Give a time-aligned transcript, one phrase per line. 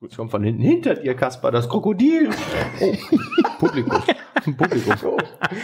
[0.00, 0.14] Gut.
[0.14, 2.30] Schon von hinten hinter dir, Kaspar, das Krokodil.
[2.80, 2.94] Oh,
[3.58, 4.00] Publikum.
[4.44, 4.96] Publikum.
[4.96, 5.16] So.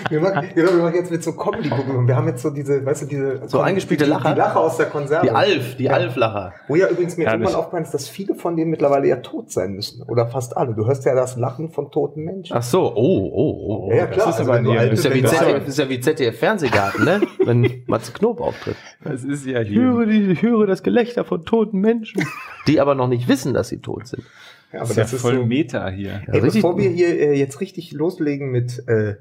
[0.09, 2.07] Wir machen, wir machen jetzt mit so Comedy-Publikum.
[2.07, 4.33] Wir haben jetzt so diese, weißt du, diese so eingespielte Lacher.
[4.33, 5.27] Die Lacher aus der Konserve.
[5.27, 5.93] Die Alf, die ja.
[5.93, 6.53] Alf-Lacher.
[6.69, 9.73] Wo ja übrigens mir irgendwann aufgefallen ist, dass viele von denen mittlerweile ja tot sein
[9.73, 10.03] müssen.
[10.03, 10.75] Oder fast alle.
[10.75, 12.57] Du hörst ja das Lachen von toten Menschen.
[12.57, 13.91] Ach so, oh, oh, oh.
[13.91, 14.27] Ja, ja klar.
[14.27, 17.21] Das ist, also, aber ist, ja wie ZDF, ist ja wie ZDF-Fernsehgarten, ne?
[17.45, 18.77] Wenn Matze Knob auftritt.
[19.03, 19.71] Das ist ja hier.
[19.71, 22.25] Ich höre, die, ich höre das Gelächter von toten Menschen.
[22.67, 24.25] Die aber noch nicht wissen, dass sie tot sind.
[24.75, 26.23] Ja, aber das, das ist voll so, Meta hier.
[26.27, 29.17] Ey, bevor wir hier äh, jetzt richtig loslegen mit äh,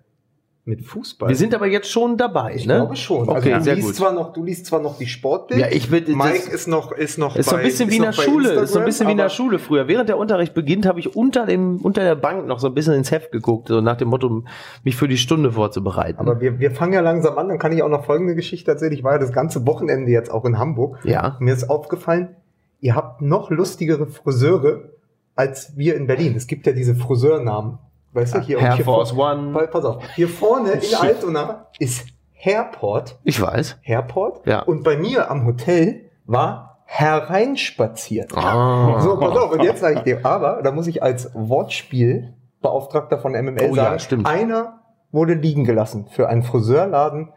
[0.65, 1.27] mit Fußball.
[1.27, 2.75] Wir sind aber jetzt schon dabei, ich ne?
[2.75, 3.27] Ich glaube schon.
[3.27, 3.95] Okay, also du liest gut.
[3.95, 5.59] zwar noch, du liest zwar noch die Sportbild.
[5.59, 7.35] Ja, ich will, Mike ist noch, ist noch.
[7.35, 8.53] Ist so ein bisschen wie in der Schule.
[8.53, 9.89] Ist so ein bisschen wie in der Schule früher.
[9.89, 12.93] Während der Unterricht beginnt, habe ich unter dem, unter der Bank noch so ein bisschen
[12.93, 14.43] ins Heft geguckt, so nach dem Motto,
[14.85, 16.19] mich für die Stunde vorzubereiten.
[16.19, 17.49] Aber wir, wir fangen ja langsam an.
[17.49, 18.93] Dann kann ich auch noch folgende Geschichte erzählen.
[18.93, 20.99] Ich war ja das ganze Wochenende jetzt auch in Hamburg.
[21.03, 21.35] Ja.
[21.41, 22.37] Mir ist aufgefallen,
[22.79, 24.92] ihr habt noch lustigere Friseure
[25.35, 26.35] als wir in Berlin.
[26.35, 27.79] Es gibt ja diese Friseurnamen.
[28.11, 29.67] Weißt du, hier, Air hier Force vor, One.
[29.67, 33.19] Pass auf, hier vorne in Altona ist Hairport.
[33.23, 33.77] Ich weiß.
[33.81, 34.45] Hairport.
[34.45, 34.61] Ja.
[34.61, 38.37] Und bei mir am Hotel war hereinspaziert.
[38.37, 38.99] Ah.
[39.01, 43.31] So, pass auf, und jetzt sage ich dir, aber da muss ich als Wortspielbeauftragter von
[43.31, 44.27] MML oh, sagen, ja, stimmt.
[44.27, 44.81] einer
[45.11, 47.29] wurde liegen gelassen für einen Friseurladen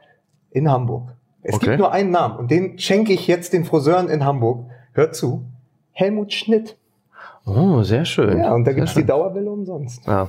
[0.51, 1.17] in Hamburg.
[1.43, 1.67] Es Okay.
[1.67, 4.67] gibt nur einen Namen und den schenke ich jetzt den Friseuren in Hamburg.
[4.93, 5.47] Hört zu.
[5.93, 6.77] Helmut Schnitt.
[7.47, 8.39] Oh, sehr schön.
[8.39, 10.07] Ja, und da gibt's Sehr die Dauerwelle umsonst.
[10.07, 10.29] Ja.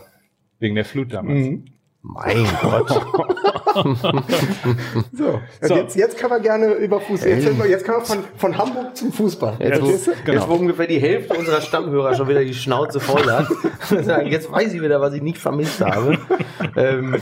[0.60, 1.48] Wegen der Flut damals.
[1.48, 1.66] Mhm.
[2.04, 2.90] Mein Gott.
[2.90, 3.98] So, und
[5.62, 5.76] So.
[5.76, 7.30] Jetzt, jetzt kann man gerne über Fußball.
[7.30, 9.56] Jetzt, jetzt kann man von, von Hamburg zum Fußball.
[9.60, 10.12] Jetzt, du?
[10.24, 10.38] Genau.
[10.40, 13.48] jetzt, wo ungefähr die Hälfte unserer Stammhörer schon wieder die Schnauze voll hat.
[14.06, 16.18] Sagen, jetzt weiß ich wieder, was ich nicht vermisst habe.
[16.78, 17.16] ähm,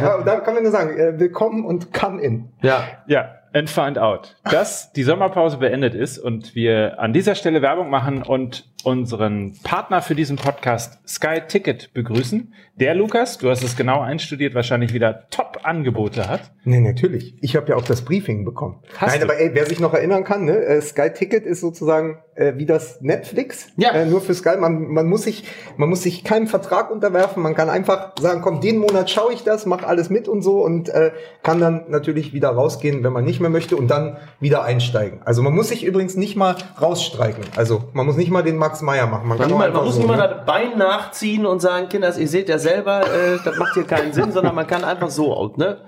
[0.00, 2.50] Ja, und da kann man nur sagen, äh, willkommen und come in.
[2.62, 7.62] ja, Ja, and find out, dass die Sommerpause beendet ist und wir an dieser Stelle
[7.62, 12.54] Werbung machen und unseren Partner für diesen Podcast Sky Ticket begrüßen.
[12.76, 16.52] Der Lukas, du hast es genau einstudiert, wahrscheinlich wieder Top-Angebote hat.
[16.64, 17.34] Nee, natürlich.
[17.40, 18.76] Ich habe ja auch das Briefing bekommen.
[18.98, 19.24] Hast Nein, du?
[19.26, 22.66] aber ey, wer sich noch erinnern kann, ne, äh, Sky Ticket ist sozusagen äh, wie
[22.66, 23.90] das Netflix, Ja.
[23.92, 24.56] äh, nur für Sky.
[24.58, 25.44] Man, man muss sich,
[25.78, 27.42] man muss sich keinem Vertrag unterwerfen.
[27.42, 30.62] Man kann einfach sagen, komm, den Monat schaue ich das, mach alles mit und so
[30.62, 31.10] und äh,
[31.42, 35.22] kann dann natürlich wieder rausgehen, wenn man nicht mehr möchte und dann wieder einsteigen.
[35.24, 37.42] Also man muss sich übrigens nicht mal rausstreiken.
[37.56, 39.28] Also man muss nicht mal den Max Meyer machen.
[39.28, 40.34] Man, man, kann auch man, muss so, nicht mal ne?
[40.36, 44.12] das Bein nachziehen und sagen, Kinders, ihr seht ja selber, äh, das macht hier keinen
[44.12, 45.78] Sinn, sondern man kann einfach so out, ne?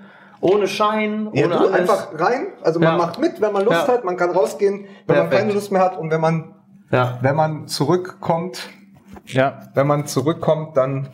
[0.41, 1.71] Ohne Schein, ohne Ja, du alles.
[1.73, 2.47] einfach rein.
[2.61, 2.97] Also man Ja.
[2.97, 3.93] macht mit, wenn man Lust Ja.
[3.93, 4.05] hat.
[4.05, 5.41] Man kann rausgehen, wenn man Perfekt.
[5.41, 6.55] keine Lust mehr hat und wenn man
[6.91, 7.19] ja.
[7.21, 8.69] wenn man zurückkommt,
[9.25, 11.09] Ja, wenn man zurückkommt, dann.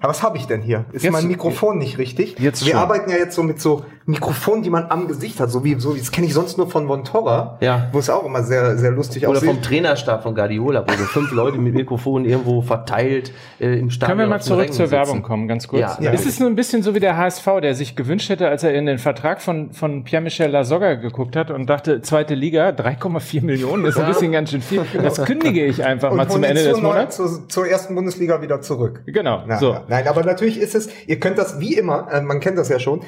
[0.00, 0.84] Aber was habe ich denn hier?
[0.92, 2.36] Ist Jetzt- mein Mikrofon nicht richtig?
[2.40, 2.80] Jetzt Wir schon.
[2.82, 5.94] arbeiten ja jetzt so mit so Mikrofonen, die man am Gesicht hat, so wie so
[5.94, 7.88] das kenne ich sonst nur von Vontora, Ja.
[7.92, 9.48] wo es auch immer sehr sehr lustig Oder aussieht.
[9.48, 14.18] vom Trainerstab von Guardiola, wo so fünf Leute mit Mikrofonen irgendwo verteilt äh, im Stadion.
[14.18, 14.92] Können wir mal zurück Rängen zur sitzen.
[14.98, 15.80] Werbung kommen, ganz kurz?
[15.80, 16.10] Ja, Ja.
[16.10, 18.74] Ist es nur ein bisschen so wie der HSV, der sich gewünscht hätte, als er
[18.74, 23.84] in den Vertrag von, von Pierre-Michel Lasogga geguckt hat und dachte, zweite Liga, 3,4 Millionen,
[23.84, 24.82] ist ein bisschen ganz schön viel.
[25.02, 27.16] Das kündige ich einfach und mal zum Ende des Monats.
[27.16, 29.02] Zur, zur ersten Bundesliga wieder zurück.
[29.06, 29.72] Genau, Ja, so.
[29.72, 29.82] ja.
[29.88, 32.78] Nein, aber natürlich ist es, ihr könnt das wie immer, äh, man kennt das ja
[32.78, 33.00] schon,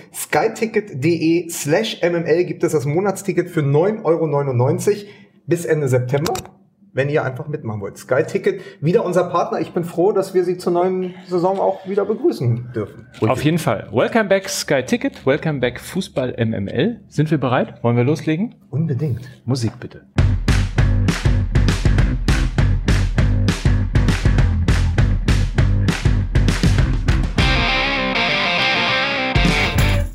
[0.85, 5.09] skyticket.de slash mml gibt es das Monatsticket für 9,99 Euro
[5.47, 6.33] bis Ende September,
[6.93, 7.99] wenn ihr einfach mitmachen wollt.
[7.99, 9.61] Skyticket, wieder unser Partner.
[9.61, 13.07] Ich bin froh, dass wir sie zur neuen Saison auch wieder begrüßen dürfen.
[13.21, 13.89] Auf jeden Fall.
[13.93, 17.01] Welcome back Sky Ticket, welcome back Fußball MML.
[17.09, 17.83] Sind wir bereit?
[17.83, 18.55] Wollen wir loslegen?
[18.71, 19.29] Unbedingt.
[19.45, 20.07] Musik bitte.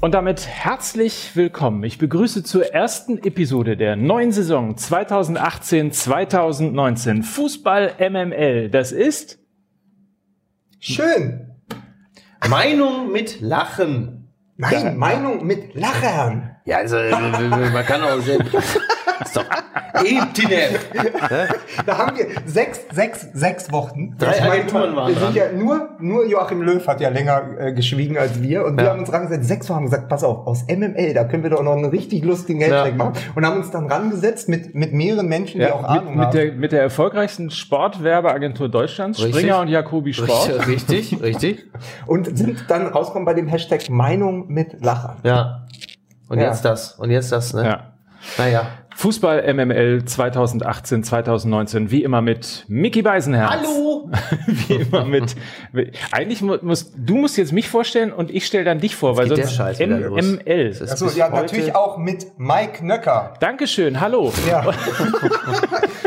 [0.02, 1.84] Und damit herzlich willkommen.
[1.84, 8.70] Ich begrüße zur ersten Episode der neuen Saison 2018-2019 Fußball MML.
[8.70, 9.40] Das ist
[10.80, 11.52] Schön.
[12.48, 14.30] Meinung mit Lachen.
[14.56, 16.56] Nein, Meinung mit Lachern.
[16.64, 18.40] Ja, also äh, man kann auch sehr.
[19.22, 19.46] ist doch
[19.94, 20.80] Etine.
[21.86, 24.16] Da haben wir sechs, sechs, sechs Wochen.
[24.18, 27.42] Drei Ich meine, Agenturen waren Wir sind ja nur, nur Joachim Löw hat ja länger
[27.60, 28.92] äh, geschwiegen als wir und wir Ja.
[28.92, 29.48] haben uns rangesetzt.
[29.48, 32.24] Sechs Wochen haben gesagt, pass auf, aus MML, da können wir doch noch einen richtig
[32.24, 32.96] lustigen Hashtag Ja.
[32.96, 36.26] machen und haben uns dann rangesetzt mit, mit mehreren Menschen, die auch mit, Ahnung mit,
[36.28, 36.38] haben.
[36.38, 39.36] der, mit der erfolgreichsten Sportwerbeagentur Deutschlands, Richtig.
[39.36, 40.40] Springer und Jacobi Sport.
[40.68, 41.66] Richtig, richtig.
[42.06, 45.18] und sind dann rausgekommen bei dem Hashtag Meinung mit Lachern.
[45.24, 45.66] Ja.
[46.30, 46.46] Und Ja.
[46.50, 46.94] jetzt das.
[46.94, 47.64] Und jetzt das, ne?
[47.66, 47.84] Ja.
[48.38, 48.62] Naja.
[49.00, 53.50] Fußball MML 2018, 2019, wie immer mit Mickey Beisenherz.
[53.50, 54.10] Hallo!
[54.48, 55.36] wie immer mit.
[56.12, 59.58] Eigentlich muss du musst jetzt mich vorstellen und ich stelle dann dich vor, weil sonst
[59.58, 60.76] MML.
[60.82, 63.36] Achso, ja, natürlich auch mit Mike Nöcker.
[63.40, 64.34] Dankeschön, hallo.
[64.50, 64.66] Ja.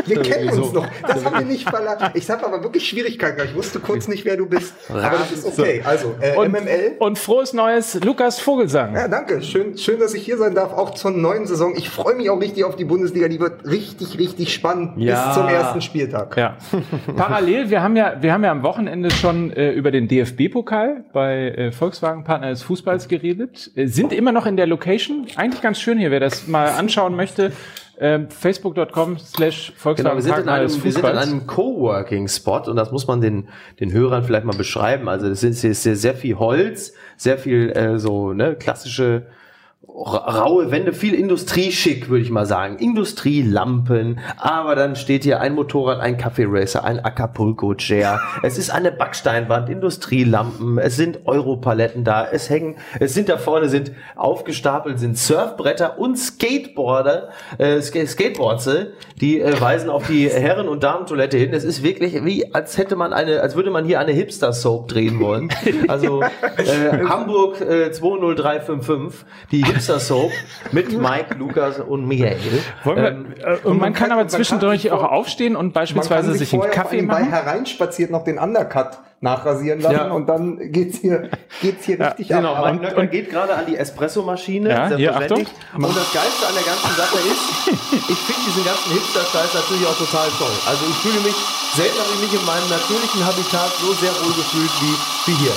[0.05, 0.85] wir kennen uns noch.
[1.01, 2.11] Das haben wir nicht verlassen.
[2.13, 3.41] Ich habe aber wirklich Schwierigkeiten.
[3.43, 4.73] Ich wusste kurz nicht, wer du bist.
[4.89, 5.81] Aber das ist okay.
[5.83, 6.97] Also, äh, Und, MML.
[6.99, 8.93] und frohes Neues, Lukas Vogelsang.
[8.93, 9.41] Ja, danke.
[9.41, 11.73] Schön, schön, dass ich hier sein darf, auch zur neuen Saison.
[11.75, 13.27] Ich freue mich auch richtig auf die Bundesliga.
[13.27, 15.27] Die wird richtig, richtig spannend Ja.
[15.27, 16.35] bis zum ersten Spieltag.
[16.37, 16.57] Ja.
[17.15, 21.49] Parallel, wir haben ja, wir haben ja am Wochenende schon äh, über den DFB-Pokal bei
[21.49, 23.71] äh, Volkswagen Partner des Fußballs geredet.
[23.75, 25.27] Äh, sind immer noch in der Location.
[25.35, 27.51] Eigentlich ganz schön hier, wer das mal anschauen möchte.
[27.99, 31.31] ähm, Facebook.com slash Genau, Volkswagen wir sind, in Partner des einem, wir sind in Fußballs.
[31.31, 33.47] einem Coworking-Spot und das muss man den,
[33.79, 35.07] den Hörern vielleicht mal beschreiben.
[35.09, 39.27] Also das ist, sehr, sehr viel Holz, sehr viel äh, so ne, klassische
[39.87, 42.77] raue Wände, viel Industrieschick, würde ich mal sagen.
[42.77, 48.19] Industrielampen, aber dann steht hier ein Motorrad, ein Kaffee-Racer, ein Acapulco-Chair.
[48.43, 53.69] es ist eine Backsteinwand, Industrielampen, es sind Europaletten da, es hängen, es sind da vorne
[53.69, 58.69] sind aufgestapelt, sind Surfbretter und Skateboarder, äh, Sk Skateboards,
[59.19, 61.53] die äh, weisen auf die Herren- und Damentoilette hin.
[61.53, 65.19] Es ist wirklich wie, als hätte man eine, als würde man hier eine Hipster-Soap drehen
[65.19, 65.49] wollen.
[65.87, 66.21] Also
[66.57, 70.31] äh, Hamburg äh, 20355, die Hipster-Soap
[70.71, 72.37] mit Mike, Lukas und Michael.
[72.83, 75.73] Wollen wir, Ähm, äh, und man kann kann- aber zwischendurch sich auch aufstehen und Man
[75.73, 77.29] kann beispielsweise sich einen vorher vor Kaffee allem bei machen.
[77.31, 80.11] hereinspaziert noch den Undercut nachrasieren lassen Ja.
[80.11, 81.29] und dann geht's hier,
[81.61, 82.65] geht's hier richtig Genau, ab.
[82.73, 84.67] Mike Nöcker geht gerade an die Espressomaschine.
[84.69, 85.47] Ja, hier, selbstverständlich.
[85.77, 87.43] Und das Geilste an der ganzen Sache ist,
[88.11, 90.51] ich finde diesen ganzen Hipster-Scheiß natürlich auch total toll.
[90.67, 91.35] Also ich fühle mich,
[91.71, 94.93] selten habe ich mich in meinem natürlichen Habitat so sehr wohl gefühlt wie,
[95.31, 95.55] wie hier.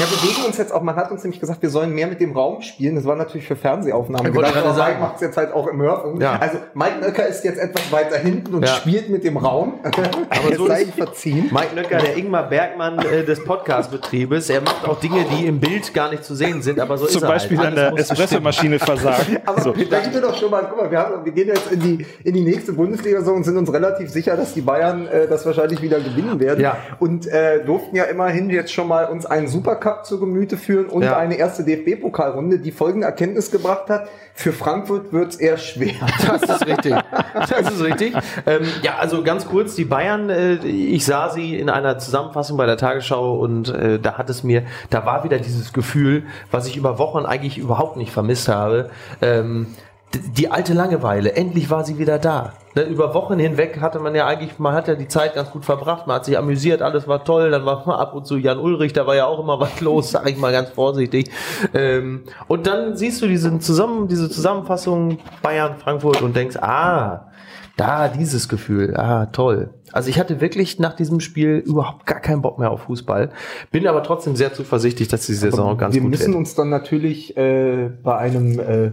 [0.00, 2.20] Ja, wir bewegen uns jetzt auch, man hat uns nämlich gesagt, wir sollen mehr mit
[2.22, 2.94] dem Raum spielen.
[2.94, 4.28] Das war natürlich für Fernsehaufnahmen.
[4.28, 4.92] Ich gedacht, gerade aber sagen.
[4.94, 6.22] Mike macht es jetzt halt auch im Hörfunk.
[6.22, 6.38] Ja.
[6.40, 8.68] Also Mike Nöcker ist jetzt etwas weiter hinten und Ja.
[8.76, 9.74] spielt mit dem Raum.
[9.82, 11.50] Aber so es sei verziehen.
[11.52, 15.92] Mike Nöcker, der Ingmar Bergmann äh, des Podcast-Betriebes, er macht auch Dinge, die im Bild
[15.92, 17.68] gar nicht zu sehen sind, aber so Zum ist er Beispiel halt.
[17.68, 19.36] an der Espressomaschine versagen.
[19.44, 19.72] Aber So.
[19.72, 22.06] da gibt es doch schon mal, guck mal, wir, haben, wir gehen jetzt in die,
[22.24, 25.44] in die nächste Bundesliga so und sind uns relativ sicher, dass die Bayern äh, das
[25.44, 26.60] wahrscheinlich wieder gewinnen werden.
[26.60, 26.78] Ja.
[26.98, 31.02] Und äh, durften ja immerhin jetzt schon mal uns einen Supercup zu Gemüte führen und
[31.02, 31.16] Ja.
[31.16, 35.94] eine erste DFB-Pokalrunde, die folgende Erkenntnis gebracht hat, für Frankfurt wird es eher schwer.
[36.26, 36.94] Das ist richtig.
[37.34, 38.14] Das ist richtig.
[38.46, 42.66] Ähm, ja, also ganz kurz, die Bayern, äh, ich sah sie in einer Zusammenfassung bei
[42.66, 46.76] der Tagesschau und äh, da hat es mir, da war wieder dieses Gefühl, was ich
[46.76, 48.90] über Wochen eigentlich überhaupt nicht vermisst habe.
[49.20, 49.66] Ähm,
[50.14, 52.54] die alte Langeweile, endlich war sie wieder da.
[52.74, 55.64] Ne, Über Wochen hinweg hatte man ja eigentlich, man hat ja die Zeit ganz gut
[55.64, 58.58] verbracht, man hat sich amüsiert, alles war toll, dann war mal ab und zu Jan
[58.58, 61.30] Ulrich, da war ja auch immer was los, sag ich mal ganz vorsichtig.
[61.74, 67.30] Ähm, und dann siehst du diesen zusammen, diese Zusammenfassung Bayern, Frankfurt und denkst, ah,
[67.76, 69.70] da dieses Gefühl, ah, toll.
[69.92, 73.30] Also ich hatte wirklich nach diesem Spiel überhaupt gar keinen Bock mehr auf Fußball,
[73.70, 76.36] bin aber trotzdem sehr zuversichtlich, dass die Saison ganz wir gut müssen wird.
[76.36, 78.92] uns dann natürlich äh, bei einem äh,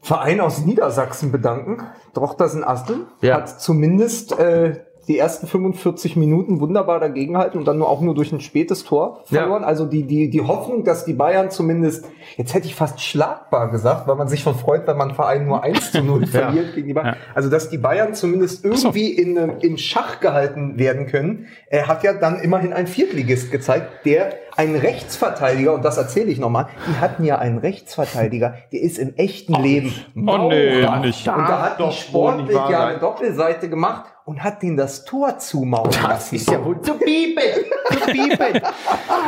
[0.00, 1.86] Verein aus Niedersachsen bedanken.
[2.14, 3.36] Drochtersen Astel Ja.
[3.36, 8.30] hat zumindest äh, die ersten 45 Minuten wunderbar dagegenhalten und dann nur auch nur durch
[8.32, 9.40] ein spätes Tor Ja.
[9.40, 9.64] verloren.
[9.64, 14.06] Also die, die, die Hoffnung, dass die Bayern zumindest, jetzt hätte ich fast schlagbar gesagt,
[14.06, 16.86] weil man sich schon freut, wenn man einen Verein nur 1 zu 0 verliert gegen
[16.86, 17.16] die Bayern.
[17.34, 22.12] Also dass die Bayern zumindest irgendwie in, in Schach gehalten werden können, äh, hat ja
[22.12, 27.24] dann immerhin ein Viertligist gezeigt, der ein Rechtsverteidiger, und das erzähle ich nochmal, die hatten
[27.24, 31.00] ja einen Rechtsverteidiger, der ist im echten Leben Oh, nee, Maurer.
[31.00, 31.26] nicht.
[31.26, 35.38] Und da hat die nicht Sportbild ja eine Doppelseite gemacht und hat den das Tor
[35.38, 36.36] zumauern Das lassen.
[36.36, 37.42] ist ja wohl zu piepen,
[37.90, 38.62] zu piepen.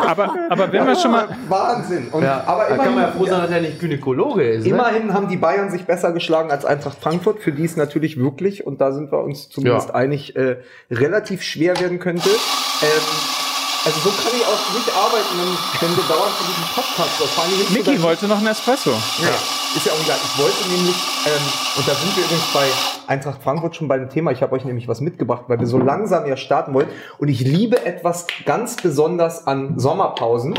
[0.06, 2.06] Aber, aber wenn wir schon mal, Wahnsinn.
[2.12, 4.62] Und, Ja, aber da kann man ja immerhin, froh sein, dass er nicht Gynäkologe ist.
[4.64, 4.70] Ne?
[4.70, 8.64] immerhin haben die Bayern sich besser geschlagen als Eintracht Frankfurt, für die es natürlich wirklich,
[8.64, 9.94] und da sind wir uns zumindest Ja.
[9.96, 12.28] einig, äh, relativ schwer werden könnte.
[12.30, 12.88] Ähm,
[13.84, 17.74] also so kann ich auch nicht arbeiten, wenn, wenn wir dauernd für diesen Podcast so
[17.74, 18.90] Niki wollte noch einen Espresso.
[18.90, 19.28] Ja,
[19.76, 20.18] ist ja auch egal.
[20.22, 20.96] Ich wollte nämlich,
[21.26, 21.42] ähm,
[21.76, 22.66] und da sind wir übrigens bei
[23.08, 24.30] Eintracht Frankfurt schon beim Thema.
[24.30, 26.88] Ich habe euch nämlich was mitgebracht, weil wir so langsam ja starten wollen.
[27.18, 30.54] Und ich liebe etwas ganz besonders an Sommerpausen.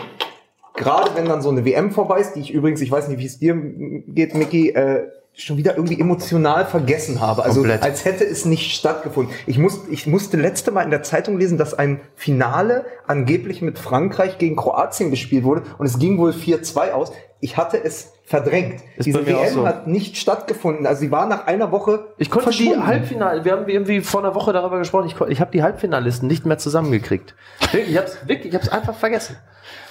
[0.75, 3.25] Gerade wenn dann so eine WM vorbei ist, die ich übrigens, ich weiß nicht, wie
[3.25, 7.43] es dir geht, Micky, äh, schon wieder irgendwie emotional vergessen habe.
[7.43, 7.81] Also Komplett.
[7.81, 9.33] als hätte es nicht stattgefunden.
[9.47, 13.79] Ich, muss, ich musste letzte Mal in der Zeitung lesen, dass ein Finale angeblich mit
[13.79, 17.11] Frankreich gegen Kroatien gespielt wurde und es ging wohl 4-2 aus.
[17.39, 18.81] Ich hatte es verdrängt.
[18.95, 19.67] Ist Diese WM so.
[19.67, 20.85] hat nicht stattgefunden.
[20.85, 22.77] Also sie war nach einer Woche Ich konnte die.
[22.77, 26.45] Halbfinale, wir haben irgendwie vor einer Woche darüber gesprochen, ich, ich habe die Halbfinalisten nicht
[26.45, 27.35] mehr zusammengekriegt.
[27.59, 29.35] Wirklich, ich hab's wirklich, ich hab's einfach vergessen.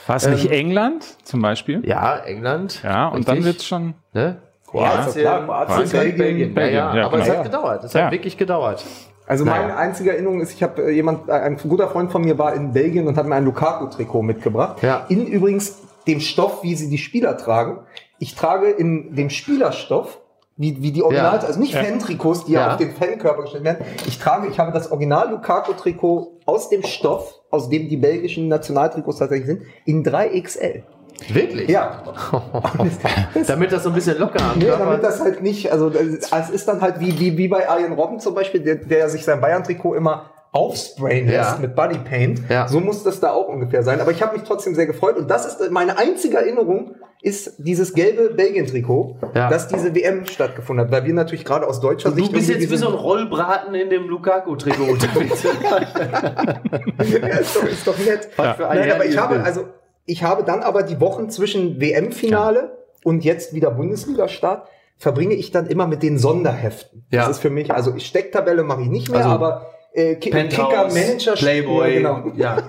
[0.07, 1.83] War es nicht England zum Beispiel?
[1.85, 2.81] Ja, England.
[2.83, 3.55] Ja, und dann richtig.
[3.55, 3.95] wird's schon.
[4.15, 4.41] Ne?
[4.73, 6.17] Kroatien, klar, Kroatien, Belgien.
[6.19, 6.55] Belgien.
[6.55, 7.37] Belgien, Ja, ja, ja, aber es genau.
[7.39, 7.85] hat gedauert.
[7.85, 8.05] Es Ja.
[8.07, 8.85] hat wirklich gedauert.
[9.27, 9.63] Also Naja.
[9.63, 12.55] meine einzige Erinnerung ist, ich habe äh, jemand, äh, ein guter Freund von mir war
[12.55, 14.83] in Belgien und hat mir ein Lukaku-Trikot mitgebracht.
[14.83, 15.07] Ja.
[15.09, 17.79] In übrigens dem Stoff, wie sie die Spieler tragen.
[18.19, 20.19] Ich trage in dem Spielerstoff,
[20.57, 21.47] wie, wie die Original, Ja.
[21.47, 21.83] also nicht Ja.
[21.85, 22.61] Fan-Trikots, die ja.
[22.67, 22.71] Ja.
[22.73, 23.85] auf den Fankörper gestellt werden.
[24.07, 29.19] Ich trage, ich habe das Original Lukaku-Trikot aus dem Stoff, aus dem die belgischen Nationaltrikots
[29.19, 30.83] tatsächlich sind, in 3XL.
[31.29, 31.69] Wirklich?
[31.69, 32.03] Ja.
[33.47, 36.51] Damit das so ein bisschen locker am Nee, damit das halt nicht, also das- es
[36.51, 39.41] ist dann halt wie, wie, wie bei Arjen Robben zum Beispiel, der, der sich sein
[39.41, 41.59] Bayern-Trikot immer aufsprayen lässt Ja.
[41.61, 42.43] mit Bodypaint.
[42.51, 42.69] Ja.
[42.69, 44.01] So muss das da auch ungefähr sein.
[44.01, 47.95] Aber ich habe mich trotzdem sehr gefreut und das ist meine einzige Erinnerung, ist dieses
[47.95, 49.49] gelbe Belgien-Trikot, Ja.
[49.49, 52.65] dass diese WM stattgefunden hat, weil wir natürlich gerade aus deutscher Du Sicht bist irgendwie
[52.65, 55.43] jetzt wie so ein Rollbraten in dem Lukaku-Trikot unterwegs.
[55.45, 58.29] ja, ist, doch, ist doch nett.
[58.37, 59.67] Ein Nein, aber ich habe, also,
[60.05, 65.67] ich habe dann aber die Wochen zwischen WM-Finale und jetzt wieder Bundesliga-Start verbringe ich dann
[65.67, 67.05] immer mit den Sonderheften.
[67.11, 67.23] Ja.
[67.23, 71.35] Das ist für mich, also Stecktabelle mache ich nicht mehr, Also, aber äh, Kicker-Manager-Spiel.
[71.37, 72.33] Playboy, genau.
[72.37, 72.57] ja.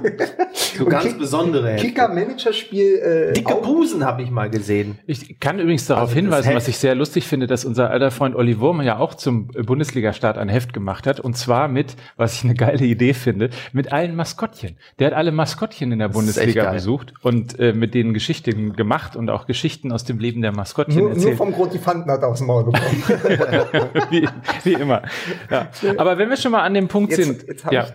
[0.76, 1.76] So ganz Kick- besondere.
[1.76, 3.30] Kicker-Manager-Spiel.
[3.30, 4.98] Äh, Dicke Busen habe ich mal gesehen.
[5.06, 8.10] Ich kann übrigens darauf Also das hinweisen, was ich sehr lustig finde, dass unser alter
[8.10, 11.20] Freund Olli Wurm ja auch zum Bundesliga-Start ein Heft gemacht hat.
[11.20, 14.78] Und zwar mit, was ich eine geile Idee finde, mit allen Maskottchen.
[14.98, 19.16] Der hat alle Maskottchen in der echt Bundesliga besucht und äh, mit denen Geschichten gemacht
[19.16, 21.38] und auch Geschichten aus dem Leben der Maskottchen nur, nur erzählt.
[21.38, 23.04] vom Grotifanten hat er aufs Maul bekommen.
[24.10, 24.28] wie,
[24.64, 25.04] wie immer.
[25.52, 25.68] Ja.
[25.98, 27.88] Aber wenn wir schon mal an dem Punkt Jetzt- sind, jetzt hab ja,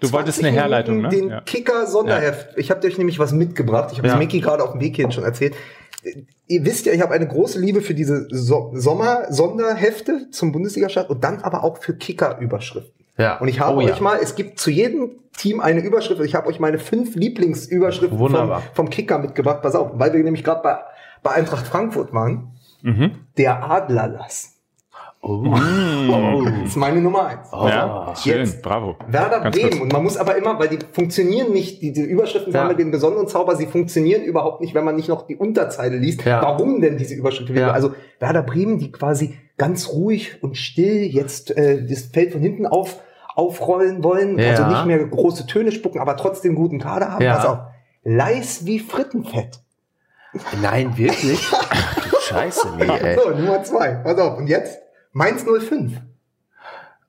[0.00, 1.08] du wolltest 20 eine Herleitung, ne?
[1.08, 1.40] Minuten Den Ja.
[1.42, 2.56] Kicker-Sonderheft.
[2.56, 3.90] Ich habe euch nämlich was mitgebracht.
[3.92, 4.18] Ich habe es Ja.
[4.18, 5.54] Micky gerade auf dem Weg hierhin schon erzählt.
[6.46, 11.22] Ihr wisst ja, ich habe eine große Liebe für diese so Sommer-Sonderhefte zum Bundesliga-Start und
[11.24, 13.04] dann aber auch für Kicker-Überschriften.
[13.18, 13.38] Ja.
[13.38, 13.92] Und ich habe Oh ja.
[13.92, 16.20] euch mal, es gibt zu jedem Team eine Überschrift.
[16.22, 19.60] Ich habe euch meine fünf Lieblingsüberschriften vom, vom Kicker mitgebracht.
[19.62, 20.78] Pass auf, weil wir nämlich gerade bei,
[21.22, 22.52] bei Eintracht Frankfurt waren.
[22.82, 23.12] Mhm.
[23.36, 24.54] Der Adlerlass.
[25.22, 25.44] Oh.
[25.54, 27.48] Das ist meine Nummer eins.
[27.52, 27.66] Oh.
[27.68, 28.62] Ja, schön, Jetzt.
[28.62, 28.96] bravo.
[29.06, 29.70] Werder Ganz Bremen.
[29.70, 29.82] kurz.
[29.82, 32.64] Und man muss aber immer, weil die funktionieren nicht, die, die Überschriften Ja.
[32.64, 36.24] haben den besonderen Zauber, sie funktionieren überhaupt nicht, wenn man nicht noch die Unterzeile liest.
[36.24, 36.40] Ja.
[36.40, 37.54] Warum denn diese Überschriften?
[37.56, 37.70] Ja.
[37.72, 42.66] Also Werder Bremen, die quasi ganz ruhig und still jetzt äh, das Feld von hinten
[42.66, 42.98] auf,
[43.34, 44.50] aufrollen wollen, Ja.
[44.52, 47.22] also nicht mehr große Töne spucken, aber trotzdem guten Kader haben.
[47.22, 47.34] Ja.
[47.36, 47.58] Pass auf.
[48.04, 49.60] Leis wie Frittenfett.
[50.62, 51.46] Nein, wirklich?
[51.52, 53.18] Ach, du Scheiße, nee, ey.
[53.22, 53.88] So, Nummer zwei.
[53.96, 54.38] Pass auf.
[54.38, 54.78] Und jetzt
[55.12, 55.92] Mainz 05.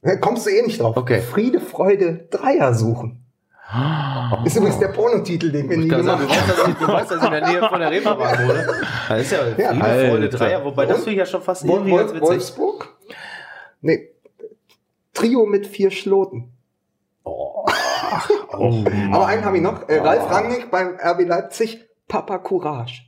[0.01, 0.97] Da kommst du eh nicht drauf.
[0.97, 1.21] Okay.
[1.21, 3.17] Friede, Freude, Dreier suchen.
[4.43, 6.29] Ist übrigens der Pornotitel, den wir nie gemacht du, haben.
[6.29, 8.67] weißt, dass ich, du weißt, dass ich in der Nähe von der Reeperbahn wohne.
[9.07, 9.69] Das ist ja Ja.
[9.69, 10.37] Friede, Freude, Alter.
[10.37, 12.29] Dreier, wobei das finde ich ja schon fast Wol- irgendwie ganz Wol- witzig.
[12.29, 12.89] Wolfsburg?
[13.81, 14.09] Nee.
[15.13, 16.51] Trio mit vier Schloten.
[17.23, 17.65] Oh,
[18.51, 19.87] Aber einen habe ich noch.
[19.87, 21.87] Äh, Ralf Rangnick beim RB Leipzig.
[22.09, 23.03] Papa Courage.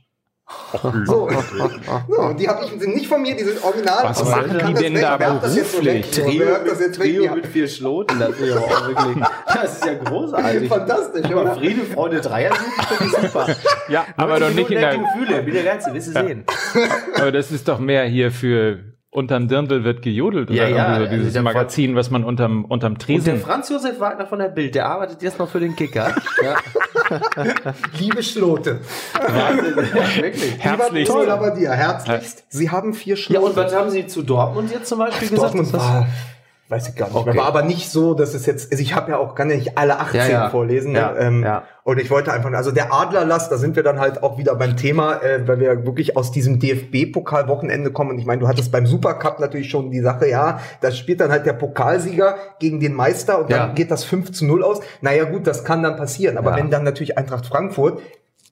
[1.04, 1.30] So,
[2.08, 4.04] so und die habe ich sind nicht von mir, die sind original.
[4.04, 6.10] Was machen die das denn da beruflich?
[6.10, 7.34] Trio Ja.
[7.34, 10.68] mit vier Schloten, das ist ja auch wirklich, das ist ja großartig.
[10.68, 11.54] Fantastisch, Aber oder?
[11.54, 12.52] Friede, Freude, Dreier
[12.98, 13.46] sind super.
[13.88, 16.44] Ja, aber doch nicht in der, Gefühle, wie der ganze, wirst du sehen.
[17.14, 20.94] aber das ist doch mehr hier für unterm Dirndl wird gejodelt Ja, oder ja, irgendwie
[20.96, 23.38] so also dieses der Magazin, was man unterm, unterm Und der Tresen.
[23.40, 26.14] Franz Josef Wagner von der Bild, der arbeitet jetzt noch für den Kicker.
[26.42, 26.56] Ja,
[27.98, 28.80] Liebe Schlote.
[29.14, 29.56] Ja,
[30.22, 30.52] wirklich.
[30.56, 31.12] Lieber Herzlichst.
[31.12, 32.44] Toni Labbadia, herzlichst.
[32.48, 33.40] Sie haben vier Ja, Schlote.
[33.46, 35.54] und was haben Sie zu Dortmund jetzt zum Beispiel gesagt?
[35.54, 36.06] Dortmund war,
[36.74, 37.30] weiß ich gar nicht Okay.
[37.32, 39.56] mehr, war aber nicht so, dass es jetzt, also ich habe ja auch, kann ja
[39.56, 40.50] nicht alle 18 Ja, ja.
[40.50, 40.92] vorlesen.
[40.92, 40.98] ne?
[40.98, 41.62] Ja, ähm, ja.
[41.84, 44.76] Und ich wollte einfach, also der Adlerlass, da sind wir dann halt auch wieder beim
[44.76, 48.10] Thema, äh, weil wir wirklich aus diesem DFB-Pokal-Wochenende kommen.
[48.10, 51.30] Und ich meine, du hattest beim Supercup natürlich schon die Sache, ja, da spielt dann
[51.30, 54.80] halt der Pokalsieger gegen den Meister und dann geht das 5 zu 0 aus.
[55.02, 56.38] Naja gut, das kann dann passieren.
[56.38, 58.00] Aber wenn dann natürlich Eintracht Frankfurt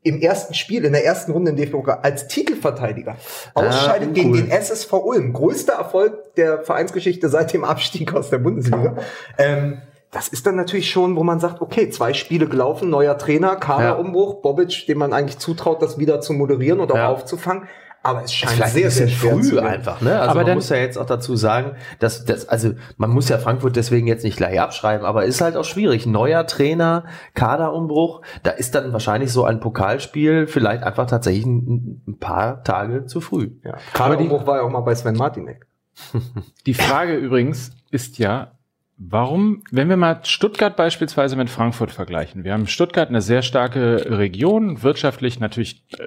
[0.02, 3.16] im ersten Spiel, in der ersten Runde im DFB-Pokal als Titelverteidiger
[3.54, 4.14] ausscheidet uncool.
[4.14, 5.32] gegen den SSV Ulm.
[5.32, 8.96] Größter Erfolg der Vereinsgeschichte seit dem Abstieg aus der Bundesliga.
[9.38, 9.80] Ähm,
[10.10, 14.42] das ist dann natürlich schon, wo man sagt, okay, zwei Spiele gelaufen, neuer Trainer, Kaderumbruch,
[14.42, 17.08] Bobic, dem man eigentlich zutraut, das wieder zu moderieren und auch Ja.
[17.08, 17.66] aufzufangen.
[18.04, 20.14] Aber es scheint Vielleicht sehr, sehr früh einfach, ne?
[20.18, 23.28] Also Aber man dann- muss ja jetzt auch dazu sagen, dass das, also man muss
[23.28, 26.04] ja Frankfurt deswegen jetzt nicht gleich abschreiben, aber ist halt auch schwierig.
[26.06, 27.04] Neuer Trainer,
[27.34, 33.06] Kaderumbruch, da ist dann wahrscheinlich so ein Pokalspiel vielleicht einfach tatsächlich ein, ein paar Tage
[33.06, 33.50] zu früh.
[33.64, 33.76] Ja.
[33.92, 35.66] Kaderumbruch war ja auch mal bei Sven Martinek.
[36.66, 38.52] Die Frage übrigens ist ja,
[38.96, 42.42] warum, wenn wir mal Stuttgart beispielsweise mit Frankfurt vergleichen.
[42.42, 46.06] Wir haben Stuttgart eine sehr starke Region, wirtschaftlich natürlich äh,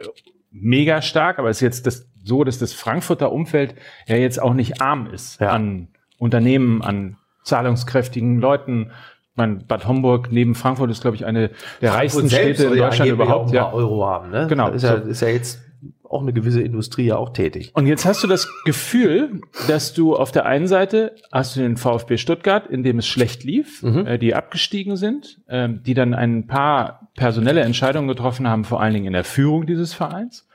[0.62, 3.76] mega stark, aber es ist jetzt das, so, dass das Frankfurter Umfeld
[4.08, 5.50] ja jetzt auch nicht arm ist Ja.
[5.52, 8.92] an Unternehmen, an zahlungskräftigen Leuten.
[9.32, 12.74] Ich meine, Bad Homburg neben Frankfurt ist, glaube ich, eine der reichsten Frankfurt selbst Städte
[12.74, 13.52] in ja Deutschland überhaupt.
[13.52, 13.72] Ja.
[13.74, 14.48] Euro haben, ne?
[14.48, 14.70] Genau.
[14.72, 15.62] Ist ja, ist ja jetzt
[16.08, 17.72] auch eine gewisse Industrie ja auch tätig.
[17.74, 21.78] Und jetzt hast du das Gefühl, dass du auf der einen Seite hast du den
[21.78, 24.06] VfB Stuttgart, in dem es schlecht lief, Mhm.
[24.08, 28.94] äh, die abgestiegen sind, ähm, die dann ein paar personelle Entscheidungen getroffen haben, vor allen
[28.94, 30.48] Dingen in der Führung dieses Vereins.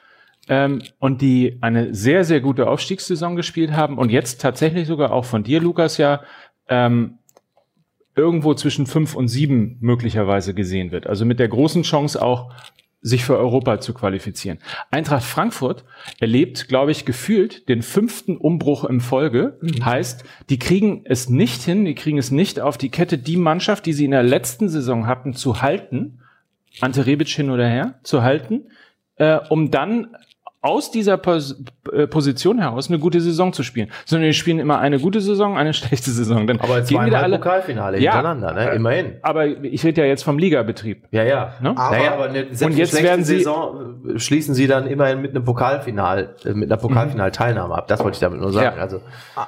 [0.48, 5.24] Ähm, und die eine sehr, sehr gute Aufstiegssaison gespielt haben und jetzt tatsächlich sogar auch
[5.24, 6.22] von dir, Lukas, ja
[6.68, 7.18] ähm,
[8.16, 11.06] irgendwo zwischen fünf und sieben möglicherweise gesehen wird.
[11.06, 12.52] Also mit der großen Chance auch,
[13.02, 14.58] sich für Europa zu qualifizieren.
[14.90, 15.84] Eintracht Frankfurt
[16.18, 19.58] erlebt, glaube ich, gefühlt den fünften Umbruch im Folge.
[19.82, 23.86] Heißt, die kriegen es nicht hin, die kriegen es nicht auf die Kette, die Mannschaft,
[23.86, 26.20] die sie in der letzten Saison hatten, zu halten,
[26.80, 28.68] Ante Rebic hin oder her, zu halten,
[29.16, 30.08] äh, um dann
[30.62, 33.90] aus dieser Pos äh, Position heraus eine gute Saison zu spielen.
[34.04, 36.46] Sondern die spielen immer eine gute Saison, eine schlechte Saison.
[36.46, 37.38] Dann Aber gehen wieder alle.
[37.38, 38.12] Pokalfinale Ja.
[38.12, 38.74] hintereinander, ne?
[38.74, 39.14] Immerhin.
[39.22, 41.06] Aber ich rede ja jetzt vom Ligabetrieb.
[41.12, 41.54] Ja, ja.
[41.62, 41.70] Ne?
[41.70, 45.22] Aber- naja, aber eine, selbst Und jetzt werden sie- Saison äh, schließen sie dann immerhin
[45.22, 47.88] mit einem Pokalfinal, äh, mit einer Pokalfinalteilnahme ab.
[47.88, 48.76] Das wollte ich damit nur sagen.
[48.76, 48.82] Ja.
[48.82, 49.00] Also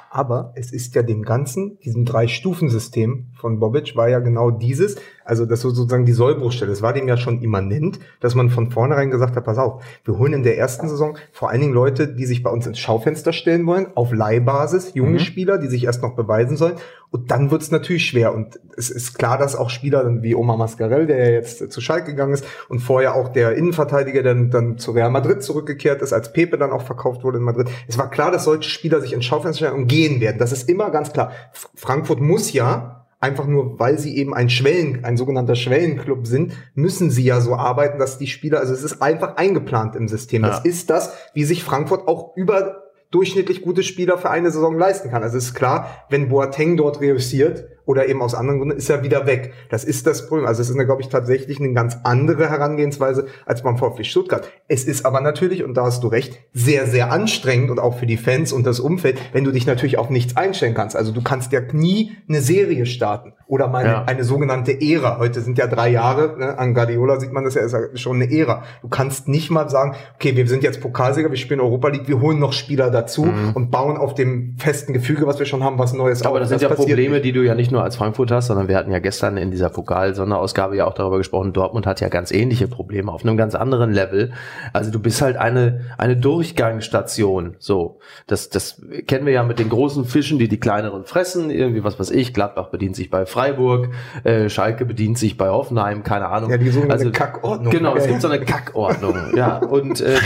[0.09, 5.45] Aber es ist ja dem Ganzen, diesem Drei-Stufen-System von Bobic war ja genau dieses, also
[5.45, 6.71] das ist sozusagen die Sollbruchstelle.
[6.71, 10.17] Es war dem ja schon immanent, dass man von vornherein gesagt hat, pass auf, wir
[10.17, 13.33] holen in der ersten Saison vor allen Dingen Leute, die sich bei uns ins Schaufenster
[13.33, 15.19] stellen wollen, auf Leihbasis, junge Mhm.
[15.19, 16.75] Spieler, die sich erst noch beweisen sollen.
[17.11, 18.33] Und dann wird es natürlich schwer.
[18.33, 21.79] Und es ist klar, dass auch Spieler dann wie Omar Mascarell, der ja jetzt zu
[21.79, 26.01] Schalke gegangen ist, und vorher auch der Innenverteidiger, der dann, dann zu Real Madrid zurückgekehrt
[26.01, 27.69] ist, als Pepe dann auch verkauft wurde in Madrid.
[27.87, 30.39] Es war klar, dass solche Spieler sich ins Schaufenster stellen und gehen werden.
[30.39, 31.31] Das ist immer ganz klar.
[31.75, 37.09] Frankfurt muss ja einfach nur, weil sie eben ein Schwellen, ein sogenannter Schwellenclub sind, müssen
[37.09, 40.43] sie ja so arbeiten, dass die Spieler, also es ist einfach eingeplant im System.
[40.43, 40.49] Ja.
[40.49, 45.23] Das ist das, wie sich Frankfurt auch überdurchschnittlich gute Spieler für eine Saison leisten kann.
[45.23, 49.03] Also es ist klar, wenn Boateng dort reüssiert oder eben aus anderen Gründen, ist er
[49.03, 49.53] wieder weg.
[49.69, 50.45] Das ist das Problem.
[50.47, 54.47] Also es ist, glaube ich, tatsächlich eine ganz andere Herangehensweise als beim VfB Stuttgart.
[54.67, 58.05] Es ist aber natürlich, und da hast du recht, sehr, sehr anstrengend und auch für
[58.05, 60.95] die Fans und das Umfeld, wenn du dich natürlich auf nichts einstellen kannst.
[60.95, 64.03] Also du kannst ja nie eine Serie starten oder mal eine, Ja.
[64.05, 65.17] eine sogenannte Ära.
[65.19, 66.57] Heute sind ja drei Jahre, ne?
[66.57, 68.63] an Guardiola sieht man das ja, ist ja schon eine Ära.
[68.81, 72.21] Du kannst nicht mal sagen, okay, wir sind jetzt Pokalsieger, wir spielen Europa League, wir
[72.21, 75.93] holen noch Spieler dazu und bauen auf dem festen Gefüge, was wir schon haben, was
[75.93, 76.39] Neues Aber auf.
[76.39, 77.25] das sind ja passiert Probleme, nicht.
[77.25, 79.69] die du ja nicht nur als Frankfurt hast, sondern wir hatten ja gestern in dieser
[79.69, 83.91] Pokal-Sonderausgabe ja auch darüber gesprochen, Dortmund hat ja ganz ähnliche Probleme auf einem ganz anderen
[83.91, 84.31] Level.
[84.71, 87.55] Also du bist halt eine, eine Durchgangsstation.
[87.59, 91.49] So, das, das kennen wir ja mit den großen Fischen, die die kleineren fressen.
[91.49, 93.89] Irgendwie was weiß ich, Gladbach bedient sich bei Freiburg,
[94.23, 96.49] äh, Schalke bedient sich bei Hoffenheim, keine Ahnung.
[96.49, 97.71] Ja, die sogenannte Also- Kackordnung.
[97.71, 99.57] Genau, es gibt so eine Kackordnung, ja.
[99.57, 100.17] Und ähm,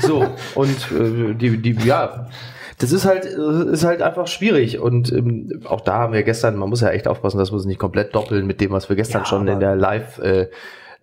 [0.00, 2.26] so, und äh, die, die, ja,
[2.78, 4.78] das ist halt, äh, ist halt einfach schwierig.
[4.78, 7.64] Und ähm, auch da haben wir gestern, man muss ja echt aufpassen, dass wir es
[7.66, 10.48] nicht komplett doppeln mit dem, was wir gestern Ja, schon in der Live, äh,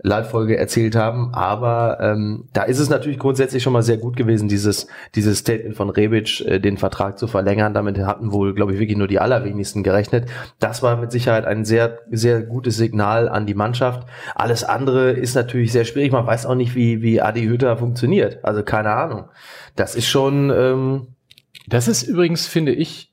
[0.02, 1.34] Live-Folge erzählt haben.
[1.34, 5.76] Aber ähm, da ist es natürlich grundsätzlich schon mal sehr gut gewesen, dieses, dieses Statement
[5.76, 7.74] von Rebic, äh, den Vertrag zu verlängern.
[7.74, 10.30] Damit hatten wohl, glaube ich, wirklich nur die allerwenigsten gerechnet.
[10.60, 14.08] Das war mit Sicherheit ein sehr, sehr gutes Signal an die Mannschaft.
[14.36, 16.14] Alles andere ist natürlich sehr schwierig.
[16.14, 18.40] Man weiß auch nicht, wie, wie Adi Hütter funktioniert.
[18.44, 19.26] Also keine Ahnung.
[19.76, 21.08] Das ist schon, ähm,
[21.68, 23.10] Das ist übrigens, finde ich,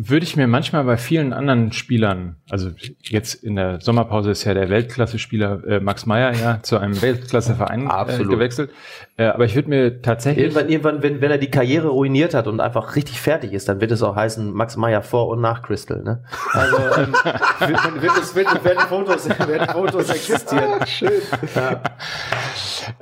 [0.00, 2.70] würde ich mir manchmal bei vielen anderen Spielern, also
[3.02, 7.86] jetzt in der Sommerpause ist ja der Weltklasse-Spieler äh, Max Meyer ja zu einem Weltklasse-Verein
[7.86, 8.30] äh, Absolut.
[8.30, 8.70] gewechselt.
[9.16, 12.46] Äh, aber ich würde mir tatsächlich irgendwann, irgendwann wenn, wenn er die Karriere ruiniert hat
[12.46, 15.62] und einfach richtig fertig ist, dann wird es auch heißen, Max Meyer vor und nach
[15.62, 16.00] Crystal.
[16.04, 16.22] Ne?
[16.52, 17.12] Also ähm,
[17.58, 20.86] wird, wird es, wird, werden, Fotos, werden Fotos existieren.
[20.86, 21.10] Schön.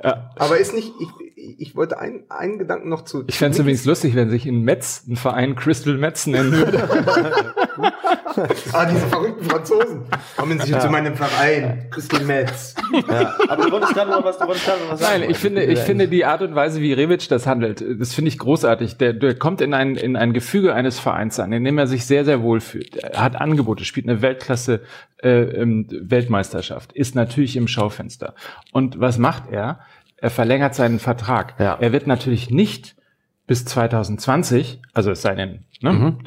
[0.01, 1.26] Aber ist nicht, ich,
[1.57, 3.23] ich wollte einen, einen Gedanken noch zu.
[3.27, 7.53] Ich fände es übrigens lustig, wenn sich in Metz ein Verein Crystal Metz nennen würde.
[8.71, 10.01] Ah, diese verrückten Franzosen.
[10.35, 11.87] Kommen Sie zu meinem Verein.
[11.89, 12.75] Crystal Metz.
[13.09, 13.35] Ja.
[13.47, 15.21] Aber du wolltest gerade noch was, du wolltest gerade noch was sagen.
[15.21, 18.29] Nein, ich finde, ich finde die Art und Weise, wie Rebic das handelt, das finde
[18.29, 18.97] ich großartig.
[18.97, 22.05] Der, der kommt in ein, in ein Gefüge eines Vereins an, in dem er sich
[22.05, 22.95] sehr, sehr wohl fühlt.
[22.97, 24.81] Er hat Angebote, spielt eine Weltklasse
[25.23, 28.35] äh, ähm, Weltmeisterschaft, ist natürlich im Schaufenster.
[28.71, 29.79] Und was macht er?
[30.17, 31.55] Er verlängert seinen Vertrag.
[31.59, 31.77] Ja.
[31.79, 32.95] Er wird natürlich nicht
[33.45, 36.17] bis 2020, also es sei denn, ne, Mhm.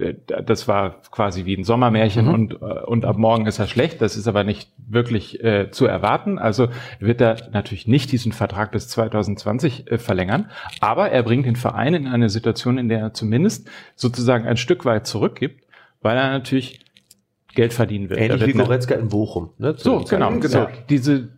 [0.47, 4.01] das war quasi wie ein Sommermärchen und, äh, und ab morgen ist er schlecht.
[4.01, 6.39] Das ist aber nicht wirklich äh, zu erwarten.
[6.39, 10.51] Also wird er natürlich nicht diesen Vertrag bis 2020 äh, verlängern,
[10.81, 14.87] aber er bringt den Verein in eine Situation, in der er zumindest sozusagen ein Stück
[14.87, 15.65] weit zurückgibt,
[16.01, 16.87] weil er natürlich
[17.55, 18.17] Geld verdienen will.
[18.17, 19.51] Ähnlich wird wie Goretzka in Bochum.
[19.59, 19.75] Ne?
[19.77, 20.69] So, genau, genau.
[20.89, 21.29] Diese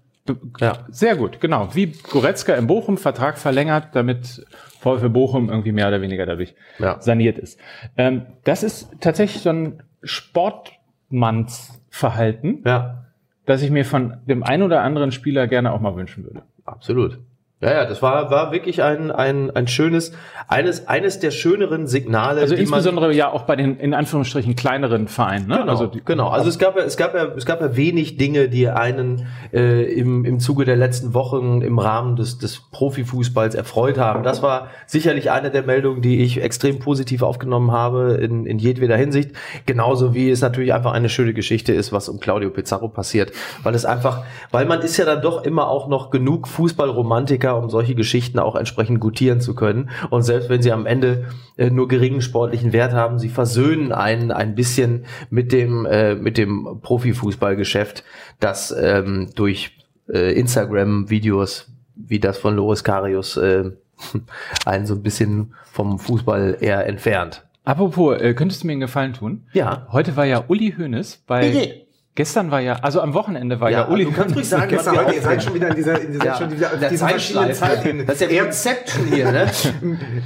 [0.61, 0.87] Ja.
[0.89, 1.75] sehr gut, genau.
[1.75, 4.47] Wie Goretzka im Bochum Vertrag verlängert, damit
[4.81, 7.01] VfB Bochum irgendwie mehr oder weniger dadurch Ja.
[7.01, 7.59] saniert ist.
[7.97, 13.05] Ähm, das ist tatsächlich so ein Sportmannsverhalten, Ja,
[13.47, 16.43] das ich mir von dem einen oder anderen Spieler gerne auch mal wünschen würde.
[16.65, 17.19] absolut.
[17.63, 20.13] Ja, ja, das war, war wirklich ein, ein, ein schönes,
[20.49, 22.41] eines, eines der schöneren Signale.
[22.41, 25.47] Also die man- insbesondere ja auch bei den in Anführungsstrichen kleineren Vereinen.
[25.47, 25.59] Ne?
[25.59, 26.29] Genau, Also die, genau.
[26.29, 29.85] Also es gab ja, es gab ja, es gab ja wenig Dinge, die einen äh,
[29.93, 34.25] im, im Zuge der letzten Wochen im Rahmen des, des Profifußballs erfreut haben.
[34.25, 38.97] Das war sicherlich eine der Meldungen, die ich extrem positiv aufgenommen habe in, in jedweder
[38.97, 39.31] Hinsicht.
[39.67, 43.31] Genauso wie es natürlich einfach eine schöne Geschichte ist, was um Claudio Pizarro passiert,
[43.63, 47.71] weil es einfach, weil man ist ja dann doch immer auch noch genug Fußballromantiker, um
[47.71, 49.91] solche Geschichten auch entsprechend gutieren zu können.
[50.11, 54.31] Und selbst wenn sie am Ende äh, nur geringen sportlichen Wert haben, sie versöhnen einen
[54.31, 58.05] ein bisschen mit dem äh, mit dem Profifußballgeschäft,
[58.41, 59.77] das ähm, durch
[60.09, 63.71] äh, Instagram-Videos wie das von Loris Karius äh,
[64.67, 67.45] einen so ein bisschen vom Fußball eher entfernt.
[67.65, 69.47] Apropos, äh, könntest du mir einen Gefallen tun?
[69.53, 69.87] Ja.
[69.93, 71.82] Heute war ja Uli Hoeneß bei.
[72.15, 74.97] Gestern war ja, also am Wochenende war ja, Ja, Uli du kannst ruhig sagen, Gestern,
[74.97, 76.91] was heute, ihr seid schon wieder in dieser, in dieser, Ja, schon wieder, in der
[76.91, 77.55] diesen verschiedenen.
[77.55, 78.07] Zeitebenen.
[78.07, 79.47] Das ist ja Inception hier, ne?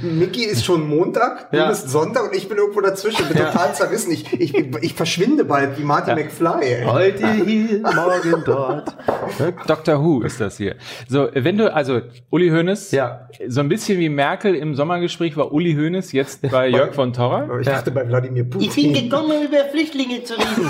[0.01, 1.69] Mickey ist schon Montag, du Ja.
[1.69, 3.25] bist Sonntag und ich bin irgendwo dazwischen.
[3.29, 3.51] Bin Ja.
[3.51, 4.11] total zerrissen.
[4.11, 6.61] Ich, ich, ich verschwinde bald wie Marty McFly.
[6.61, 6.83] Ey.
[6.85, 8.93] Heute hier, morgen dort.
[9.65, 10.03] Dr.
[10.03, 10.75] Who ist das hier.
[11.07, 13.29] So, wenn du, also Uli Hoeneß, Ja.
[13.47, 17.47] so ein bisschen wie Merkel im Sommergespräch war Uli Hoeneß jetzt bei Jörg von Torra.
[17.61, 19.09] Ich dachte bei Wladimir Ich bin Putin.
[19.09, 20.69] gekommen, über Flüchtlinge zu reden.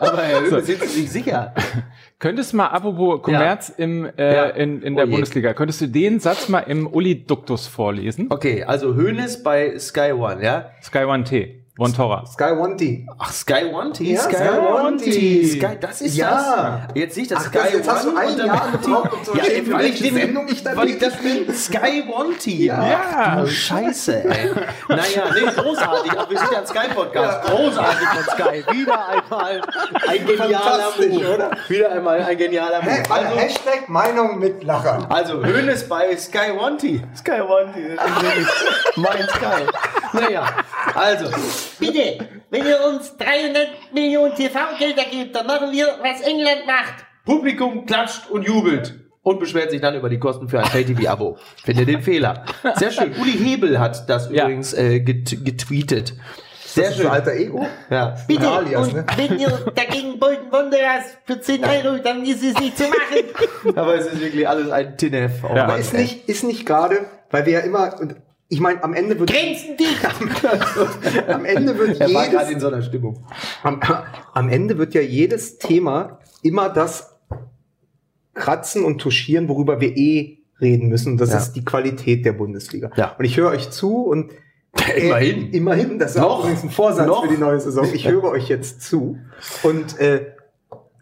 [0.00, 1.54] Aber Herr Höhe, sind Sie sich sicher?
[2.18, 4.44] Könntest mal, apropos Kommerz im, äh, Ja.
[4.50, 5.10] in, in der Oh.
[5.10, 8.26] Bundesliga, könntest du den Satz mal im Uli-Duktus vorlesen?
[8.30, 10.70] Okay, also Hönes bei Sky One, ja?
[10.82, 12.26] Sky One T, Von Torra.
[12.26, 13.06] Sky One T.
[13.18, 14.12] Ach, Sky One T?
[14.12, 15.10] Ja, Sky, Sky One One T.
[15.10, 15.46] T.
[15.58, 16.82] Sky, das ist Ja.
[16.86, 16.94] das?
[16.96, 18.70] Jetzt sehe ich das Ach, Sky das, jetzt hast du One ein und dann- Jahr
[18.72, 21.14] gebraucht, um zu Ja, verstehen, weil ich welche den- Sendung ich da weil ich das
[21.16, 21.54] bin.
[21.54, 22.50] Sky One T.
[22.66, 23.40] Ja.
[23.40, 24.50] Du Scheiße, ey.
[24.86, 26.12] Naja, nee, großartig.
[26.12, 27.42] Aber wir sind ja ein Sky-Podcast.
[27.48, 28.64] Großartig von Sky.
[28.76, 29.62] Wieder einmal
[30.08, 31.34] ein genialer Fantastisch, Move.
[31.34, 31.50] oder?
[31.68, 33.02] Wieder einmal ein genialer Move.
[33.08, 35.06] Also, Hashtag Meinung mit Lachern.
[35.08, 37.00] also Hönes bei Sky One T.
[37.16, 37.96] Sky One T.
[37.96, 38.46] Das ist wirklich
[38.96, 39.62] mein Sky.
[40.12, 40.44] Naja,
[40.94, 41.30] also.
[41.78, 42.18] Bitte,
[42.50, 47.04] wenn ihr uns 300 Millionen TV-Gelder gebt, dann machen wir, was England macht.
[47.24, 51.38] Publikum klatscht und jubelt und beschwert sich dann über die Kosten für ein Pay-TV-Abo.
[51.64, 52.44] Finde den Fehler.
[52.76, 53.14] Sehr schön.
[53.20, 54.44] Uli Hebel hat das Ja.
[54.44, 56.14] übrigens äh, get getweetet.
[56.64, 57.10] Sehr Das ist schön.
[57.10, 57.66] alter Ego.
[57.90, 58.16] Ja.
[58.26, 59.06] Bitte, Alias, und ne?
[59.16, 63.74] wenn ihr dagegen Bolton Wanderers für 10 Euro, dann ist es nicht zu machen.
[63.76, 65.32] Aber es ist wirklich alles ein Tinef.
[65.44, 65.64] Oh Ja.
[65.64, 68.16] Aber ist nicht, ist nicht gerade, weil wir ja immer, und
[68.52, 69.98] ich meine, am Ende wird, Grenzen dicht.
[71.28, 73.24] am Ende wird Er war jedes, in so einer Stimmung.
[73.62, 73.80] am,
[74.34, 77.18] am Ende wird ja jedes Thema immer das
[78.34, 81.12] kratzen und touchieren, worüber wir eh reden müssen.
[81.12, 81.38] Und das Ja.
[81.38, 82.90] ist die Qualität der Bundesliga.
[82.96, 83.14] Ja.
[83.18, 84.32] Und ich höre euch zu und
[84.96, 85.52] Immerhin.
[85.52, 86.30] Äh, immerhin, das ist Noch.
[86.30, 87.22] auch übrigens ein Vorsatz Noch.
[87.24, 87.86] für die neue Saison.
[87.92, 89.18] Ich höre euch jetzt zu.
[89.62, 90.26] Und äh,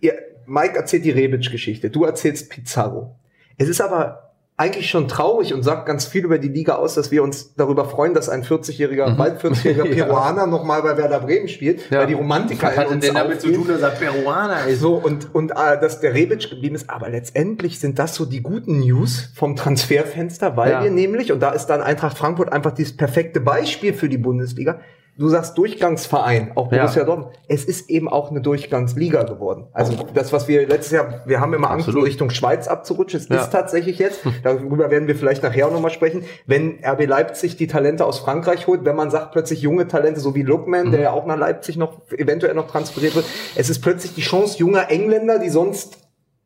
[0.00, 0.14] ihr,
[0.46, 3.16] Mike erzählt die Rebic-Geschichte, du erzählst Pizarro.
[3.58, 4.29] Es ist aber
[4.60, 7.86] eigentlich schon traurig und sagt ganz viel über die Liga aus, dass wir uns darüber
[7.86, 9.92] freuen, dass ein 40-jähriger, bald 40-jähriger Mhm.
[9.96, 10.04] Ja.
[10.04, 13.14] Peruaner nochmal bei Werder Bremen spielt, weil die Romantiker Was hat in denn uns denn
[13.14, 14.80] damit zu tun, dass er Peruaner ist?
[14.80, 16.90] So, und, und äh, dass der Rebic geblieben ist.
[16.90, 20.82] Aber letztendlich sind das so die guten News vom Transferfenster, weil Ja.
[20.84, 24.80] wir nämlich, und da ist dann Eintracht Frankfurt einfach dieses perfekte Beispiel für die Bundesliga,
[25.20, 26.78] du sagst Durchgangsverein, auch Ja.
[26.78, 29.66] Borussia Dortmund, es ist eben auch eine Durchgangsliga geworden.
[29.72, 32.08] Also das, was wir letztes Jahr, wir haben immer Angst, Absolut.
[32.08, 33.20] Richtung Schweiz abzurutschen.
[33.20, 33.42] Es Ja.
[33.42, 37.66] ist tatsächlich jetzt, darüber werden wir vielleicht nachher auch nochmal sprechen, wenn RB Leipzig die
[37.66, 40.90] Talente aus Frankreich holt, wenn man sagt plötzlich junge Talente, so wie Lookman, Mhm.
[40.92, 44.58] der ja auch nach Leipzig noch eventuell noch transferiert wird, es ist plötzlich die Chance
[44.58, 45.98] junger Engländer, die sonst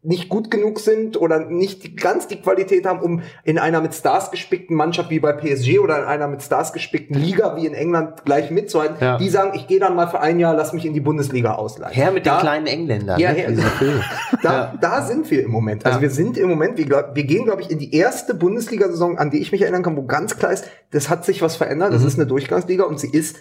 [0.07, 4.31] nicht gut genug sind oder nicht ganz die Qualität haben, um in einer mit Stars
[4.31, 8.25] gespickten Mannschaft wie bei PSG oder in einer mit Stars gespickten Liga wie in England
[8.27, 9.17] gleich mitzuhalten, Ja.
[9.17, 11.95] die sagen, ich gehe dann mal für ein Jahr, lass mich in die Bundesliga ausleihen.
[11.95, 13.19] Her mit Da- den kleinen Engländern.
[13.19, 13.39] Ja, ne?
[13.39, 13.53] her-
[14.43, 14.75] da, Ja.
[14.81, 15.87] da sind wir im Moment.
[15.87, 16.03] Also Ja.
[16.03, 19.31] wir sind im Moment, wir, glaub, wir gehen, glaube ich, in die erste Bundesliga-Saison, an
[19.31, 21.91] die ich mich erinnern kann, wo ganz klar ist, das hat sich was verändert.
[21.91, 21.95] Mhm.
[21.95, 23.37] Das ist eine Durchgangsliga und sie ist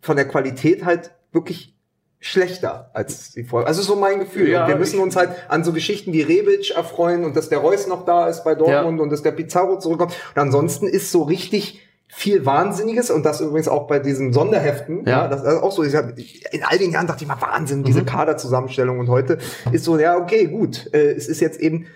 [0.00, 1.74] von der Qualität halt wirklich
[2.20, 3.66] schlechter als die vorher.
[3.66, 4.50] Also so mein Gefühl.
[4.50, 7.58] Ja, und wir müssen uns halt an so Geschichten wie Rebic erfreuen und dass der
[7.58, 10.14] Reus noch da ist bei Dortmund und dass der Pizarro zurückkommt.
[10.34, 11.80] Und ansonsten ist so richtig
[12.12, 15.04] viel Wahnsinniges und das übrigens auch bei diesen Sonderheften.
[15.06, 15.22] Ja.
[15.22, 15.82] Ja, das ist auch so.
[15.82, 19.38] Ich hab, in all den Jahren dachte ich mal Wahnsinn, diese Kaderzusammenstellung und heute
[19.72, 20.92] ist so, ja, okay, gut.
[20.92, 21.86] Äh, es ist jetzt eben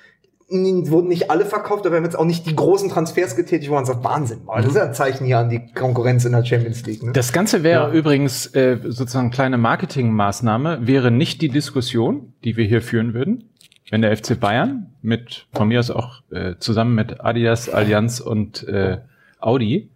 [0.48, 3.74] wurden nicht alle verkauft, aber wir haben jetzt auch nicht die großen Transfers getätigt, wo
[3.74, 6.44] man sagt, Wahnsinn, aber das ist ja ein Zeichen hier an die Konkurrenz in der
[6.44, 7.02] Champions League.
[7.02, 7.12] Ne?
[7.12, 7.92] Das Ganze wäre Ja.
[7.92, 13.50] übrigens äh, sozusagen kleine Marketingmaßnahme, wäre nicht die Diskussion, die wir hier führen würden,
[13.90, 18.66] wenn der FC Bayern mit, von mir aus auch äh, zusammen mit Adidas, Allianz und
[18.68, 18.98] äh,
[19.40, 19.90] Audi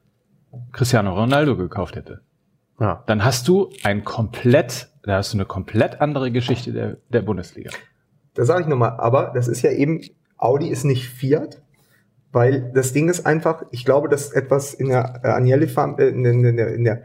[0.73, 2.21] Cristiano Ronaldo gekauft hätte.
[2.81, 3.03] Ja.
[3.07, 7.71] Dann hast du ein komplett, da hast du eine komplett andere Geschichte der, der Bundesliga.
[8.35, 10.01] Da sage ich nochmal, aber das ist ja eben,
[10.39, 11.61] Audi ist nicht Fiat
[12.33, 16.09] Weil das Ding ist einfach, ich glaube, dass etwas in der äh, Agnelli Farm, äh,
[16.09, 17.03] in, in, in, der, in der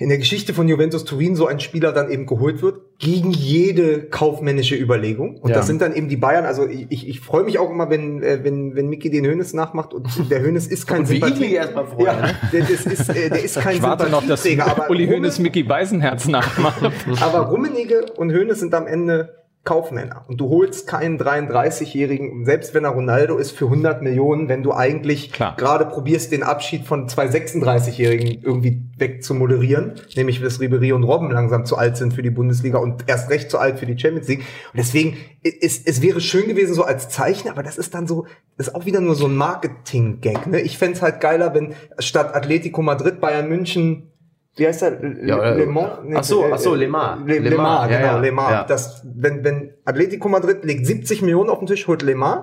[0.00, 4.02] in der Geschichte von Juventus Turin so ein Spieler dann eben geholt wird, gegen jede
[4.04, 5.38] kaufmännische Überlegung.
[5.38, 5.56] Und Ja.
[5.56, 6.44] das sind dann eben die Bayern.
[6.46, 9.92] Also ich, ich, freue mich auch immer, wenn, äh, wenn, wenn Mickey den Hönes nachmacht
[9.92, 12.34] und der Hönes ist kein Sympathie- erstmal freue, Ja, ne?
[12.52, 15.64] der, das ist, äh, der ist kein Ich warte noch, dass aber Uli Hoeneß Mickey
[15.64, 16.80] Beisenherz nachmacht.
[17.20, 19.37] aber Rummenigge und Hönes sind am Ende
[19.68, 20.24] Kaufmänner.
[20.28, 24.72] Und du holst keinen 33-Jährigen, selbst wenn er Ronaldo ist, für 100 Millionen, wenn du
[24.72, 30.00] eigentlich gerade probierst, den Abschied von zwei 36-Jährigen irgendwie wegzumoderieren.
[30.16, 33.50] Nämlich, dass Ribery und Robben langsam zu alt sind für die Bundesliga und erst recht
[33.50, 34.40] zu alt für die Champions League.
[34.72, 38.24] Und deswegen, es, es wäre schön gewesen so als Zeichen, aber das ist dann so,
[38.56, 40.46] das ist auch wieder nur so ein Marketing-Gag.
[40.46, 40.62] Ne?
[40.62, 44.12] Ich fänd's halt geiler, wenn statt Atletico Madrid, Bayern München,
[44.58, 44.98] wie heißt der?
[45.24, 45.90] Ja, Le Mans?
[46.14, 47.22] Ach so, äh, ach so, äh, Le Mans.
[47.26, 48.50] Le, Le Le Mans, Mans, ja, genau, ja, Le Mans.
[48.50, 48.64] ja.
[48.64, 52.42] Das, wenn, wenn Atletico Madrid legt 70 Millionen auf den Tisch, holt Le Mans.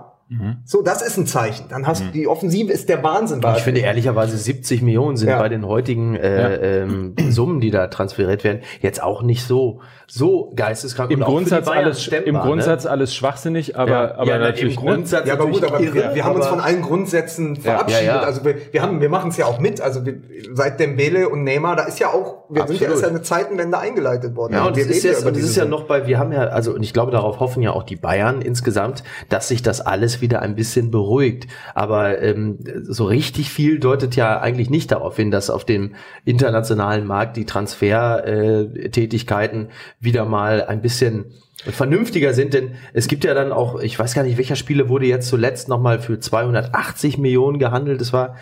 [0.63, 1.65] So, das ist ein Zeichen.
[1.69, 3.41] Dann hast du, die Offensive ist der Wahnsinn.
[3.41, 5.37] bei Ich finde ehrlicherweise 70 Millionen sind Ja.
[5.37, 10.53] bei den heutigen äh, ähm, Summen, die da transferiert werden, jetzt auch nicht so so
[10.55, 11.11] geisteskrank.
[11.11, 12.91] Im und Grundsatz, alles, stemmbar, Im Grundsatz ne?
[12.91, 14.77] alles schwachsinnig, aber, ja, aber ja, natürlich.
[14.77, 14.91] im ne?
[14.91, 18.05] Grundsatz Ja, aber gut, aber wir, irre, wir haben uns von allen Grundsätzen verabschiedet.
[18.05, 18.21] ja, ja.
[18.21, 19.81] Also wir, wir haben, wir machen es ja auch mit.
[19.81, 20.15] Also wir,
[20.53, 22.93] seit Dembele und Neymar, da ist ja auch, wir sind ja, Absolut.
[22.93, 24.53] ist ja eine Zeitenwende eingeleitet worden.
[24.53, 26.41] Ja, und wir es ist, jetzt, und diese ist ja noch bei, wir haben ja,
[26.41, 30.14] also, und ich glaube, darauf hoffen ja auch die Bayern insgesamt, dass sich das alles
[30.21, 31.47] wieder ein bisschen beruhigt.
[31.73, 37.05] Aber ähm, so richtig viel deutet ja eigentlich nicht darauf hin, dass auf dem internationalen
[37.05, 43.51] Markt die Transfertätigkeiten äh, wieder mal ein bisschen vernünftiger sind, denn es gibt ja dann
[43.51, 48.01] auch, ich weiß gar nicht, welcher Spiele wurde jetzt zuletzt nochmal für 280 Millionen gehandelt.
[48.01, 48.35] Das war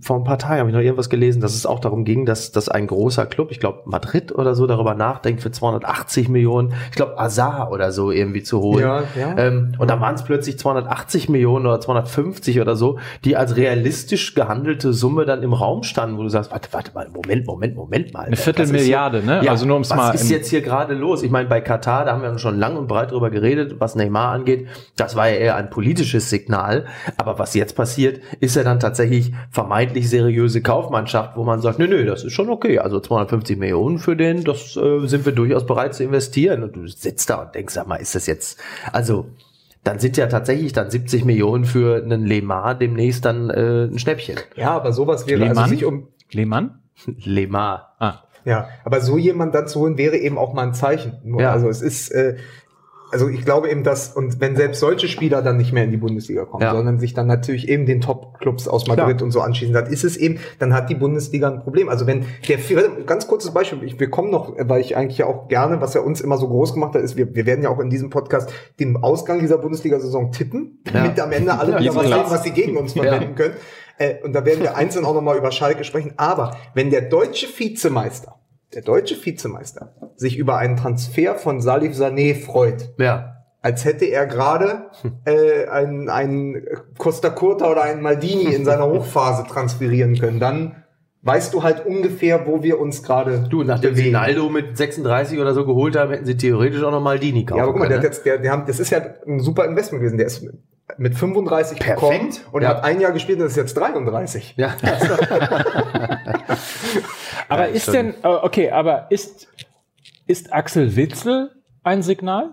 [0.00, 2.50] vor ein paar Tagen, habe ich noch irgendwas gelesen, dass es auch darum ging, dass,
[2.50, 6.96] dass ein großer Club, ich glaube Madrid oder so, darüber nachdenkt, für 280 Millionen, ich
[6.96, 8.84] glaube Azar oder so irgendwie zu holen.
[8.84, 9.36] Ja, ja.
[9.36, 14.34] Ähm, und da waren es plötzlich 280 Millionen oder 250 oder so, die als realistisch
[14.34, 18.14] gehandelte Summe dann im Raum standen, wo du sagst, warte, warte mal, Moment, Moment, Moment
[18.14, 18.24] mal.
[18.24, 19.42] Eine ist Viertelmilliarde, ne?
[19.44, 21.22] Ja, Also nur ums was mal ist in- jetzt hier gerade los?
[21.22, 24.32] Ich meine, bei Katar, da haben wir schon lang und breit drüber geredet, was Neymar
[24.32, 24.68] angeht.
[24.96, 26.86] Das war ja eher ein politisches Signal.
[27.16, 31.88] Aber was jetzt passiert, ist ja dann tatsächlich vermeintlich seriöse Kaufmannschaft, wo man sagt, nö,
[31.88, 32.78] nö, das ist schon okay.
[32.78, 36.62] Also 250 Millionen für den, das äh, sind wir durchaus bereit zu investieren.
[36.62, 38.58] Und du sitzt da und denkst, sag mal, ist das jetzt,
[38.92, 39.26] also,
[39.82, 44.36] dann sind ja tatsächlich dann 70 Millionen für einen Lemar demnächst dann äh, ein Schnäppchen.
[44.54, 45.70] Ja, aber sowas wäre, also Lehmann?
[45.70, 46.80] sich um, Lehmann?
[47.06, 47.94] Lemar.
[47.98, 48.18] Ah.
[48.44, 51.18] Ja, aber so jemand dann zu holen wäre eben auch mal ein Zeichen.
[51.24, 51.52] Nur, Ja.
[51.52, 52.36] Also es ist, äh,
[53.12, 55.96] also ich glaube eben, dass, und wenn selbst solche Spieler dann nicht mehr in die
[55.96, 56.70] Bundesliga kommen, Ja.
[56.72, 59.22] sondern sich dann natürlich eben den Top-Clubs aus Madrid Klar.
[59.24, 61.88] und so anschließen, dann ist es eben, dann hat die Bundesliga ein Problem.
[61.88, 62.58] Also wenn der,
[63.06, 66.02] ganz kurzes Beispiel, ich, wir kommen noch, weil ich eigentlich ja auch gerne, was ja
[66.02, 68.52] uns immer so groß gemacht hat, ist, wir, wir werden ja auch in diesem Podcast
[68.78, 70.92] den Ausgang dieser Bundesliga-Saison tippen, Ja.
[71.02, 73.54] damit am Ende alle Ja, wieder was sehen, was sie gegen uns verwenden können.
[74.00, 76.14] Äh, und da werden wir einzeln auch nochmal über Schalke sprechen.
[76.16, 78.36] Aber wenn der deutsche Vizemeister,
[78.74, 83.36] der deutsche Vizemeister, sich über einen Transfer von Salif Sané freut, Ja.
[83.62, 84.86] als hätte er gerade
[85.26, 86.62] äh, einen, einen
[86.98, 90.76] Costa Curta oder einen Maldini in seiner Hochphase transferieren können, dann
[91.22, 95.52] weißt du halt ungefähr, wo wir uns gerade Du, nachdem sie Naldo mit 36 oder
[95.52, 97.98] so geholt haben, hätten sie theoretisch auch noch Maldini kaufen Ja, aber guck mal, der
[97.98, 98.08] können.
[98.08, 100.16] hat jetzt, der, der haben, das ist ja ein super Investment gewesen.
[100.16, 100.42] Der ist
[100.98, 102.00] mit- mit 35 Perfekt.
[102.00, 102.68] gekommen und Ja.
[102.70, 104.56] hat ein Jahr gespielt und ist jetzt 33.
[104.56, 104.64] ne?
[104.64, 104.74] ja.
[107.48, 107.94] Aber Ja, ist schon.
[107.94, 109.48] denn, äh, okay, aber ist,
[110.26, 111.50] ist Axel Witzel
[111.82, 112.50] ein Signal?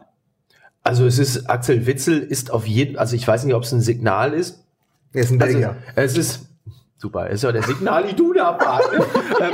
[0.84, 3.82] Also es ist, Axel Witzel ist auf jeden, also ich weiß nicht, ob es ein
[3.82, 4.64] Signal ist.
[5.14, 5.76] Der ist ein Also, Belgier.
[5.96, 6.47] es ist,
[6.98, 8.90] super, ist ja der Signal Iduna-Part.
[9.40, 9.54] ähm,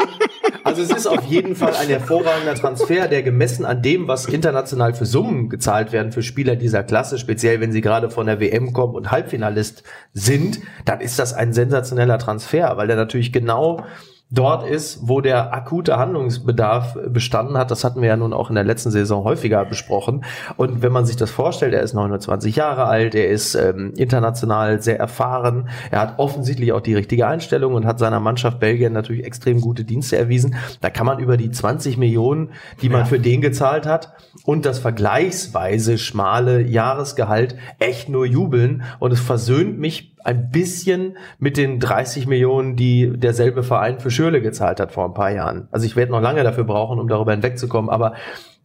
[0.64, 4.94] also es ist auf jeden Fall ein hervorragender Transfer, der gemessen an dem, was international
[4.94, 8.72] für Summen gezahlt werden für Spieler dieser Klasse, speziell wenn sie gerade von der WM
[8.72, 13.84] kommen und Halbfinalist sind, dann ist das ein sensationeller Transfer, weil der natürlich genau
[14.34, 17.70] dort ist, wo der akute Handlungsbedarf bestanden hat.
[17.70, 20.26] Das hatten wir ja nun auch in der letzten Saison häufiger besprochen.
[20.58, 24.82] Und wenn man sich das vorstellt, er ist 29 Jahre alt, er ist ähm, international
[24.82, 29.24] sehr erfahren, er hat offensichtlich auch die richtige Einstellung und hat seiner Mannschaft Belgien natürlich
[29.24, 30.56] extrem gute Dienste erwiesen.
[30.82, 32.50] Da kann man über die 20 Millionen,
[32.82, 34.14] die man für den gezahlt hat
[34.46, 38.84] und das vergleichsweise schmale Jahresgehalt echt nur jubeln.
[39.00, 44.42] Und es versöhnt mich ein bisschen mit den 30 Millionen, die derselbe Verein für Schürle
[44.42, 45.68] gezahlt hat vor ein paar Jahren.
[45.72, 48.14] Also ich werde noch lange dafür brauchen, um darüber hinwegzukommen, aber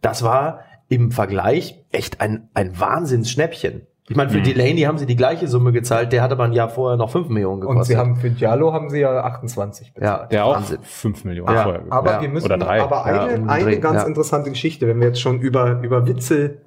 [0.01, 3.81] das war im Vergleich echt ein, ein Wahnsinnsschnäppchen.
[4.11, 6.67] Ich meine, für Delaney haben sie die gleiche Summe gezahlt, der hat aber ein Jahr
[6.69, 7.79] vorher noch 5 Millionen gekostet.
[7.79, 10.21] Und sie haben für Diallo haben sie ja 28 bezahlt.
[10.21, 10.79] ja, Der auch Wahnsinn.
[10.81, 11.93] 5 Millionen Ja, vorher gekostet.
[11.93, 12.81] Aber Ja, wir müssen oder drei.
[12.81, 14.07] aber Ja, eine, den eine ganz ja.
[14.07, 16.61] interessante Geschichte, wenn wir jetzt schon über, über Witzel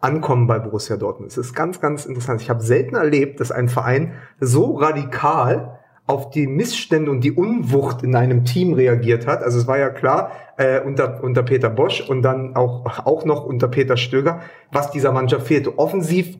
[0.00, 1.30] ankommen bei Borussia Dortmund.
[1.30, 2.40] Es ist ganz, ganz interessant.
[2.40, 8.02] Ich habe selten erlebt, dass ein Verein so radikal auf die Missstände und die Unwucht
[8.02, 9.42] in einem Team reagiert hat.
[9.42, 13.44] Also es war ja klar äh, unter, unter Peter Bosch und dann auch, auch noch
[13.44, 14.40] unter Peter Stöger,
[14.72, 15.78] was dieser Mannschaft fehlte.
[15.78, 16.38] Offensiv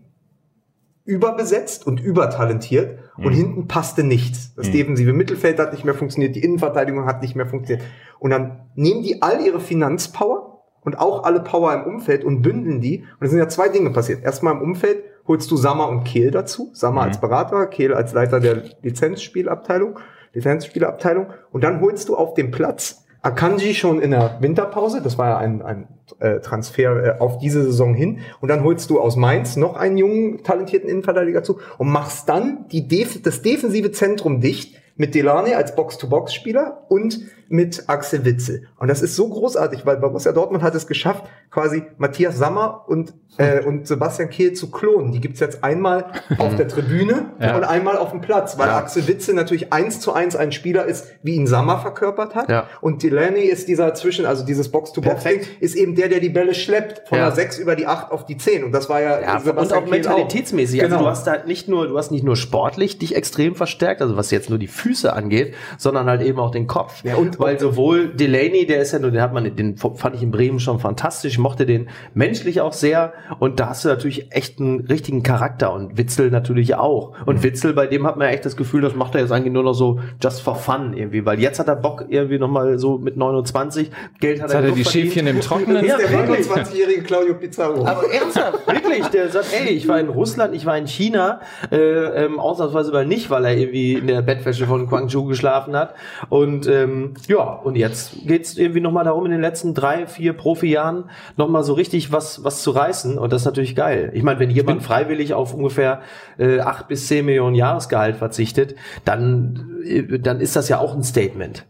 [1.05, 4.55] überbesetzt und übertalentiert und hinten passte nichts.
[4.55, 7.87] Das defensive Mittelfeld hat nicht mehr funktioniert, die Innenverteidigung hat nicht mehr funktioniert.
[8.19, 10.48] Und dann nehmen die all ihre Finanzpower
[10.89, 13.01] und auch alle Power im Umfeld und bündeln die.
[13.01, 14.25] Und es sind ja zwei Dinge passiert.
[14.25, 16.71] Erstmal im Umfeld holst du Sammer und Kehl dazu.
[16.73, 19.99] Sammer als Berater, Kehl als Leiter der Lizenzspielabteilung,
[20.33, 21.27] Lizenzspielabteilung.
[21.53, 25.37] Und dann holst du auf dem Platz Akanji schon in der Winterpause, das war ja
[25.37, 25.89] ein, ein
[26.21, 28.21] äh, Transfer äh, auf diese Saison hin.
[28.41, 32.65] Und dann holst du aus Mainz noch einen jungen, talentierten Innenverteidiger zu und machst dann
[32.73, 38.69] die Def das defensive Zentrum dicht mit Delaney als Box-to-Box-Spieler und mit Axel Witzel.
[38.79, 43.15] Und das ist so großartig, weil Borussia Dortmund hat es geschafft, quasi Matthias Sammer und,
[43.39, 45.13] äh, und Sebastian Kehl zu klonen.
[45.13, 46.07] Die gibt's jetzt einmal
[46.39, 47.57] auf der Tribüne Ja.
[47.57, 51.07] und einmal auf dem Platz, weil Axel Witzel natürlich eins zu eins ein Spieler ist,
[51.23, 52.51] wie ihn Sammer verkörpert hat.
[52.51, 52.67] Ja.
[52.81, 57.09] Und Delaney ist dieser zwischen, also dieses Box-to-Box-Ding, ist eben der, der die Bälle schleppt,
[57.09, 57.27] von Ja.
[57.27, 58.65] der 6 über die 8 auf die 10.
[58.65, 60.81] Und das war ja, Ja, und auch mentalitätsmäßig.
[60.81, 60.97] Genau.
[60.97, 64.17] Also du hast da nicht nur, du hast nicht nur sportlich dich extrem verstärkt, also
[64.17, 67.03] was jetzt nur die Füße angeht, sondern halt eben auch den Kopf.
[67.05, 70.23] Ja, und- weil sowohl Delaney, der ist ja nur, den hat man, den fand ich
[70.23, 74.33] in Bremen schon fantastisch, ich mochte den menschlich auch sehr und da hast du natürlich
[74.33, 77.13] echt einen richtigen Charakter und Witzel natürlich auch.
[77.13, 77.25] Mhm.
[77.27, 79.53] Und Witzel, bei dem hat man ja echt das Gefühl, das macht er jetzt eigentlich
[79.53, 82.99] nur noch so just for fun irgendwie, weil jetzt hat er Bock irgendwie nochmal so
[82.99, 85.13] mit 29, Geld hat Jetzt hat er die verdient.
[85.13, 85.85] Schäfchen im Trockenen.
[85.89, 86.47] Ja, der wirklich.
[86.47, 87.87] 29-jährige Claudio Pizarro.
[87.87, 91.77] Aber ernsthaft, wirklich, der sagt, ey, ich war in Russland, ich war in China, äh,
[91.77, 95.95] ähm, ausnahmsweise mal nicht, weil er irgendwie in der Bettwäsche von Guangzhou geschlafen hat.
[96.29, 101.11] Und ähm, ja, und jetzt geht's irgendwie nochmal darum, in den letzten drei, vier Profijahren
[101.37, 103.19] nochmal so richtig was, was zu reißen.
[103.19, 104.11] Und das ist natürlich geil.
[104.15, 106.01] Ich meine, wenn jemand freiwillig auf ungefähr
[106.39, 111.03] äh, acht bis zehn Millionen Jahresgehalt verzichtet, dann, äh, dann ist das ja auch ein
[111.03, 111.67] Statement.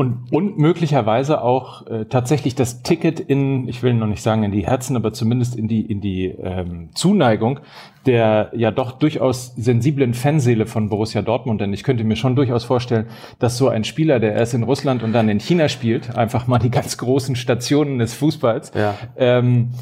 [0.00, 4.50] Und, und möglicherweise auch äh, tatsächlich das Ticket in, ich will noch nicht sagen in
[4.50, 7.60] die Herzen, aber zumindest in die, in die ähm, Zuneigung
[8.06, 11.60] der ja doch durchaus sensiblen Fanseele von Borussia Dortmund.
[11.60, 13.08] Denn ich könnte mir schon durchaus vorstellen,
[13.40, 16.58] dass so ein Spieler, der erst in Russland und dann in China spielt, einfach mal
[16.58, 18.94] die ganz großen Stationen des Fußballs, Ja.
[19.18, 19.72] ähm,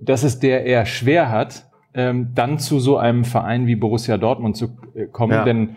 [0.00, 4.56] dass es der eher schwer hat, ähm, dann zu so einem Verein wie Borussia Dortmund
[4.56, 5.32] zu äh, kommen.
[5.32, 5.44] Ja.
[5.44, 5.76] Denn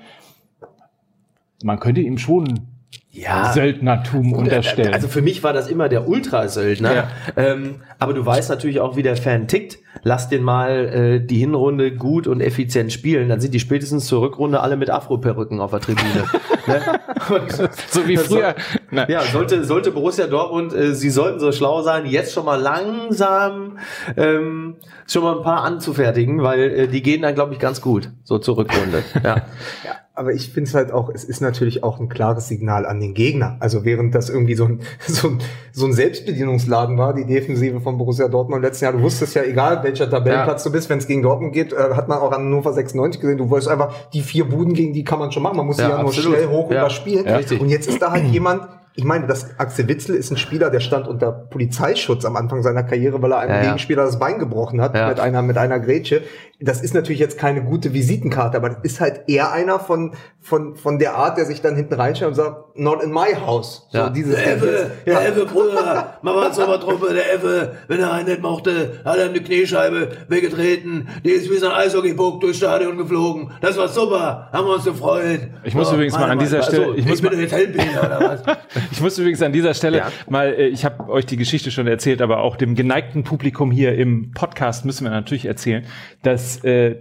[1.64, 2.73] man könnte ihm schon
[3.16, 3.54] Ja.
[3.54, 4.92] Söldnertum unterstellen.
[4.92, 6.96] Also für mich war das immer der Ultrasöldner.
[6.96, 7.08] Ja.
[7.38, 9.78] Ähm, aber du weißt natürlich auch, wie der Fan tickt.
[10.02, 13.30] Lass den mal äh, die Hinrunde gut und effizient spielen.
[13.30, 16.26] Dann sind die spätestens zur Rückrunde alle mit Afro-Perücken auf der Tribüne.
[16.68, 17.70] ne?
[17.88, 18.56] So wie früher.
[18.90, 19.06] Nein.
[19.08, 23.78] ja, sollte, sollte Borussia Dortmund, äh, sie sollten so schlau sein, jetzt schon mal langsam
[24.18, 28.10] ähm, schon mal ein paar anzufertigen, weil äh, die gehen dann, glaube ich, ganz gut,
[28.24, 29.04] so zur Rückrunde.
[29.24, 29.44] Ja.
[29.84, 33.00] Ja, aber ich finde es halt auch, es ist natürlich auch ein klares Signal an
[33.00, 33.58] den Gegner.
[33.60, 35.40] Also während das irgendwie so ein, so ein,
[35.72, 39.44] so ein Selbstbedienungsladen war, die Defensive von Borussia Dortmund im letzten Jahr, du wusstest ja,
[39.44, 42.44] egal welcher Tabellenplatz du bist, wenn es gegen Dortmund geht, äh, hat man auch an
[42.44, 45.58] Hannover 96 gesehen, du wolltest einfach, die vier Buden gegen die kann man schon machen,
[45.58, 46.38] man muss sie Ja, ja, nur absolut.
[46.38, 46.82] schnell hoch Ja.
[46.82, 47.26] überspielen.
[47.26, 47.40] Ja.
[47.60, 50.80] Und jetzt ist da halt jemand, ich meine, das Axel Witzel ist ein Spieler, der
[50.80, 53.64] stand unter Polizeischutz am Anfang seiner Karriere, weil er einem Ja, ja.
[53.64, 55.10] Gegenspieler das Bein gebrochen hat Ja.
[55.10, 56.22] mit einer mit einer Grätsche.
[56.60, 60.76] Das ist natürlich jetzt keine gute Visitenkarte, aber das ist halt eher einer von von
[60.76, 63.88] von der Art, der sich dann hinten reinstellt und sagt, not in my house.
[63.92, 64.10] So Ja.
[64.10, 65.20] dieses Der Effe, ja.
[65.20, 69.18] der Effe, Bruder, mach mal zur Truppe, der Effe, wenn er einen nicht mochte, hat
[69.18, 73.52] er eine Kniescheibe weggetreten, die ist wie so ein Eishockeypuck durchs Stadion geflogen.
[73.62, 75.42] Das war super, haben wir uns gefreut.
[75.64, 76.62] Ich muss übrigens mal an dieser.
[76.62, 78.58] Stelle- Also, ich ich, muss bin mal- doch jetzt Helmpeter oder was?
[78.92, 80.12] Ich muss übrigens an dieser Stelle Ja.
[80.30, 83.96] mal, äh, ich habe euch die Geschichte schon erzählt, aber auch dem geneigten Publikum hier
[83.96, 85.86] im Podcast müssen wir natürlich erzählen,
[86.22, 86.98] dass äh,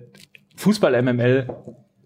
[0.56, 1.48] Fußball MML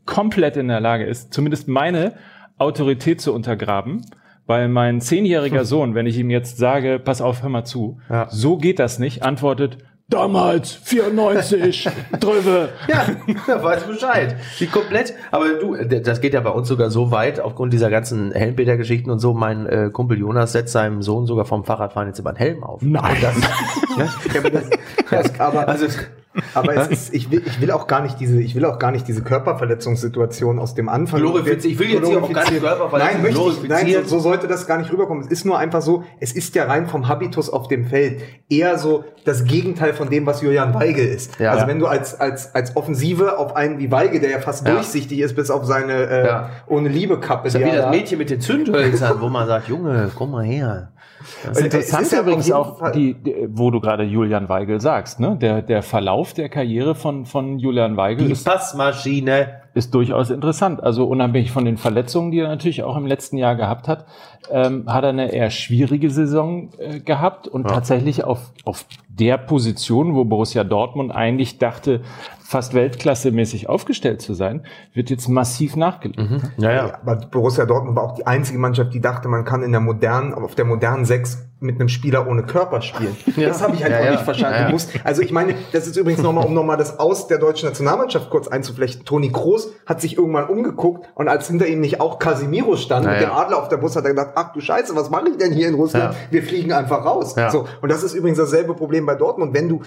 [0.05, 2.15] komplett in der Lage ist, zumindest meine
[2.59, 4.05] Autorität zu untergraben.
[4.49, 8.29] Weil mein zehnjähriger Sohn, wenn ich ihm jetzt sage, pass auf, hör mal zu, Ja.
[8.31, 11.89] so geht das nicht, antwortet, damals, 94,
[12.21, 12.69] Dröwe.
[12.89, 13.07] Ja,
[13.47, 14.37] da weiß Bescheid.
[14.61, 15.15] Die komplett.
[15.31, 19.19] Aber du, das geht ja bei uns sogar so weit, aufgrund dieser ganzen Helmpeter-Geschichten und
[19.19, 19.35] so.
[19.35, 22.81] Mein äh, Kumpel Jonas setzt seinem Sohn sogar vom Fahrradfahren jetzt immer einen Helm auf.
[22.83, 23.17] Nein.
[23.21, 23.37] Das,
[23.97, 24.71] ja, Ja, das,
[25.11, 25.87] das, aber also,
[26.55, 28.91] Aber es ist, ich will, ich will auch gar nicht diese, ich will auch gar
[28.91, 31.21] nicht diese Körperverletzungssituation aus dem Anfang.
[31.21, 31.73] Glorifizieren.
[31.73, 34.47] Ich will jetzt hier auch gar nicht Körperverletzung Nein, möchte ich, nein, so, so sollte
[34.49, 35.23] das gar nicht rüberkommen.
[35.25, 38.79] Es ist nur einfach so, es ist ja rein vom Habitus auf dem Feld eher
[38.79, 41.39] so das Gegenteil von dem, was Julian Weigel ist.
[41.39, 41.51] Ja.
[41.51, 41.69] also Ja.
[41.69, 44.75] wenn du als, als, als Offensive auf einen wie Weigel, der ja fast Ja.
[44.75, 46.51] durchsichtig ist, bis auf seine äh, Ja.
[46.67, 47.45] ohne Liebe Kappe.
[47.45, 50.31] Das ist ja wie das da- Mädchen mit den Zündhölzern, wo man sagt, Junge, komm
[50.33, 50.93] mal her.
[51.45, 55.37] Das Interessante ist ja übrigens auch, die, die, wo du gerade Julian Weigel sagst, ne?
[55.41, 59.61] der, der Verlauf der Karriere von, von Julian Weigel Die ist, Passmaschine.
[59.75, 60.83] ist durchaus interessant.
[60.83, 64.07] Also unabhängig von den Verletzungen, die er natürlich auch im letzten Jahr gehabt hat,
[64.51, 67.75] ähm, hat er eine eher schwierige Saison äh, gehabt und Ja.
[67.75, 68.85] tatsächlich auf, auf
[69.19, 72.03] der Position, wo Borussia Dortmund eigentlich dachte,
[72.43, 74.65] fast weltklassemäßig aufgestellt zu sein,
[74.95, 76.21] wird jetzt massiv nachgelegt.
[76.59, 76.95] Ja, Ja, ja.
[77.03, 80.33] aber Borussia Dortmund war auch die einzige Mannschaft, die dachte, man kann in der modernen,
[80.33, 83.17] auf der modernen Sechs mit einem Spieler ohne Körper spielen.
[83.37, 83.49] Ja.
[83.49, 84.11] Das habe ich halt Ja, auch ja.
[84.13, 84.55] nicht verstanden.
[84.55, 84.67] Ja, ja.
[84.67, 87.69] Du musst, also ich meine, das ist übrigens nochmal, um nochmal das Aus der deutschen
[87.69, 89.05] Nationalmannschaft kurz einzuflechten.
[89.05, 93.13] Toni Kroos hat sich irgendwann umgeguckt und als hinter ihm nicht auch Casimiro stand Ja,
[93.13, 93.29] mit ja.
[93.29, 95.53] dem Adler auf der Bus, hat er gedacht, ach du Scheiße, was mache ich denn
[95.53, 96.15] hier in Russland?
[96.15, 96.21] Ja.
[96.31, 97.35] Wir fliegen einfach raus.
[97.37, 97.51] Ja.
[97.51, 97.65] So.
[97.81, 99.55] Und das ist übrigens dasselbe Problem bei Dortmund.
[99.55, 99.83] Wenn du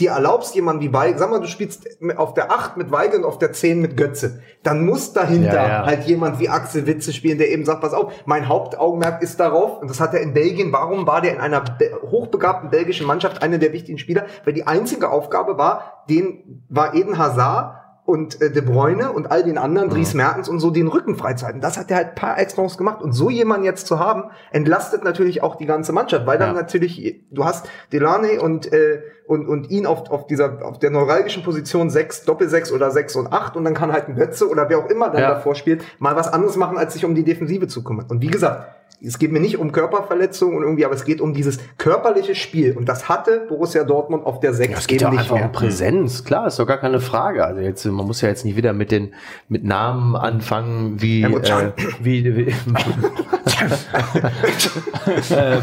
[0.00, 3.26] dir erlaubst, jemanden wie Weigel, sag mal, du spielst auf der 8 mit Weigel und
[3.26, 5.86] auf der 10 mit Götze, dann muss dahinter Ja, ja.
[5.86, 9.80] halt jemand wie Axel Witze spielen, der eben sagt, pass auf, mein Hauptaugenmerk ist darauf,
[9.80, 13.42] und das hat er in Belgien, warum war der in einer be hochbegabten belgischen Mannschaft
[13.42, 14.24] einer der wichtigen Spieler?
[14.44, 17.79] Weil die einzige Aufgabe war, den war Eden Hazard
[18.10, 19.92] und äh, De Bruyne und all den anderen, Mhm.
[19.94, 21.60] Dries Mertens und so, den Rücken freizuhalten.
[21.60, 23.00] Das hat er halt par excellence gemacht.
[23.02, 26.60] Und so jemanden jetzt zu haben, entlastet natürlich auch die ganze Mannschaft, weil dann Ja.
[26.62, 31.42] natürlich, du hast Delaney und, äh, und, und ihn auf, auf dieser, auf der neuralgischen
[31.44, 34.78] Position 6, Doppel-6 oder 6 und 8 und dann kann halt ein Götze oder wer
[34.78, 35.30] auch immer dann Ja.
[35.34, 38.06] davor spielt, mal was anderes machen, als sich um die Defensive zu kümmern.
[38.08, 38.66] Und wie gesagt,
[39.02, 42.76] es geht mir nicht um Körperverletzungen und irgendwie, aber es geht um dieses körperliche Spiel.
[42.76, 45.40] Und das hatte Borussia Dortmund auf der 6 Ja, es geht ja auch eben einfach
[45.40, 47.44] um Präsenz, klar, ist doch gar keine Frage.
[47.44, 49.14] Also jetzt, man muss ja jetzt nicht wieder mit den
[49.48, 52.42] mit Namen anfangen wie äh, wie, wie
[55.30, 55.62] ähm,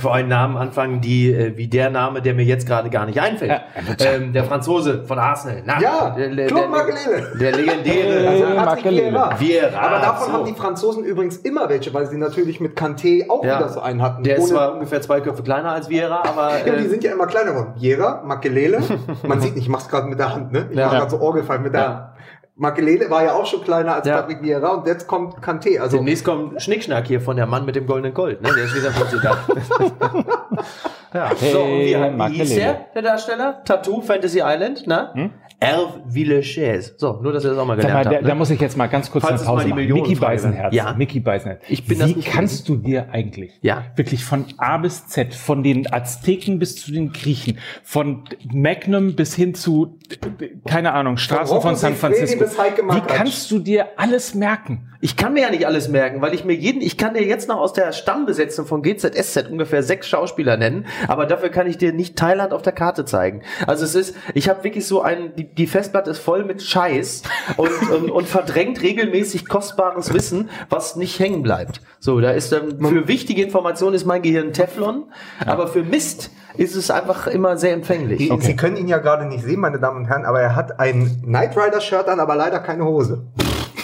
[0.00, 3.20] vor allem Namen anfangen, die äh, wie der Name, der mir jetzt gerade gar nicht
[3.20, 3.50] einfällt.
[3.52, 3.60] Ja,
[4.00, 5.62] ähm, der Franzose von Arsenal.
[5.64, 7.32] Na, Ja, der, der, Claude der, Makelele.
[7.38, 8.28] der legendäre.
[8.28, 9.30] Also Äh, Patrick Makelele.
[9.38, 9.78] Vieira.
[9.80, 10.32] Aber davon so.
[10.32, 13.58] haben die Franzosen übrigens immer welche, weil sie natürlich mit Kanté auch Ja.
[13.58, 14.24] wieder so einen hatten.
[14.24, 17.12] Der ist zwar ungefähr zwei Köpfe kleiner als Vieira, aber ja, die äh, sind ja
[17.12, 17.74] immer kleiner geworden.
[17.78, 18.80] Vieira, Makelele.
[19.22, 20.66] Man sieht nicht, ich mach's gerade mit der Hand, ne?
[20.70, 20.86] Ich Ja.
[20.86, 21.86] mach gerade so Orgelfall mit der Ja.
[21.88, 22.06] Hand.
[22.58, 24.16] Makelele war ja auch schon kleiner als Ja.
[24.16, 25.78] Patrick Vieira und jetzt kommt Kanté.
[25.78, 28.40] Also demnächst kommt Schnickschnack hier von der Mann mit dem goldenen Gold.
[28.40, 28.48] Ne?
[28.54, 29.36] Der ist wieder plötzlich da.
[31.14, 31.30] ja.
[31.36, 33.62] so, und wie, Hey, wie hieß der, der Darsteller?
[33.64, 35.12] Tattoo Fantasy Island, na?
[35.58, 36.94] Herve Villechaize.
[36.98, 38.22] So, nur, dass ihr das auch mal mal, gelernt da, habt.
[38.24, 38.34] da ne?
[38.34, 39.92] muss ich jetzt mal ganz kurz Falls eine mal Pause machen.
[39.92, 40.74] Mickey Beisenherz.
[40.74, 40.94] Ja.
[40.94, 41.62] Mickey Beisenherz.
[41.68, 43.84] Ich bin Wie kannst du dir eigentlich Ja.
[43.96, 49.34] wirklich von A bis Z, von den Azteken bis zu den Griechen, von Magnum bis
[49.34, 49.98] hin zu,
[50.66, 52.44] keine Ahnung, Straßen Rocco von San Francisco.
[52.44, 54.90] Wie kannst du dir alles merken?
[55.00, 57.48] Ich kann mir ja nicht alles merken, weil ich mir jeden, ich kann dir jetzt
[57.48, 61.92] noch aus der Stammbesetzung von GZSZ ungefähr sechs Schauspieler nennen, aber dafür kann ich dir
[61.92, 63.42] nicht Thailand auf der Karte zeigen.
[63.66, 67.22] Also es ist, ich habe wirklich so ein, die, die Festplatte ist voll mit Scheiß
[67.56, 71.80] und, und, und verdrängt regelmäßig kostbares Wissen, was nicht hängen bleibt.
[71.98, 75.04] So, da ist dann, für wichtige Informationen ist mein Gehirn Teflon,
[75.44, 78.18] aber für Mist ist es einfach immer sehr empfänglich.
[78.18, 80.80] Die, Sie können ihn ja gerade nicht sehen, meine Damen und Herren, aber er hat
[80.80, 83.26] ein Knight Rider Shirt an, aber leider keine Hose.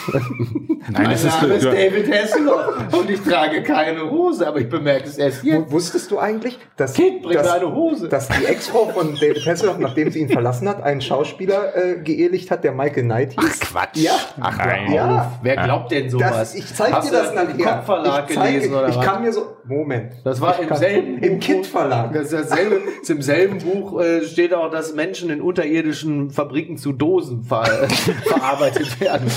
[0.12, 1.24] Nein, Mein Name ist
[1.64, 5.70] David Hasselhoff und ich trage keine Hose, aber ich bemerke es erst jetzt.
[5.70, 8.08] Wusstest du eigentlich, dass, Kind, dass, eine Hose.
[8.08, 12.50] dass die Ex-Frau von David Hasselhoff, nachdem sie ihn verlassen hat, einen Schauspieler äh, geehelicht
[12.50, 13.60] hat, der Michael Knight hieß?
[13.60, 13.96] Quatsch.
[13.96, 14.12] Ja.
[14.40, 14.92] Ach, Nein.
[14.92, 15.32] Ja.
[15.42, 16.30] Wer glaubt denn sowas?
[16.32, 17.50] Das, ich zeig Hast dir das du nachher.
[17.50, 19.04] im Kopfverlag ich zeig- gelesen oder Ich was?
[19.04, 19.56] kann mir so.
[19.64, 20.12] Moment.
[20.24, 22.12] Das war im selben Im Kind-Verlag.
[22.12, 26.76] Das ist dasselbe, ist Im selben Buch äh, steht auch, dass Menschen in unterirdischen Fabriken
[26.76, 27.62] zu Dosen ver
[28.26, 29.30] verarbeitet werden.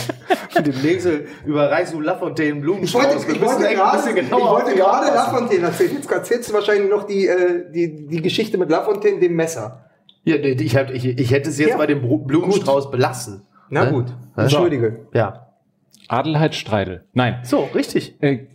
[0.55, 3.03] Und demnächst äh, überreichst du Lafontaine Ich wollte, Blumenstrauß.
[3.27, 5.07] Ich wollte gerade, bisschen ich wollte gerade.
[5.13, 5.91] Lafontaine erzählen.
[5.95, 9.85] Jetzt erzählst du wahrscheinlich noch die, äh, die, die Geschichte mit Lafontaine, dem Messer.
[10.23, 11.77] Ja, nee, ich, hab, ich, ich hätte es jetzt Ja.
[11.77, 13.43] bei dem Blumenstrauß belassen.
[13.69, 13.91] Na Ne?
[13.91, 14.05] gut.
[14.35, 15.05] Entschuldige.
[15.13, 15.47] Ja.
[16.07, 17.03] Adelheid Streidel.
[17.13, 17.39] Nein.
[17.43, 18.15] So, richtig.
[18.21, 18.45] Äh,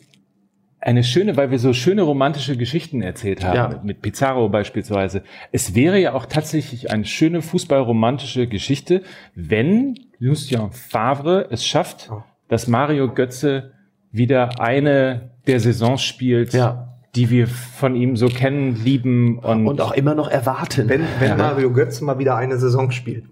[0.81, 3.81] eine schöne, weil wir so schöne romantische Geschichten erzählt haben, Ja.
[3.83, 5.23] mit, Pizarro beispielsweise.
[5.53, 9.03] Es wäre ja auch tatsächlich eine schöne fußballromantische Geschichte,
[9.35, 12.23] wenn Lucien Favre es schafft, Oh.
[12.49, 13.73] dass Mario Götze
[14.11, 16.89] wieder eine der Saisons spielt, Ja.
[17.15, 20.89] die wir von ihm so kennen, lieben und, Und auch immer noch erwarten.
[20.89, 21.37] Wenn, wenn Ja.
[21.37, 23.25] Mario Götze mal wieder eine Saison spielt.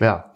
[0.00, 0.32] Ja.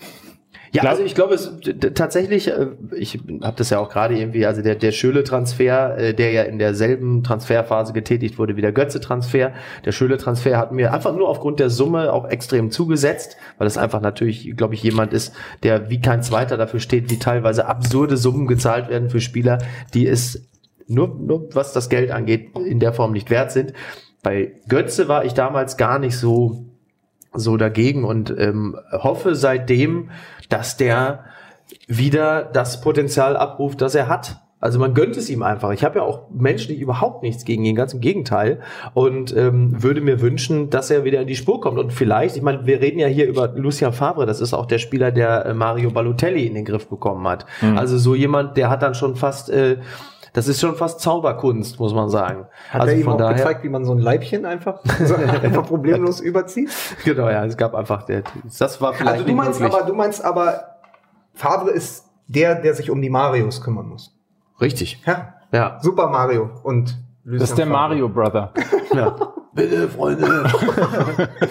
[0.72, 1.52] Ja, also ich glaube, es
[1.94, 6.32] tatsächlich, äh, ich habe das ja auch gerade irgendwie, also der, der Schöle-Transfer, äh, der
[6.32, 9.52] ja in derselben Transferphase getätigt wurde wie der Götze-Transfer.
[9.84, 14.00] Der Schöle-Transfer hat mir einfach nur aufgrund der Summe auch extrem zugesetzt, weil es einfach
[14.00, 18.46] natürlich, glaube ich, jemand ist, der wie kein Zweiter dafür steht, wie teilweise absurde Summen
[18.46, 19.58] gezahlt werden für Spieler,
[19.94, 20.48] die es
[20.88, 23.72] nur, nur was das Geld angeht, in der Form nicht wert sind.
[24.22, 26.66] Bei Götze war ich damals gar nicht so
[27.36, 30.10] so dagegen und ähm, hoffe seitdem,
[30.48, 31.24] dass der
[31.86, 34.40] wieder das Potenzial abruft, das er hat.
[34.58, 35.70] Also man gönnt es ihm einfach.
[35.72, 38.60] Ich habe ja auch menschlich überhaupt nichts gegen ihn, ganz im Gegenteil.
[38.94, 41.78] Und ähm, würde mir wünschen, dass er wieder in die Spur kommt.
[41.78, 44.78] Und vielleicht, ich meine, wir reden ja hier über Lucien Favre, das ist auch der
[44.78, 47.44] Spieler, der äh, Mario Balotelli in den Griff bekommen hat.
[47.76, 49.76] Also so jemand, der hat dann schon fast, äh,
[50.36, 52.46] das ist schon fast Zauberkunst, muss man sagen.
[52.68, 56.20] Hat also er ihm auch gezeigt, wie man so ein Leibchen einfach, so einfach problemlos
[56.20, 56.70] überzieht?
[57.06, 58.22] Genau, ja, es gab einfach, der,
[58.58, 59.78] das war vielleicht Also du nicht meinst möglich.
[59.80, 60.76] aber, du meinst aber,
[61.32, 64.14] Favre ist der, der sich um die Marios kümmern muss.
[64.60, 65.78] Richtig, Ja, ja.
[65.80, 67.78] Super Mario und Lucien Das ist der Favre.
[67.88, 68.52] Mario Brother.
[68.94, 69.16] ja.
[69.54, 70.26] Bitte, Freunde,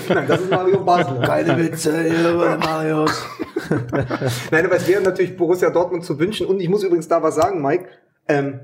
[0.10, 1.22] Nein, das ist Mario Basler.
[1.22, 3.26] keine Witze hier bei Marius.
[4.52, 6.46] Nein, aber es wäre natürlich Borussia Dortmund zu wünschen.
[6.46, 7.88] Und ich muss übrigens da was sagen, Mike.
[8.28, 8.60] Ähm,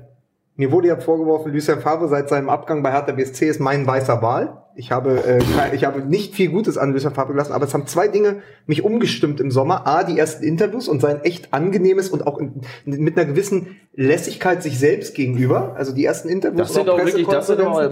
[0.56, 4.20] mir wurde ja vorgeworfen, Lucien Favre seit seinem Abgang bei Hertha BSC ist mein weißer
[4.22, 4.61] Wal.
[4.74, 7.86] Ich habe, äh, ich habe nicht viel Gutes an Lucien Favre gelassen, aber es haben
[7.86, 9.86] zwei Dinge mich umgestimmt im Sommer.
[9.86, 14.62] A, die ersten Interviews und sein echt angenehmes und auch in, mit einer gewissen Lässigkeit
[14.62, 15.74] sich selbst gegenüber.
[15.76, 17.90] Also die ersten Interviews Das sind auch wirklich, das sind auch, also,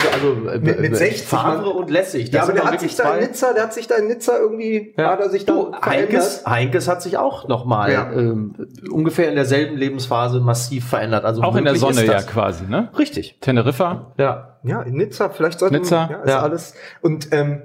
[0.51, 1.77] äh, Mit- mit äh, 60 Favre Mann.
[1.77, 2.31] und lässig.
[2.31, 4.39] Das Ja, aber der hat sich da in Nizza, der hat sich da in Nizza
[4.39, 5.11] irgendwie, Ja.
[5.11, 6.47] hat er sich da du, Heinkes, verändert.
[6.47, 8.11] Heinkes hat sich auch nochmal Ja.
[8.13, 8.55] ähm,
[8.91, 11.25] ungefähr in derselben Lebensphase massiv verändert.
[11.25, 12.89] Also Auch in der Sonne ja quasi, ne?
[12.99, 13.37] Richtig.
[13.41, 14.13] Teneriffa.
[14.19, 14.59] Ja.
[14.63, 16.41] Ja, in Nizza, vielleicht sollte Nizza, man, ja, ist ja.
[16.41, 16.75] alles.
[17.01, 17.63] Und ähm,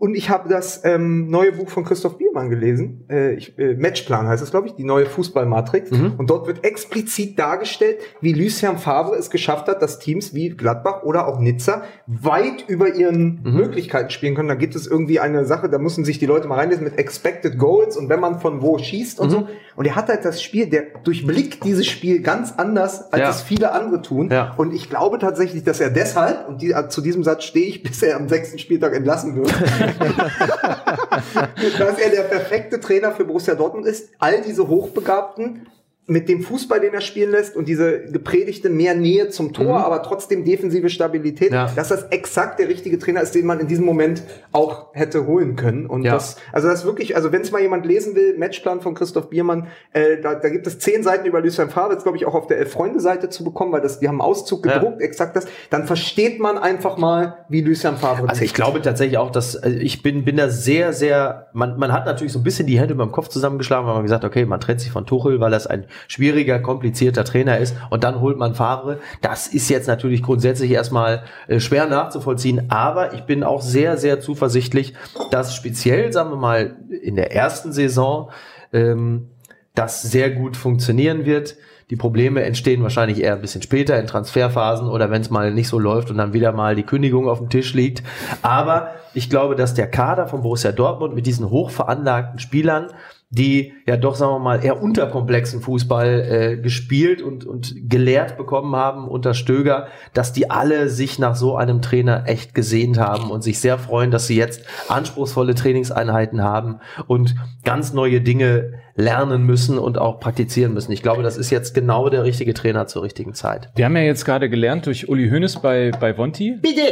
[0.00, 3.04] und ich habe das ähm, neue Buch von Christoph Biermann gelesen.
[3.10, 5.90] Äh, ich, äh, Matchplan heißt es, glaube ich, die neue Fußballmatrix.
[5.90, 6.14] Mhm.
[6.16, 11.02] Und dort wird explizit dargestellt, wie Lucien Favre es geschafft hat, dass Teams wie Gladbach
[11.02, 13.54] oder auch Nizza weit über ihren Mhm.
[13.56, 14.48] Möglichkeiten spielen können.
[14.48, 17.58] Da gibt es irgendwie eine Sache, da müssen sich die Leute mal reinlesen mit Expected
[17.58, 19.32] Goals und wenn man von wo schießt und Mhm.
[19.32, 19.48] so.
[19.76, 23.30] Und er hat halt das Spiel, der durchblickt dieses Spiel ganz anders, als Ja.
[23.30, 24.28] es viele andere tun.
[24.30, 24.54] Ja.
[24.56, 28.02] Und ich glaube tatsächlich, dass er deshalb, und die, zu diesem Satz stehe ich, bis
[28.02, 29.50] er am sechsten Spieltag entlassen wird,
[31.78, 34.10] dass er der perfekte Trainer für Borussia Dortmund ist.
[34.18, 35.66] All diese Hochbegabten
[36.10, 40.02] mit dem Fußball, den er spielen lässt und diese gepredigte mehr Nähe zum Tor, aber
[40.02, 41.54] trotzdem defensive Stabilität, Mhm.
[41.54, 41.72] Ja.
[41.76, 45.54] dass das exakt der richtige Trainer ist, den man in diesem Moment auch hätte holen
[45.54, 45.86] können.
[45.86, 46.12] Und Ja.
[46.14, 49.68] das, also das wirklich, also wenn es mal jemand lesen will, Matchplan von Christoph Biermann,
[49.92, 52.48] äh, da, da gibt es zehn Seiten über Lucien Favre, jetzt glaube ich auch auf
[52.48, 54.78] der Elf-Freunde-Seite zu bekommen, weil das, die haben Auszug Ja.
[54.78, 55.46] gedruckt, exakt das.
[55.70, 59.76] Dann versteht man einfach mal, wie Lucien Favre Also ich glaube tatsächlich auch, dass also
[59.78, 62.96] ich bin, bin da sehr, sehr, man, man hat natürlich so ein bisschen die Hände
[62.96, 65.84] beim Kopf zusammengeschlagen, weil man gesagt, okay, man trennt sich von Tuchel, weil das ein
[66.08, 68.98] schwieriger, komplizierter Trainer ist und dann holt man Favre.
[69.20, 74.20] Das ist jetzt natürlich grundsätzlich erstmal äh, schwer nachzuvollziehen, aber ich bin auch sehr, sehr
[74.20, 74.94] zuversichtlich,
[75.30, 78.30] dass speziell, sagen wir mal, in der ersten Saison
[78.72, 79.28] ähm,
[79.74, 81.56] das sehr gut funktionieren wird.
[81.90, 85.68] Die Probleme entstehen wahrscheinlich eher ein bisschen später in Transferphasen oder wenn es mal nicht
[85.68, 88.04] so läuft und dann wieder mal die Kündigung auf dem Tisch liegt.
[88.42, 92.92] Aber ich glaube, dass der Kader von Borussia Dortmund mit diesen hochveranlagten Spielern,
[93.32, 98.74] die ja doch, sagen wir mal, eher unterkomplexen Fußball äh, gespielt und, und gelehrt bekommen
[98.74, 103.42] haben unter Stöger, dass die alle sich nach so einem Trainer echt gesehnt haben und
[103.42, 109.78] sich sehr freuen, dass sie jetzt anspruchsvolle Trainingseinheiten haben und ganz neue Dinge lernen müssen
[109.78, 110.90] und auch praktizieren müssen.
[110.90, 113.70] Ich glaube, das ist jetzt genau der richtige Trainer zur richtigen Zeit.
[113.76, 116.82] Wir haben ja jetzt gerade gelernt durch Uli Hoeneß bei, bei Vonti, Bitte!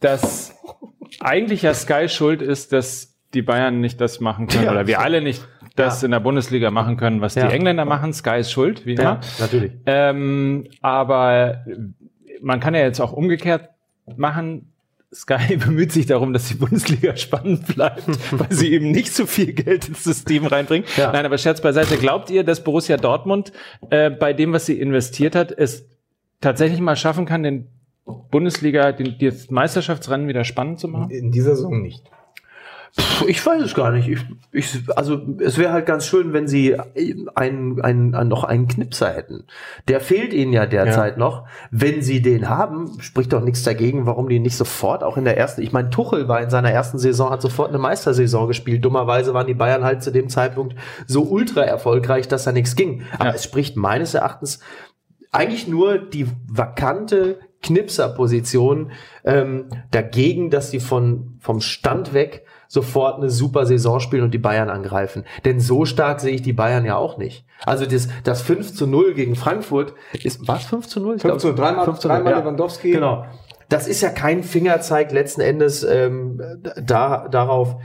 [0.00, 0.54] dass
[1.20, 4.70] eigentlich ja Sky schuld ist, dass die Bayern nicht das machen können Ja.
[4.72, 5.46] oder wir alle nicht
[5.78, 6.06] das Ja.
[6.06, 7.46] in der Bundesliga machen können, was Ja.
[7.48, 8.12] die Engländer machen.
[8.12, 9.20] Sky ist schuld, wie immer.
[9.38, 9.72] natürlich.
[9.86, 11.64] Ähm, aber
[12.40, 13.68] man kann ja jetzt auch umgekehrt
[14.16, 14.72] machen.
[15.14, 19.52] Sky bemüht sich darum, dass die Bundesliga spannend bleibt, weil sie eben nicht so viel
[19.54, 20.86] Geld ins System reinbringt.
[20.96, 21.12] Ja.
[21.12, 21.96] Nein, aber Scherz beiseite.
[21.96, 23.52] Glaubt ihr, dass Borussia Dortmund
[23.90, 25.86] äh, bei dem, was sie investiert hat, es
[26.40, 27.68] tatsächlich mal schaffen kann, den
[28.30, 31.10] Bundesliga, den, das Meisterschaftsrennen wieder spannend zu machen?
[31.10, 32.04] In dieser Saison nicht.
[33.26, 34.08] Ich weiß es gar nicht.
[34.08, 37.28] Ich, ich, also es wäre halt ganz schön, wenn sie einen,
[37.80, 39.44] einen, einen, noch einen Knipser hätten.
[39.88, 41.46] Der fehlt ihnen ja derzeit noch.
[41.70, 45.36] Wenn sie den haben, spricht doch nichts dagegen, warum die nicht sofort auch in der
[45.36, 45.62] ersten.
[45.62, 48.84] Ich meine, Tuchel war in seiner ersten Saison, hat sofort eine Meistersaison gespielt.
[48.84, 50.74] Dummerweise waren die Bayern halt zu dem Zeitpunkt
[51.06, 53.02] so ultra erfolgreich, dass da nichts ging.
[53.18, 53.34] Aber Ja.
[53.34, 54.60] es spricht meines Erachtens
[55.30, 58.92] eigentlich nur die vakante Knipser-Position
[59.24, 64.38] ähm, dagegen, dass sie von, vom Stand weg sofort eine super Saison spielen und die
[64.38, 65.24] Bayern angreifen.
[65.44, 67.44] Denn so stark sehe ich die Bayern ja auch nicht.
[67.64, 71.16] Also das, das 5 zu 0 gegen Frankfurt ist, was 5 zu 0?
[71.16, 72.38] Ich 5 zu 0, dreimal, 5 zu 0, dreimal ja.
[72.38, 72.92] Lewandowski.
[72.92, 73.24] Genau.
[73.68, 76.40] Das ist ja kein Fingerzeig letzten Endes ähm,
[76.80, 77.76] da, darauf,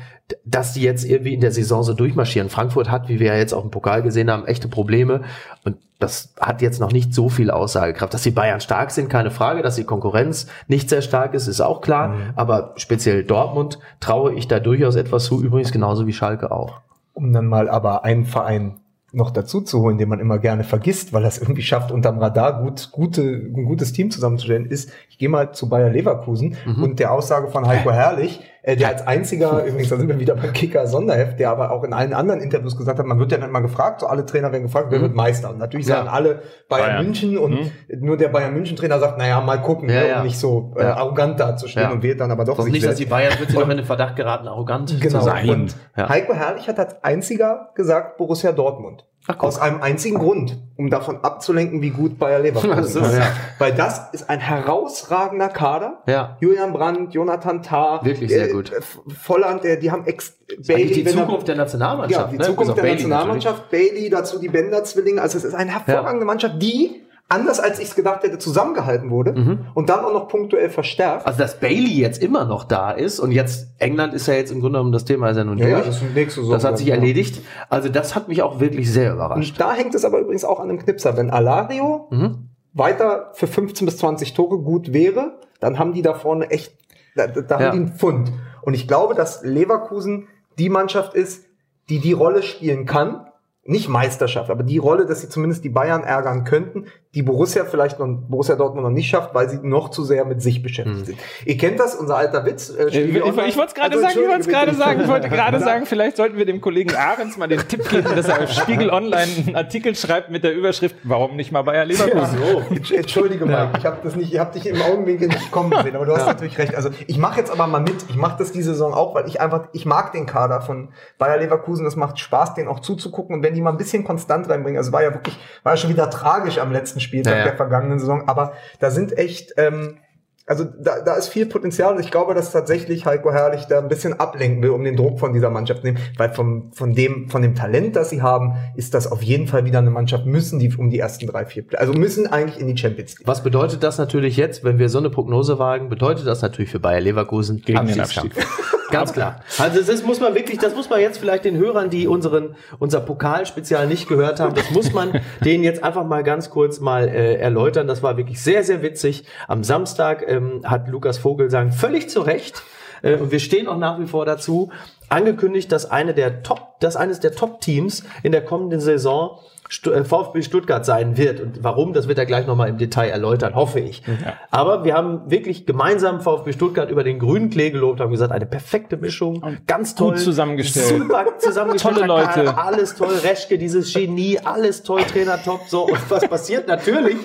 [0.45, 2.49] dass die jetzt irgendwie in der Saison so durchmarschieren.
[2.49, 5.21] Frankfurt hat, wie wir ja jetzt auch im Pokal gesehen haben, echte Probleme.
[5.63, 8.13] Und das hat jetzt noch nicht so viel Aussagekraft.
[8.13, 9.61] Dass die Bayern stark sind, keine Frage.
[9.61, 12.09] Dass die Konkurrenz nicht sehr stark ist, ist auch klar.
[12.09, 12.21] Mhm.
[12.35, 15.41] Aber speziell Dortmund traue ich da durchaus etwas zu.
[15.41, 16.81] Übrigens genauso wie Schalke auch.
[17.13, 18.79] um dann mal aber einen Verein
[19.11, 22.63] noch dazu zu holen, den man immer gerne vergisst, weil es irgendwie schafft, unterm Radar
[22.63, 27.11] gut, gute, ein gutes Team zusammenzustellen, ist, ich gehe mal zu Bayer Leverkusen und der
[27.11, 30.87] Aussage von Heiko Herrlich, äh, der als einziger, übrigens, da sind wir wieder beim Kicker
[30.87, 33.59] Sonderheft, der aber auch in allen anderen Interviews gesagt hat, man wird ja dann mal
[33.59, 35.49] gefragt, so alle Trainer werden gefragt, wer wird Meister?
[35.51, 35.97] Und natürlich Ja.
[35.97, 37.03] sagen alle Bayern, Bayern.
[37.05, 40.17] München und nur der Bayern München Trainer sagt, naja, mal gucken, Ja, ne, ja.
[40.19, 42.99] um nicht so äh, arrogant dazustehen und wählt dann aber doch Doch nicht, dass selbst.
[43.01, 45.19] die Bayern plötzlich noch in den Verdacht geraten, arrogant Genau.
[45.19, 45.49] zu sein.
[45.49, 45.75] Und.
[45.97, 49.05] Heiko Herrlich hat als einziger gesagt Borussia Dortmund.
[49.25, 49.39] Ach.
[49.39, 53.13] Aus einem einzigen Grund, um davon abzulenken, wie gut Bayer Leverkusen ist.
[53.15, 53.27] ja.
[53.57, 56.03] Weil das ist ein herausragender Kader.
[56.07, 56.37] Ja.
[56.41, 58.73] Julian Brandt, Jonathan Tah, Wirklich sehr gut.
[58.73, 58.81] äh,
[59.13, 62.25] Volland, der, die haben ex Eigentlich die Zukunft der Nationalmannschaft.
[62.25, 62.43] ja, die ne?
[62.43, 65.21] Zukunft auf der Bailey Nationalmannschaft, Bailey, dazu die Bender-Zwillinge.
[65.21, 67.03] Also es ist eine hervorragende Mannschaft, die,
[67.33, 71.25] anders als ich es gedacht hätte, zusammengehalten wurde und dann auch noch punktuell verstärkt.
[71.25, 74.59] Also, dass Bailey jetzt immer noch da ist und jetzt England ist ja jetzt im
[74.61, 75.87] Grunde genommen das Thema ist ja nun Ja, ja, durch.
[75.87, 76.95] das ist nächste Saison das hat sich ja.
[76.95, 77.41] erledigt.
[77.69, 79.51] Also das hat mich auch wirklich sehr überrascht.
[79.51, 81.17] Und da hängt es aber übrigens auch an einem Knipser.
[81.17, 82.49] Wenn Alario Mhm.
[82.73, 86.73] weiter für 15 bis 20 Tore gut wäre, dann haben die da vorne echt,
[87.15, 87.65] da, da da Ja.
[87.67, 88.31] haben die einen Pfund.
[88.61, 90.27] Und ich glaube, dass Leverkusen
[90.59, 91.45] die Mannschaft ist,
[91.89, 93.27] die die Rolle spielen kann.
[93.65, 97.99] Nicht Meisterschaft, aber die Rolle, dass sie zumindest die Bayern ärgern könnten, die Borussia vielleicht
[97.99, 101.05] noch, Borussia Dortmund noch nicht schafft, weil sie noch zu sehr mit sich beschäftigt Mhm.
[101.05, 101.19] sind.
[101.45, 102.69] Ihr kennt das, unser alter Witz.
[102.69, 105.01] Äh, Ich, Spiegel ich, ich wollte es gerade Also, sagen, ich wollte es gerade sagen,
[105.01, 108.27] ich wollte gerade sagen, vielleicht sollten wir dem Kollegen Ahrens mal den Tipp geben, dass
[108.27, 112.39] er auf Spiegel Online einen Artikel schreibt mit der Überschrift, warum nicht mal Bayer Leverkusen?
[112.71, 115.95] Entsch- Entschuldige mal, ich habe das nicht, ich habe dich im Augenwinkel nicht kommen sehen,
[115.95, 116.73] aber du hast natürlich recht.
[116.75, 117.95] Also ich mache jetzt aber mal mit.
[118.09, 120.89] Ich mache das diese Saison auch, weil ich einfach, ich mag den Kader von
[121.19, 121.85] Bayer Leverkusen.
[121.85, 123.35] Das macht Spaß, den auch zuzugucken.
[123.35, 125.91] Und wenn die mal ein bisschen konstant reinbringen, also war ja wirklich, war ja schon
[125.91, 127.43] wieder tragisch am letzten Spieltag Ja, ja.
[127.45, 128.27] der vergangenen Saison.
[128.27, 129.99] Aber da sind echt, ähm,
[130.45, 133.87] also da, da ist viel Potenzial und ich glaube, dass tatsächlich Heiko Herrlich da ein
[133.87, 137.29] bisschen ablenken will, um den Druck von dieser Mannschaft zu nehmen, weil vom, von dem,
[137.29, 140.59] von dem Talent, das sie haben, ist das auf jeden Fall wieder eine Mannschaft, müssen
[140.59, 143.27] die um die ersten drei, vier, also müssen eigentlich in die Champions League.
[143.27, 146.79] Was bedeutet das natürlich jetzt, wenn wir so eine Prognose wagen, bedeutet das natürlich für
[146.79, 148.35] Bayer Leverkusen Gegen den Abstiegskampf.
[148.93, 149.41] Ganz klar.
[149.57, 153.01] Also das muss man wirklich, das muss man jetzt vielleicht den Hörern, die unseren unser
[153.01, 157.35] Pokalspezial nicht gehört haben, das muss man denen jetzt einfach mal ganz kurz mal äh,
[157.35, 157.87] erläutern.
[157.87, 159.25] Das war wirklich sehr sehr witzig.
[159.47, 162.61] Am Samstag ähm, hat Lukas Vogelsang völlig zu Recht.
[163.01, 164.69] Äh, und wir stehen auch nach wie vor dazu
[165.09, 169.39] angekündigt, dass eine der Top, dass eines der Top Teams in der kommenden Saison
[169.81, 171.39] VfB Stuttgart sein wird.
[171.39, 174.03] Und warum, das wird er gleich nochmal im Detail erläutern, hoffe ich.
[174.51, 178.45] Aber wir haben wirklich gemeinsam VfB Stuttgart über den grünen Klee gelobt, haben gesagt, eine
[178.45, 180.11] perfekte Mischung, ganz toll.
[180.13, 180.87] gut zusammengestellt.
[180.87, 181.95] Super zusammengestellt.
[181.95, 182.57] Tolle Leute.
[182.57, 183.13] Alles toll.
[183.23, 185.61] Reschke, dieses Genie, alles toll, Trainer top.
[185.67, 186.67] So, und was passiert?
[186.67, 187.17] Natürlich.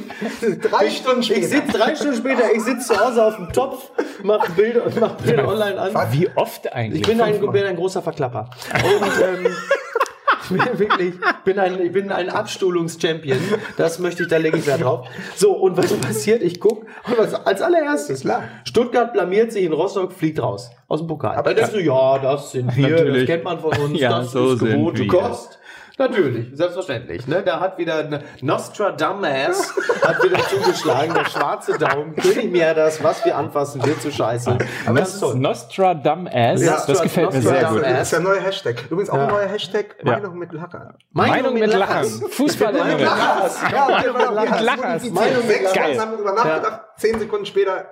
[0.71, 1.41] Drei Stunden später.
[1.41, 3.91] Ich sitze drei Stunden später, ich sitze zu Hause auf dem Topf,
[4.23, 5.93] mache Bilder und mache Bilder online an.
[6.13, 7.03] Wie oft eigentlich?
[7.03, 8.49] Ich bin ein, bin ein großer Verklapper.
[8.73, 9.53] Und ähm,
[10.79, 13.39] wirklich, bin ein, ich bin ein Abstuhlungschampion.
[13.77, 15.07] Das möchte ich, da lege ich Wert drauf.
[15.37, 16.43] So, und was passiert?
[16.43, 18.45] Ich guck und was, als allererstes, Klar.
[18.65, 21.37] Stuttgart blamiert sich in Rostock, fliegt raus aus dem Pokal.
[21.37, 23.27] Aber denkst du, ja, das sind wir, Natürlich.
[23.27, 25.07] das kennt man von uns, Ja, das so ist gewohnte.
[25.07, 25.59] Kost.
[25.99, 27.27] Natürlich, selbstverständlich.
[27.27, 27.43] Ne?
[27.43, 32.15] Da hat wieder eine Nostradamus hat wieder zugeschlagen, der schwarze Daumen.
[32.15, 34.57] König mir das, was wir anfassen, wird zu scheiße.
[34.87, 35.35] Aber das ist toll.
[35.35, 36.31] Nostradamus,
[36.63, 37.83] Ja, das gefällt mir sehr gut.
[37.83, 38.77] Das ist der neue Hashtag.
[38.91, 39.33] Übrigens auch ein Ja.
[39.33, 40.95] neuer Hashtag, Meinung mit Lacher.
[41.13, 42.05] Meinung mit Lachern.
[42.31, 43.59] Fußball Meinung mit Lachers.
[43.73, 44.61] Ja, Meinung mit.
[44.61, 45.03] Lachers.
[45.03, 45.63] Meinung Meinung mit.
[45.63, 45.99] Lachers.
[45.99, 46.81] haben wir drüber nachgedacht.
[46.97, 47.87] Zehn Sekunden später.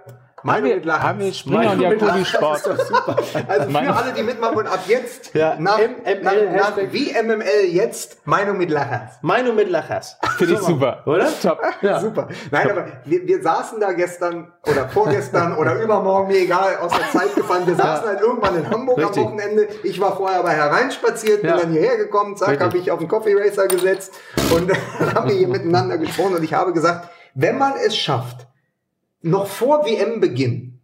[0.47, 1.03] Meinung mit Lachers.
[1.03, 2.57] Haben wir Springer und Meinung mit Jacobi Lachers Sport.
[2.57, 3.17] ist doch super.
[3.49, 7.65] Also für alle, die mitmachen wollen, ab jetzt Ja, nach, MML nach, nach wie MML
[7.69, 9.19] jetzt Meinung mit Lachers.
[9.23, 10.19] Meinung mit Lachers.
[10.39, 11.03] Finde ich super.
[11.07, 11.29] Oder?
[11.43, 11.61] Top.
[11.83, 12.01] Ja.
[12.01, 12.29] Super.
[12.51, 17.11] Nein, aber wir, wir saßen da gestern oder vorgestern oder übermorgen, mir egal, aus der
[17.11, 17.67] Zeit gefallen.
[17.67, 19.19] Wir saßen halt irgendwann in Hamburg Richtig.
[19.19, 19.69] am Wochenende.
[19.83, 23.35] Ich war vorher aber hereinspaziert, bin dann hierher gekommen, zack, habe ich auf den Coffee
[23.35, 24.15] Racer gesetzt
[24.55, 28.47] und dann haben wir hier miteinander gesprochen und ich habe gesagt, wenn man es schafft,
[29.23, 30.81] noch vor WM-Beginn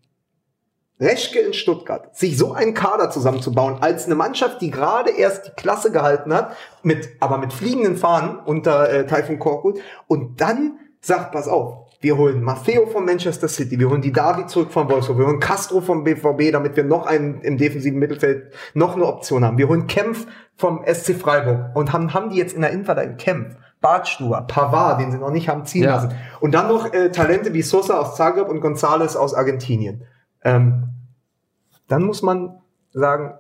[1.01, 5.51] Reschke in Stuttgart, sich so einen Kader zusammenzubauen, als eine Mannschaft, die gerade erst die
[5.53, 11.33] Klasse gehalten hat, mit, aber mit fliegenden Fahnen unter äh, Taifun Korkut und dann sagt,
[11.33, 15.19] pass auf, Wir holen Maffeo von Manchester City, wir holen die David zurück von Wolfsburg,
[15.19, 19.45] wir holen Castro vom BVB, damit wir noch einen im defensiven Mittelfeld noch eine Option
[19.45, 19.57] haben.
[19.57, 20.27] Wir holen Kempf
[20.57, 25.11] vom SC Freiburg und haben, haben die jetzt in der Innenverteidigung Kempf, Bartstuber, Pavard, den
[25.13, 25.97] sie noch nicht haben ziehen Ja.
[25.97, 26.15] lassen.
[26.41, 30.05] Und dann noch äh, Talente wie Sosa aus Zagreb und González aus Argentinien.
[30.43, 30.89] Ähm,
[31.89, 32.61] dann muss man
[32.93, 33.35] sagen,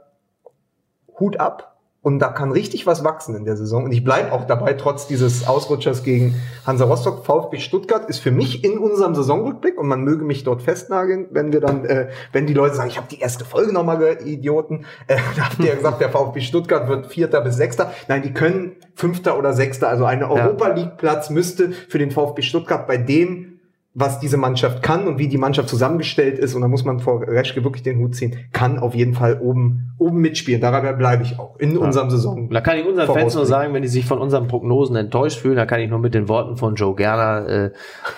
[1.18, 1.71] Hut ab.
[2.02, 3.84] Und da kann richtig was wachsen in der Saison.
[3.84, 6.34] Und ich bleibe auch dabei, trotz dieses Ausrutschers gegen
[6.66, 7.24] Hansa Rostock.
[7.24, 11.52] VfB Stuttgart ist für mich in unserem Saisonrückblick, und man möge mich dort festnageln, wenn
[11.52, 14.84] wir dann, äh, wenn die Leute sagen, ich habe die erste Folge nochmal gehört, Idioten,
[15.06, 17.92] äh, da habt ihr ja gesagt, der VfB Stuttgart wird Vierter bis Sechster.
[18.08, 19.88] Nein, die können Fünfter oder Sechster.
[19.88, 23.51] Also ein Europa League Platz müsste für den VfB Stuttgart bei dem
[23.94, 27.22] was diese Mannschaft kann und wie die Mannschaft zusammengestellt ist, und da muss man vor
[27.22, 30.62] Reschke wirklich den Hut ziehen, kann auf jeden Fall oben, oben mitspielen.
[30.62, 32.48] Dabei bleibe ich auch in unserem Saison.
[32.48, 35.56] Da kann ich unseren Fans nur sagen, wenn die sich von unseren Prognosen enttäuscht fühlen,
[35.56, 37.70] da kann ich nur mit den Worten von Joe Gerner, äh,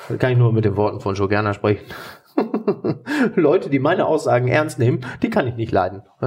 [0.09, 1.85] da kann ich nur mit den Worten von Joe Gerner sprechen.
[3.35, 6.03] Leute, die meine Aussagen ernst nehmen, die kann ich nicht leiden.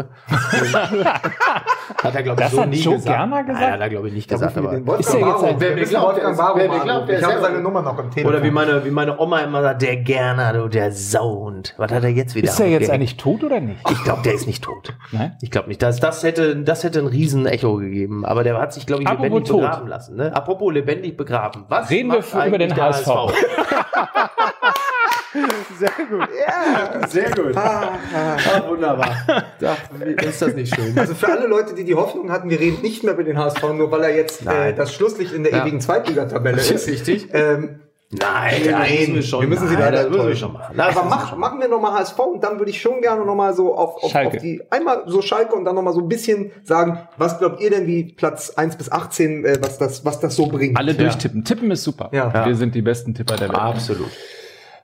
[2.08, 3.16] hat er, glaube ich, Das so hat nie Joe gesagt.
[3.18, 3.62] Gerner gesagt?
[3.62, 4.58] Nein, hat er, glaube ich, nicht gesagt.
[4.58, 7.42] Aber Ist ja jetzt wer mir glaubt, der- Barrow wer mir glaubt, der Ich habe
[7.42, 8.34] seine Nummer noch im Telefon.
[8.34, 11.74] Oder wie meine, wie meine Oma immer sagt, der Gerner, du, der Sound.
[11.78, 12.48] Was hat er jetzt wieder?
[12.50, 13.80] Ist er jetzt eigentlich tot oder nicht?
[13.90, 14.94] Ich glaube, der ist nicht tot.
[15.12, 15.36] Nein?
[15.42, 15.82] Ich glaube nicht.
[15.82, 18.26] Das, das, hätte, das hätte ein Riesen-Echo gegeben.
[18.26, 19.62] Aber der hat sich, glaube ich, Apropos lebendig tot.
[19.62, 20.16] begraben lassen.
[20.16, 20.36] Ne?
[20.36, 21.66] Apropos lebendig begraben.
[21.70, 23.08] Was Reden wir über den der HSV.
[25.80, 26.28] sehr gut.
[26.48, 27.56] Ja, sehr gut.
[27.56, 27.98] Ah,
[28.68, 29.16] wunderbar.
[29.28, 30.98] Ach, wie- ist das nicht schön?
[30.98, 33.62] Also für alle Leute, die die Hoffnung hatten, wir reden nicht mehr über den HSV,
[33.74, 34.76] nur weil er jetzt äh, Nein.
[34.76, 35.62] das Schlusslicht in der Ja.
[35.64, 36.88] ewigen Zweitligatabelle Das ist.
[36.88, 37.30] ist richtig.
[37.34, 37.80] Ähm,
[38.10, 38.80] Nein, reden.
[38.80, 39.42] müssen wir schon.
[39.42, 40.74] Wir müssen sie Nein, leider das müssen wir schon machen.
[40.78, 43.54] Das aber mach, schon machen wir nochmal HSV und dann würde ich schon gerne nochmal
[43.54, 44.38] so auf, auf, Schalke.
[44.38, 47.70] auf die, einmal so Schalke und dann nochmal so ein bisschen sagen, was glaubt ihr
[47.70, 50.78] denn, wie Platz 1 bis 18, äh, was das, was das so bringt?
[50.78, 51.44] Alle durchtippen.
[51.44, 52.08] Tippen ist super.
[52.14, 52.46] Ja.
[52.46, 53.60] Wir sind die besten Tipper der Welt.
[53.60, 54.08] Absolut.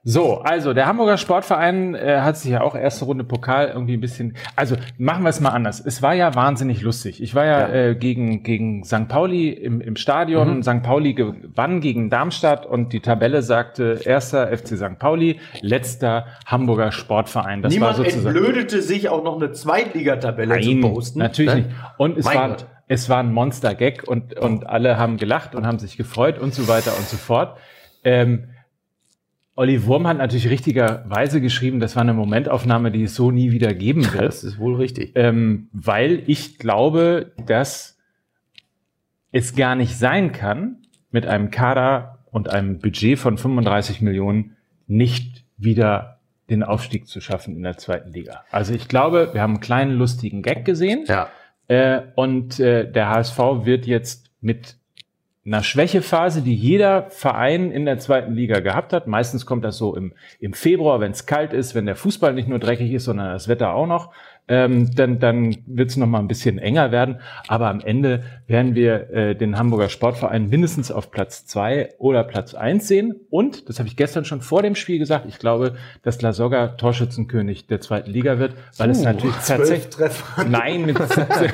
[0.06, 4.02] So, also der Hamburger Sportverein äh, hat sich ja auch erste Runde Pokal irgendwie ein
[4.02, 4.36] bisschen.
[4.58, 5.80] Also machen wir es mal anders.
[5.80, 7.24] Es war ja wahnsinnig lustig.
[7.24, 7.74] Ich war ja, Ja.
[7.74, 9.08] Äh, gegen gegen St.
[9.08, 10.62] Pauli im, im Stadion.
[10.62, 10.84] St.
[10.84, 15.00] Pauli gewann gegen Darmstadt und die Tabelle sagte erster FC St.
[15.00, 17.62] Pauli, letzter Hamburger Sportverein.
[17.62, 21.20] Das Niemand war sozusagen entblödete sich auch noch eine Zweitligatabelle zu posten.
[21.20, 21.62] natürlich ne?
[21.62, 21.70] nicht.
[21.98, 22.66] Und es Mein war, Gott.
[22.90, 26.68] es war ein Monster-Gag und, und alle haben gelacht und haben sich gefreut und so
[26.68, 27.58] weiter und so fort.
[28.04, 28.50] Ähm,
[29.56, 33.74] Olli Wurm hat natürlich richtigerweise geschrieben, das war eine Momentaufnahme, die es so nie wieder
[33.74, 34.24] geben wird.
[34.24, 35.12] Das ist wohl richtig.
[35.16, 37.98] ähm, weil ich glaube, dass
[39.32, 40.78] es gar nicht sein kann,
[41.12, 44.56] mit einem Kader und einem Budget von 35 Millionen
[44.88, 48.44] nicht wieder den Aufstieg zu schaffen in der zweiten Liga.
[48.52, 51.30] Also ich glaube, wir haben einen kleinen lustigen Gag gesehen Ja.
[51.68, 54.78] äh, und äh, der HSV wird jetzt mit
[55.46, 59.08] einer Schwächephase, die jeder Verein in der zweiten Liga gehabt hat.
[59.08, 62.48] Meistens kommt das so im, im Februar, wenn es kalt ist, wenn der Fußball nicht
[62.48, 64.14] nur dreckig ist, sondern das Wetter auch noch.
[64.48, 67.20] Ähm, dann dann wird es noch mal ein bisschen enger werden.
[67.48, 72.54] Aber am Ende werden wir äh, den Hamburger Sportverein mindestens auf Platz zwei oder Platz
[72.54, 73.16] eins sehen.
[73.30, 76.70] Und, das habe ich gestern schon vor dem Spiel gesagt, ich glaube, dass La Soga
[76.70, 80.44] Torschützenkönig der zweiten Liga wird, weil es natürlich tatsächlich Treffer.
[80.44, 81.26] Nein, mit 17.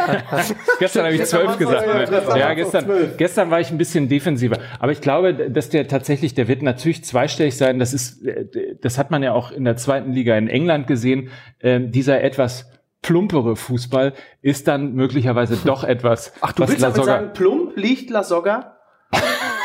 [0.80, 2.38] gestern habe ich zwölf gesagt.
[2.38, 2.86] Ja, gestern,
[3.18, 4.58] gestern war ich ein bisschen defensiver.
[4.80, 7.80] Aber ich glaube, dass der tatsächlich, der wird natürlich zweistellig sein.
[7.80, 8.46] Das ist, äh,
[8.82, 11.30] das hat man ja auch in der zweiten Liga in England gesehen.
[11.62, 12.70] Ähm, dieser etwas
[13.02, 17.34] plumpere Fußball ist dann möglicherweise doch etwas, Ach, du was willst La damit Soga- sagen,
[17.34, 18.76] plump liegt La Soga?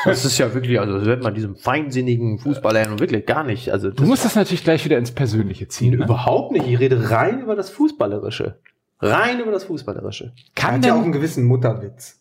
[0.04, 3.42] Das ist ja wirklich, also das wird man diesem feinsinnigen Fußballer ja nun wirklich gar
[3.42, 3.70] nicht.
[3.72, 5.96] Also Du musst das natürlich gleich wieder ins Persönliche ziehen.
[5.98, 6.04] Ne?
[6.04, 6.66] überhaupt nicht.
[6.68, 8.58] Ich rede rein über das Fußballerische.
[9.00, 10.32] Rein über das Fußballerische.
[10.34, 12.20] Er Kann hat ja auch denn einen gewissen Mutterwitz.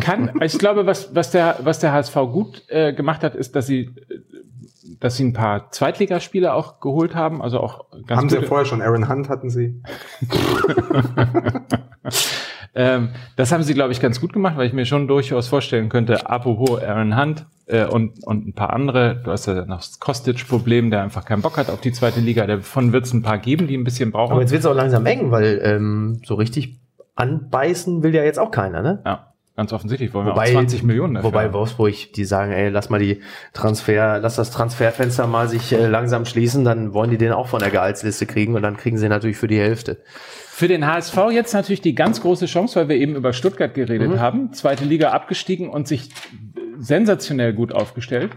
[0.00, 3.66] kann, ich glaube, was, was, der, was der HSV gut äh, gemacht hat, ist, dass
[3.66, 3.90] sie,
[5.00, 8.48] dass sie ein paar Zweitligaspiele auch geholt haben, also auch ganz Haben sie ja gute,
[8.48, 8.82] vorher schon.
[8.82, 9.82] Aaron Hunt hatten sie.
[12.74, 15.88] ähm, das haben sie, glaube ich, ganz gut gemacht, weil ich mir schon durchaus vorstellen
[15.88, 19.98] könnte, apropos Aaron Hunt äh, und, und ein paar andere, du hast ja noch das
[19.98, 23.38] Kostic-Problem, der einfach keinen Bock hat auf die zweite Liga, davon wird es ein paar
[23.38, 24.32] geben, die ein bisschen brauchen.
[24.32, 26.78] Aber jetzt wird es auch langsam eng, weil ähm, so richtig
[27.16, 29.02] anbeißen will ja jetzt auch keiner, ne?
[29.04, 31.30] ja, ganz offensichtlich wollen wir auch 20 Millionen dafür.
[31.30, 31.52] Wobei.
[31.52, 33.22] Wolfsburg, die sagen, ey, lass mal die
[33.54, 37.60] Transfer, lass das Transferfenster mal sich äh, langsam schließen, dann wollen die den auch von
[37.60, 40.02] der Gehaltsliste kriegen und dann kriegen sie natürlich für die Hälfte.
[40.48, 44.18] Für den HSV jetzt natürlich die ganz große Chance, weil wir eben über Stuttgart geredet
[44.18, 44.52] haben.
[44.52, 46.10] Zweite Liga abgestiegen und sich
[46.78, 48.32] sensationell gut aufgestellt.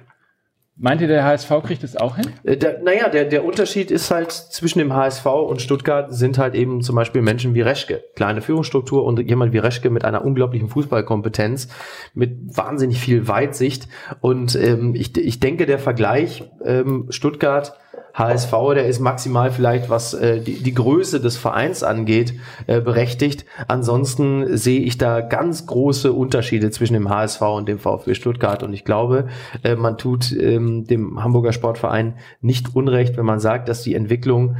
[0.81, 2.27] Meint ihr, der HSV kriegt es auch hin?
[2.43, 6.55] Äh, Der, naja, der, der Unterschied ist halt zwischen dem HSV und Stuttgart sind halt
[6.55, 8.05] eben zum Beispiel Menschen wie Reschke.
[8.15, 11.67] Kleine Führungsstruktur und jemand wie Reschke mit einer unglaublichen Fußballkompetenz,
[12.13, 13.89] mit wahnsinnig viel Weitsicht.
[14.21, 17.73] Und ähm, ich, ich denke, der Vergleich ähm, Stuttgart
[18.19, 22.33] HSV, der ist maximal vielleicht, was äh, die, die Größe des Vereins angeht,
[22.67, 23.45] äh, berechtigt.
[23.67, 28.61] Ansonsten sehe ich da ganz große Unterschiede zwischen dem HSV und dem VfB Stuttgart.
[28.61, 29.29] Und ich glaube,
[29.63, 34.57] äh, man tut ähm, dem Hamburger Sportverein nicht unrecht, wenn man sagt, dass die Entwicklung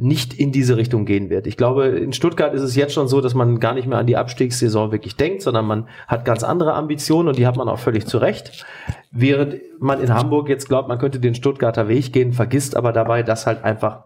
[0.00, 1.46] nicht in diese Richtung gehen wird.
[1.46, 4.06] Ich glaube, in Stuttgart ist es jetzt schon so, dass man gar nicht mehr an
[4.06, 7.78] die Abstiegssaison wirklich denkt, sondern man hat ganz andere Ambitionen und die hat man auch
[7.78, 8.66] völlig zu Recht.
[9.12, 13.22] Während man in Hamburg jetzt glaubt, man könnte den Stuttgarter Weg gehen, vergisst aber dabei,
[13.22, 14.04] dass halt einfach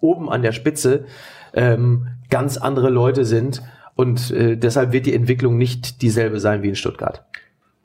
[0.00, 1.06] oben an der Spitze
[1.54, 3.62] ähm, ganz andere Leute sind
[3.94, 7.24] und äh, deshalb wird die Entwicklung nicht dieselbe sein wie in Stuttgart.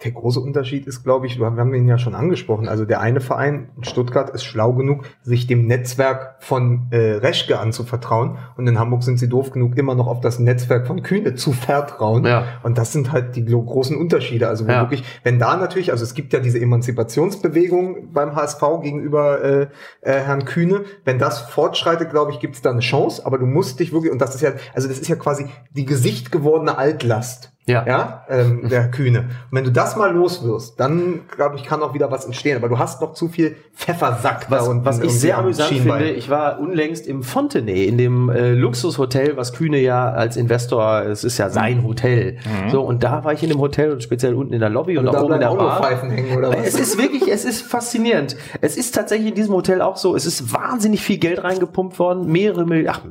[0.04, 2.70] Der große Unterschied ist, glaube ich, wir haben ihn ja schon angesprochen.
[2.70, 7.60] Also der eine Verein in Stuttgart ist schlau genug, sich dem Netzwerk von äh, Reschke
[7.60, 8.38] anzuvertrauen.
[8.56, 11.52] Und in Hamburg sind sie doof genug, immer noch auf das Netzwerk von Kühne zu
[11.52, 12.26] vertrauen.
[12.26, 12.46] Ja.
[12.64, 14.48] Und das sind halt die großen Unterschiede.
[14.48, 14.82] Also wo Ja.
[14.82, 19.62] wirklich, wenn da natürlich, also es gibt ja diese Emanzipationsbewegung beim HSV gegenüber äh,
[20.02, 20.86] äh, Herrn Kühne.
[21.04, 23.26] Wenn das fortschreitet, glaube ich, gibt es da eine Chance.
[23.26, 25.86] Aber du musst dich wirklich, und das ist ja, also das ist ja quasi die
[25.86, 27.52] Gesicht gewordene Altlast.
[27.70, 27.86] Ja.
[27.88, 29.20] Ja, ähm, der Kühne.
[29.20, 32.58] Und wenn du das mal los wirst, dann glaube ich, kann auch wieder was entstehen.
[32.58, 34.86] Aber du hast noch zu viel Pfeffersack Was, da unten.
[34.86, 39.38] was ich sehr am amüsant finde, ich war unlängst im Fontenay, in dem äh, Luxushotel,
[39.38, 42.38] was Kühne ja als Investor, es ist ja sein Hotel.
[42.72, 45.08] So, und da war ich in dem Hotel und speziell unten in der Lobby und,
[45.08, 45.82] Und auch da oben in der Bar.
[45.82, 46.66] Pfeifen hängen, oder was?
[46.66, 48.36] Es ist wirklich, es ist faszinierend.
[48.62, 52.28] Es ist tatsächlich in diesem Hotel auch so, es ist wahnsinnig viel Geld reingepumpt worden,
[52.32, 53.02] mehrere Millionen, ach,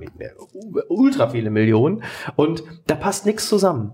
[0.88, 2.02] ultra viele Millionen
[2.36, 3.92] und da passt nichts zusammen.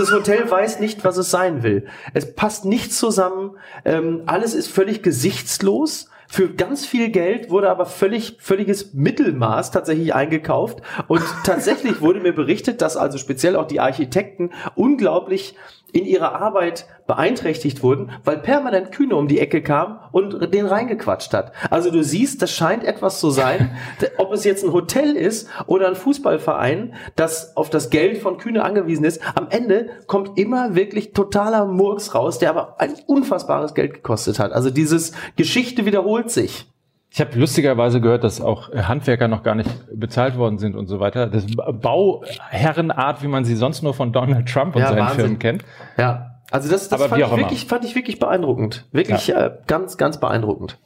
[0.00, 1.84] Dieses Hotel weiß nicht, was es sein will.
[2.14, 6.08] Es passt nichts zusammen, ähm, alles ist völlig gesichtslos.
[6.26, 10.80] Für ganz viel Geld wurde aber völlig, völliges Mittelmaß tatsächlich eingekauft.
[11.06, 15.54] Und tatsächlich wurde mir berichtet, dass also speziell auch die Architekten unglaublich
[15.92, 21.34] in ihrer Arbeit beeinträchtigt wurden, weil permanent Kühne um die Ecke kam und den reingequatscht
[21.34, 21.52] hat.
[21.70, 23.76] Also du siehst, das scheint etwas zu sein,
[24.18, 28.62] ob es jetzt ein Hotel ist oder ein Fußballverein, das auf das Geld von Kühne
[28.62, 29.20] angewiesen ist.
[29.34, 34.52] Am Ende kommt immer wirklich totaler Murks raus, der aber ein unfassbares Geld gekostet hat.
[34.52, 36.66] Also dieses Geschichte wiederholt sich.
[37.12, 41.00] Ich habe lustigerweise gehört, dass auch Handwerker noch gar nicht bezahlt worden sind und so
[41.00, 41.26] weiter.
[41.26, 45.20] Das Ba- Bauherrenart, wie man sie sonst nur von Donald Trump und Ja, seinen Wahnsinn.
[45.20, 45.64] Firmen kennt.
[45.98, 48.86] Ja, also das, das fand, ich wirklich, fand ich wirklich beeindruckend.
[48.92, 50.78] Wirklich äh, ganz, ganz beeindruckend.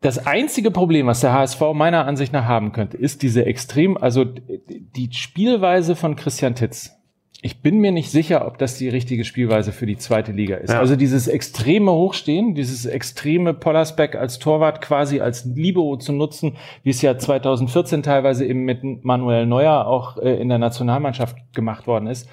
[0.00, 4.24] Das einzige Problem, was der HSV meiner Ansicht nach haben könnte, ist diese extrem, also
[4.24, 6.96] die Spielweise von Christian Titz.
[7.44, 10.70] Ich bin mir nicht sicher, ob das die richtige Spielweise für die zweite Liga ist.
[10.70, 10.78] Ja.
[10.78, 16.90] Also dieses extreme Hochstehen, dieses extreme Pollersbeck als Torwart quasi als Libero zu nutzen, wie
[16.90, 22.06] es ja 2014 teilweise eben mit Manuel Neuer auch äh, in der Nationalmannschaft gemacht worden
[22.06, 22.28] ist.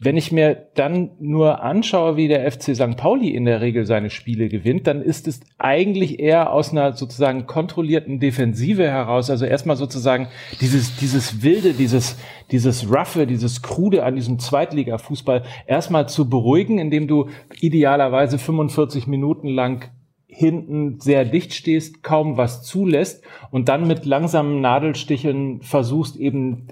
[0.00, 2.96] Wenn ich mir dann nur anschaue, wie der FC St.
[2.96, 7.46] Pauli in der Regel seine Spiele gewinnt, dann ist es eigentlich eher aus einer sozusagen
[7.46, 9.30] kontrollierten Defensive heraus.
[9.30, 10.28] Also erstmal sozusagen
[10.60, 12.18] dieses, dieses Wilde, dieses,
[12.50, 17.28] dieses Roughe, dieses Krude an diesem Zweitliga-Fußball erstmal zu beruhigen, indem du
[17.60, 19.90] idealerweise 45 Minuten lang
[20.26, 23.22] hinten sehr dicht stehst, kaum was zulässt
[23.52, 26.66] und dann mit langsamen Nadelstichen versuchst eben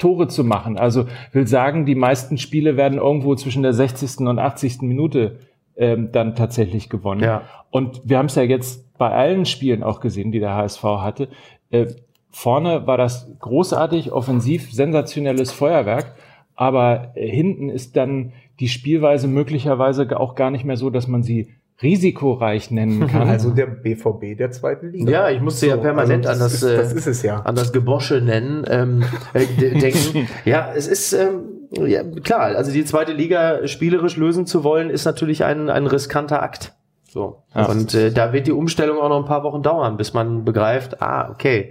[0.00, 0.76] Tore zu machen.
[0.76, 4.26] Also will sagen, die meisten Spiele werden irgendwo zwischen der 60.
[4.26, 4.82] und 80.
[4.82, 5.38] Minute
[5.76, 7.22] ähm, dann tatsächlich gewonnen.
[7.22, 7.42] Ja.
[7.70, 11.28] Und wir haben es ja jetzt bei allen Spielen auch gesehen, die der HSV hatte.
[11.70, 11.86] Äh,
[12.30, 16.14] vorne war das großartig, offensiv, sensationelles Feuerwerk.
[16.56, 21.48] Aber hinten ist dann die Spielweise möglicherweise auch gar nicht mehr so, dass man sie
[21.82, 23.28] risikoreich nennen kann.
[23.28, 25.10] Also der BVB der zweiten Liga.
[25.10, 27.40] Ja, ich musste ja permanent also an das, ist, äh, das ist es ja.
[27.40, 30.28] an das Gebosche nennen, ähm, äh, de- denken.
[30.44, 35.04] ja, es ist ähm, ja, klar, also die zweite Liga spielerisch lösen zu wollen, ist
[35.04, 36.74] natürlich ein, ein riskanter Akt.
[37.08, 37.42] So.
[37.54, 37.66] Ja.
[37.66, 41.02] Und äh, da wird die Umstellung auch noch ein paar Wochen dauern, bis man begreift,
[41.02, 41.70] ah, okay,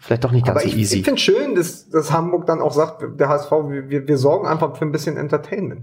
[0.00, 0.98] vielleicht doch nicht ganz Aber so ich, easy.
[0.98, 4.46] ich finde schön, dass, dass Hamburg dann auch sagt, der HSV, wir, wir, wir sorgen
[4.46, 5.82] einfach für ein bisschen Entertainment.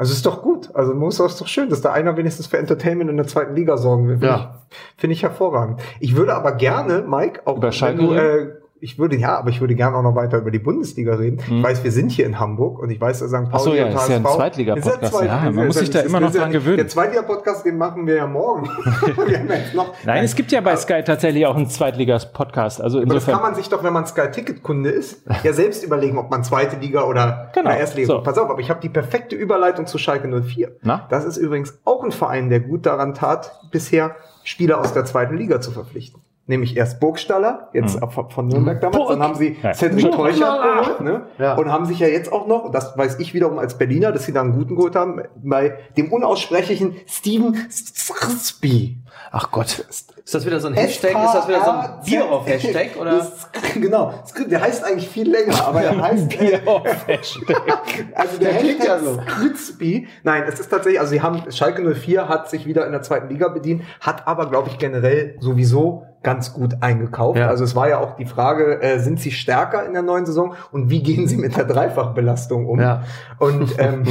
[0.00, 0.70] Also ist doch gut.
[0.74, 3.76] Also muss ist doch schön, dass da einer wenigstens für Entertainment in der zweiten Liga
[3.76, 4.14] sorgen will.
[4.16, 4.54] Finde Ja.
[4.70, 5.78] ich, finde ich hervorragend.
[6.00, 8.48] Ich würde aber gerne, Mike, auch Über wenn du, äh,
[8.80, 11.38] ich würde, ja, aber ich würde gerne auch noch weiter über die Bundesliga reden.
[11.46, 13.34] Ich weiß, wir sind hier in Hamburg und ich weiß, dass St.
[13.34, 13.48] Pauli.
[13.52, 15.02] Ach so, ja, und ist ja ein HSV Zweitliga-Podcast.
[15.02, 16.76] Ist Zweit- Ja, man muss sich da immer noch ja- dran gewöhnen.
[16.78, 18.64] Der Zweitliga-Podcast, den machen wir ja morgen.
[19.26, 22.80] wir haben jetzt noch, Nein, es gibt ja bei Sky tatsächlich auch einen Zweitligas-Podcast.
[22.80, 23.34] Also aber das insofern.
[23.34, 27.02] kann man sich doch, wenn man Sky-Ticket-Kunde ist, ja selbst überlegen, ob man zweite Liga
[27.04, 28.06] oder, Genau, oder Erstliga.
[28.06, 28.22] so.
[28.22, 30.76] Pass auf, aber ich habe die perfekte Überleitung zu Schalke 04.
[30.82, 31.06] Na?
[31.10, 35.36] Das ist übrigens auch ein Verein, der gut daran tat, bisher Spieler aus der zweiten
[35.36, 36.22] Liga zu verpflichten.
[36.50, 39.56] Nämlich erst Burgstaller, jetzt von- von Nürnberg damals, dann haben sie.
[39.62, 39.72] Ja.
[39.72, 41.26] Cedric Teuchert geholt, ne?
[41.38, 41.54] Ja.
[41.54, 44.32] Und haben sich ja jetzt auch noch, das weiß ich wiederum als Berliner, dass sie
[44.32, 48.98] da einen guten geholt haben, bei dem unaussprechlichen Steven Sarsby.
[49.32, 49.84] Ach Gott.
[49.88, 51.10] Ist das wieder so ein Hashtag?
[51.10, 52.96] Ist das wieder so ein Bier auf Hashtag?
[53.00, 53.26] Oder?
[53.74, 54.14] Genau.
[54.48, 57.56] Der heißt eigentlich viel länger, aber er heißt Bier auf Hashtag.
[58.14, 59.20] also der, Der klingt Hashtag ja so.
[59.22, 60.08] Skritzby.
[60.22, 63.28] Nein, es ist tatsächlich, also sie haben, Schalke 04 hat sich wieder in der zweiten
[63.28, 67.38] Liga bedient, hat aber, glaube ich, generell sowieso ganz gut eingekauft.
[67.38, 67.48] Ja.
[67.48, 70.54] Also es war ja auch die Frage, äh, sind sie stärker in der neuen Saison
[70.70, 72.78] und wie gehen sie mit der Dreifachbelastung um?
[72.78, 73.04] Ja.
[73.38, 74.04] Und ähm,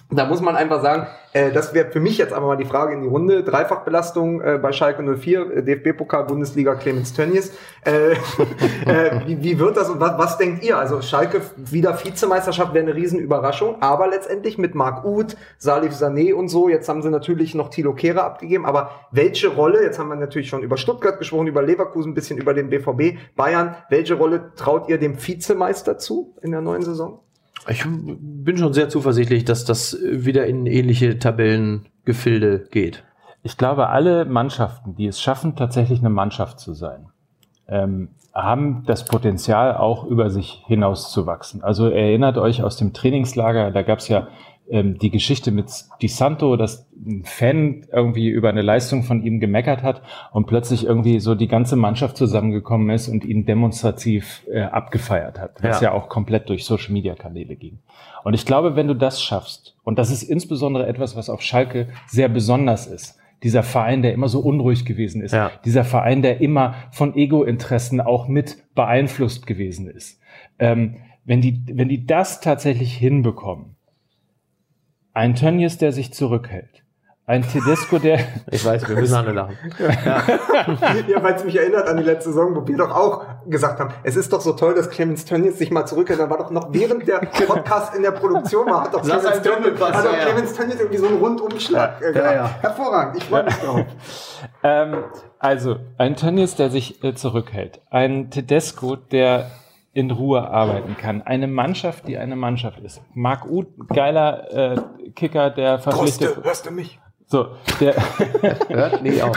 [0.10, 2.94] da muss man einfach sagen, äh, das wäre für mich jetzt aber mal die Frage
[2.94, 3.42] in die Runde.
[3.42, 7.52] Dreifachbelastung äh, bei Schalke 04, äh, DFB-Pokal, Bundesliga, Clemens Tönnies.
[7.84, 8.12] Äh,
[8.86, 10.78] äh, wie, wie wird das und was, was denkt ihr?
[10.78, 16.48] Also Schalke wieder Vizemeisterschaft wäre eine Riesenüberraschung, aber letztendlich mit Marc Uth, Salif Sané und
[16.48, 20.16] so, jetzt haben sie natürlich noch Thilo Kehrer abgegeben, aber welche Rolle, jetzt haben wir
[20.16, 24.52] natürlich schon über Stuttgart gesprochen, über Leverkusen, ein bisschen über den BVB, Bayern, welche Rolle
[24.56, 27.20] traut ihr dem Vizemeister zu in der neuen Saison?
[27.70, 33.04] Ich bin schon sehr zuversichtlich, dass das wieder in ähnliche Tabellengefilde geht.
[33.42, 37.10] Ich glaube, alle Mannschaften, die es schaffen, tatsächlich eine Mannschaft zu sein,
[37.68, 41.62] ähm, haben das Potenzial, auch über sich hinaus zu wachsen.
[41.62, 44.28] Also erinnert euch aus dem Trainingslager, da gab es ja
[44.70, 45.66] ähm, die Geschichte mit
[46.02, 50.02] Di Santo, dass ein Fan irgendwie über eine Leistung von ihm gemeckert hat
[50.32, 55.62] und plötzlich irgendwie so die ganze Mannschaft zusammengekommen ist und ihn demonstrativ äh, abgefeiert hat,
[55.62, 55.88] was ja.
[55.88, 55.94] Ja.
[55.94, 57.78] auch komplett durch Social Media Kanäle ging.
[58.24, 61.88] Und ich glaube, wenn du das schaffst, und das ist insbesondere etwas, was auf Schalke
[62.06, 65.52] sehr besonders ist, dieser Verein, der immer so unruhig gewesen ist, Ja.
[65.64, 70.20] dieser Verein, der immer von Ego-Interessen auch mit beeinflusst gewesen ist.
[70.58, 73.76] Ähm, wenn, die, wenn die das tatsächlich hinbekommen,
[75.18, 76.84] ein Tönnies, der sich zurückhält,
[77.26, 78.20] ein Tedesco, der,
[78.52, 79.58] Ich weiß, wir müssen alle lachen.
[81.08, 83.92] Ja, weil es mich erinnert an die letzte Saison, wo wir doch auch gesagt haben,
[84.04, 86.20] es ist doch so toll, dass Clemens Tönnies sich mal zurückhält.
[86.20, 89.42] Da war doch noch während der Podcast in der Produktion war, hat doch Saß Clemens
[89.42, 90.24] Tönnies, hat doch ja, ja.
[90.24, 92.34] Clemens Tönnies irgendwie so einen Rundumschlag äh, gehabt.
[92.36, 92.50] ja.
[92.60, 93.86] Hervorragend, ich freue mich drauf.
[94.62, 95.04] ähm,
[95.40, 99.50] also ein Tönnies, der sich äh, zurückhält, ein Tedesco, der
[99.98, 103.02] in Ruhe arbeiten kann, eine Mannschaft, die eine Mannschaft ist.
[103.14, 106.34] Marc Uth, geiler äh, Kicker, der verpflichtet.
[106.36, 107.00] Koste, hörst du mich?
[107.26, 107.48] So,
[107.80, 107.96] der,
[108.68, 109.36] Hört nie auf.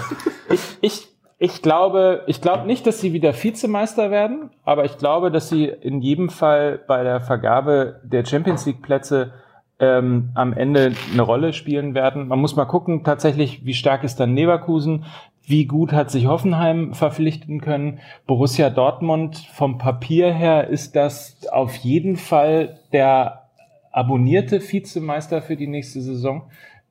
[0.51, 1.07] ich, ich,
[1.39, 5.65] ich glaube, ich glaube nicht, dass sie wieder Vizemeister werden, aber ich glaube, dass sie
[5.65, 9.33] in jedem Fall bei der Vergabe der Champions League Plätze
[9.79, 12.27] ähm, am Ende eine Rolle spielen werden.
[12.27, 15.05] Man muss mal gucken, tatsächlich, wie stark ist dann Leverkusen,
[15.51, 17.99] wie gut hat sich Hoffenheim verpflichten können.
[18.25, 23.49] Borussia Dortmund vom Papier her ist das auf jeden Fall der
[23.91, 26.43] abonnierte Vizemeister für die nächste Saison.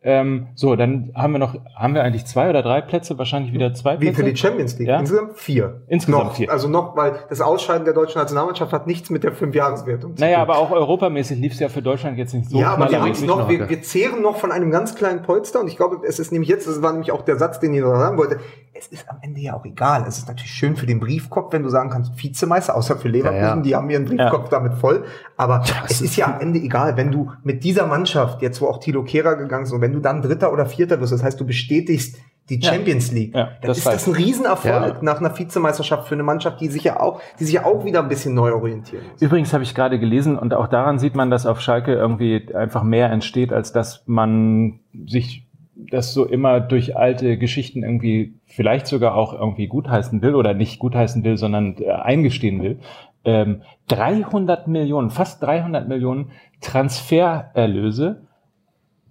[0.03, 3.18] Ähm, so, dann haben wir noch, haben wir eigentlich zwei oder drei Plätze?
[3.18, 4.16] Wahrscheinlich wieder zwei Wie Plätze.
[4.16, 4.88] für die Champions League?
[4.88, 4.98] Ja.
[4.98, 5.82] Insgesamt vier.
[5.88, 6.51] Insgesamt noch, vier.
[6.51, 10.36] Also noch, weil das Ausscheiden der deutschen Nationalmannschaft hat nichts mit der Fünfjahreswertung zu Naja,
[10.36, 10.42] tun.
[10.42, 13.20] aber auch europamäßig lief es ja für Deutschland jetzt nicht so ja, aber wir, haben's
[13.22, 16.18] noch, noch, wir, wir zehren noch von einem ganz kleinen Polster und ich glaube, es
[16.18, 18.40] ist nämlich jetzt, das war nämlich auch der Satz, den ich noch sagen wollte,
[18.81, 20.05] es ist am Ende ja auch egal.
[20.09, 23.43] Es ist natürlich schön für den Briefkopf, wenn du sagen kannst, Vizemeister, außer für Leverkusen,
[23.43, 23.61] Ja, ja.
[23.61, 25.05] die haben ihren Briefkopf damit voll.
[25.37, 28.78] Aber es ist ja am Ende egal, wenn du mit dieser Mannschaft, jetzt wo auch
[28.81, 31.45] Thilo Kehrer gegangen ist, und wenn du dann Dritter oder Vierter wirst, das heißt, du
[31.47, 32.16] bestätigst
[32.49, 32.72] die Ja.
[32.72, 34.99] Champions League, Ja, dann das ist das weiß ein Riesenerfolg Ja.
[35.03, 38.03] nach einer Vizemeisterschaft für eine Mannschaft, die sich ja auch, die sich ja auch wieder
[38.03, 39.20] ein bisschen neu orientieren muss.
[39.22, 42.83] Übrigens habe ich gerade gelesen und auch daran sieht man, dass auf Schalke irgendwie einfach
[42.83, 45.47] mehr entsteht, als dass man sich
[45.93, 50.78] das so immer durch alte Geschichten irgendwie vielleicht sogar auch irgendwie gutheißen will oder nicht
[50.80, 52.80] gutheißen will, sondern äh, eingestehen will.
[53.24, 56.30] Ähm, 300 Millionen, fast 300 Millionen
[56.61, 58.26] Transfererlöse,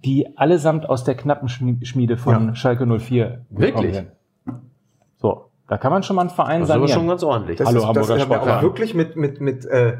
[0.04, 2.54] die allesamt aus der knappen Schmi- Schmiede von Ja.
[2.54, 3.94] Schalke 04 gekommen Wirklich?
[3.96, 4.08] sind.
[5.18, 7.58] So, da kann man schon mal einen Verein Das ist aber schon ganz ordentlich.
[7.58, 9.96] Das Hallo, ist, Hamburger das haben wir auch wirklich mit, mit, mit, äh,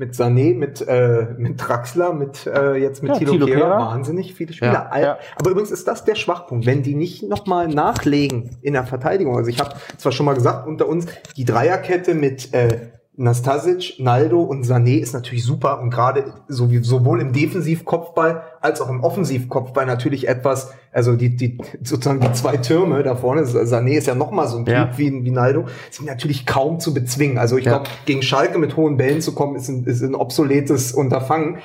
[0.00, 4.34] mit Sané, mit, äh, mit Draxler, mit, äh, jetzt mit Ja, Thilo Thilo Kehrer, wahnsinnig
[4.34, 4.90] viele Spieler.
[4.90, 5.18] Ja, ja.
[5.36, 6.64] Aber übrigens ist das der Schwachpunkt.
[6.64, 10.66] Wenn die nicht nochmal nachlegen in der Verteidigung, also ich habe zwar schon mal gesagt,
[10.66, 11.04] unter uns
[11.36, 17.32] die Dreierkette mit, äh, Nastasic, Naldo und Sané ist natürlich super und gerade sowohl im
[17.32, 23.14] Defensivkopfball als auch im Offensivkopfball natürlich etwas, also die, die sozusagen die zwei Türme da
[23.16, 24.90] vorne, Sané ist ja noch mal so ein Typ Ja.
[24.96, 27.36] wie, wie Naldo, sind natürlich kaum zu bezwingen.
[27.36, 27.72] Also ich Ja.
[27.72, 31.58] glaube, gegen Schalke mit hohen Bällen zu kommen, ist ein, ist ein obsoletes Unterfangen.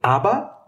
[0.00, 0.64] Aber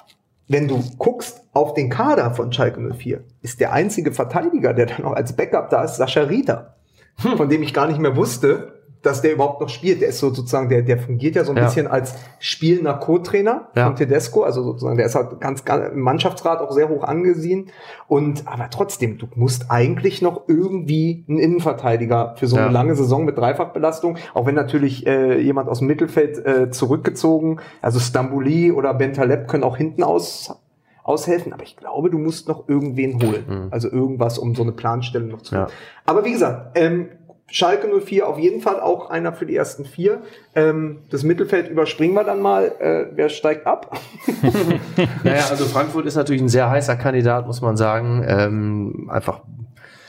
[0.47, 5.03] wenn du guckst auf den Kader von Schalke 04, ist der einzige Verteidiger, der dann
[5.03, 6.75] noch als Backup da ist, Sascha Rita,
[7.23, 7.37] Hm.
[7.39, 8.74] von dem ich gar nicht mehr wusste,
[9.05, 10.01] dass der überhaupt noch spielt.
[10.01, 11.65] Der ist so sozusagen, der, der fungiert ja so ein Ja.
[11.65, 13.87] bisschen als spielender Co-Trainer Ja.
[13.87, 17.71] von Tedesco, also sozusagen, der ist halt ganz, ganz im Mannschaftsrat auch sehr hoch angesehen.
[18.09, 22.73] Und aber trotzdem, du musst eigentlich noch irgendwie einen Innenverteidiger für so eine Ja.
[22.73, 27.99] lange Saison mit Dreifachbelastung, auch wenn natürlich äh, jemand aus dem Mittelfeld äh, zurückgezogen, also
[27.99, 30.55] Stambouli oder Bentaleb können auch hinten aus
[31.03, 33.69] aushelfen, aber ich glaube, du musst noch irgendwen holen.
[33.71, 35.67] Also irgendwas, um so eine Planstelle noch zu Ja.
[36.07, 37.11] Aber wie gesagt, ähm,
[37.51, 40.23] Schalke 04 auf jeden Fall auch einer für die ersten vier.
[40.55, 42.73] Ähm, das Mittelfeld überspringen wir dann mal.
[42.81, 43.99] Äh, wer steigt ab?
[45.25, 48.25] Naja, also Frankfurt ist natürlich ein sehr heißer Kandidat, muss man sagen.
[48.27, 49.43] Ähm, einfach,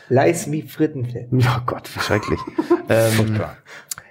[0.10, 1.30] Leis wie Frittenfeld.
[1.32, 2.40] ja Gott, schrecklich.
[2.90, 3.40] ähm,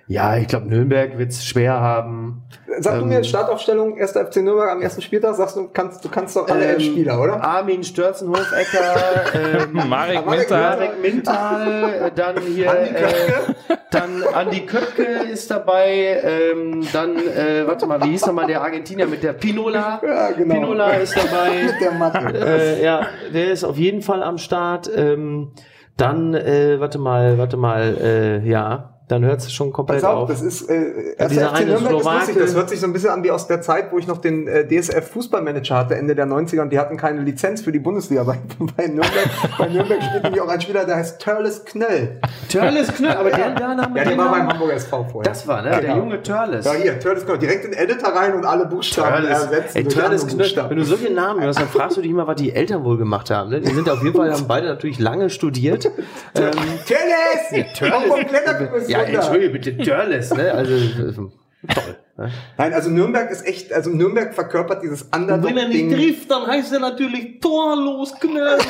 [0.07, 2.43] ja, ich glaube, Nürnberg wird es schwer haben.
[2.81, 4.13] Sag du Ähm, mir Startaufstellung 1.
[4.13, 7.21] FC Nürnberg am ersten Spieltag, sagst du, kannst, du kannst doch alle Ähm, elf Spieler,
[7.21, 7.43] oder?
[7.43, 8.95] Armin Störzenhofecker,
[9.63, 10.59] ähm, Marek Marek Minter.
[10.59, 17.67] Marek Mintal, äh, dann hier, Andi äh, dann Andi Köpke ist dabei, ähm, dann, äh,
[17.67, 20.01] warte mal, wie hieß nochmal der Argentinier mit der Pinola?
[20.05, 20.55] Ja, genau.
[20.55, 21.65] Pinola ist dabei.
[21.67, 22.39] Mit der Matte.
[22.39, 24.91] äh, ja, der ist auf jeden Fall am Start.
[24.95, 25.53] Ähm,
[25.97, 30.23] dann, äh, warte mal, warte mal, äh, ja, dann hört es schon komplett Pass auf,
[30.25, 30.29] auf.
[30.29, 32.37] das ist äh, dieser FC eine Nürnberg ist Slowake- lustig.
[32.39, 34.47] Das hört sich so ein bisschen an wie aus der Zeit, wo ich noch den
[34.47, 38.23] äh, DSF Fußballmanager hatte, Ende der 90er und die hatten keine Lizenz für die Bundesliga.
[38.25, 38.39] Bei,
[38.77, 42.21] bei Nürnberg, bei Nürnberg spielt nämlich auch ein Spieler, der heißt Törles Knöll.
[42.49, 45.33] Törles Knöll, aber der da Name, Ja, der war beim Hamburger SV vorher.
[45.33, 45.71] Das war, ne?
[45.71, 45.97] Der Genau.
[45.99, 46.65] junge Törles.
[46.67, 47.39] Ja, hier, Törles Knöll.
[47.39, 49.77] Direkt in Editor rein und alle Buchstaben ersetzen.
[49.79, 50.39] Ey, Törles andere Knöll.
[50.47, 50.71] Buchstaben.
[50.71, 53.31] Wenn du solche Namen hörst, dann fragst du dich immer, was die Eltern wohl gemacht
[53.31, 53.51] haben.
[53.51, 53.61] Ne?
[53.61, 55.85] Die sind auf jeden Fall, haben beide natürlich lange studiert.
[55.87, 55.93] ähm,
[56.87, 57.69] Törles!
[57.79, 57.95] Törles.
[58.09, 58.99] Vom Kletterkurs ja.
[59.07, 60.53] Entschuldige bitte, Törles, ne?
[60.53, 60.75] Also,
[61.73, 61.97] toll.
[62.17, 62.31] Ne?
[62.57, 66.47] Nein, also Nürnberg ist echt, also Nürnberg verkörpert dieses Und wenn er nicht trifft, dann
[66.47, 68.59] heißt er natürlich torlos Knöll.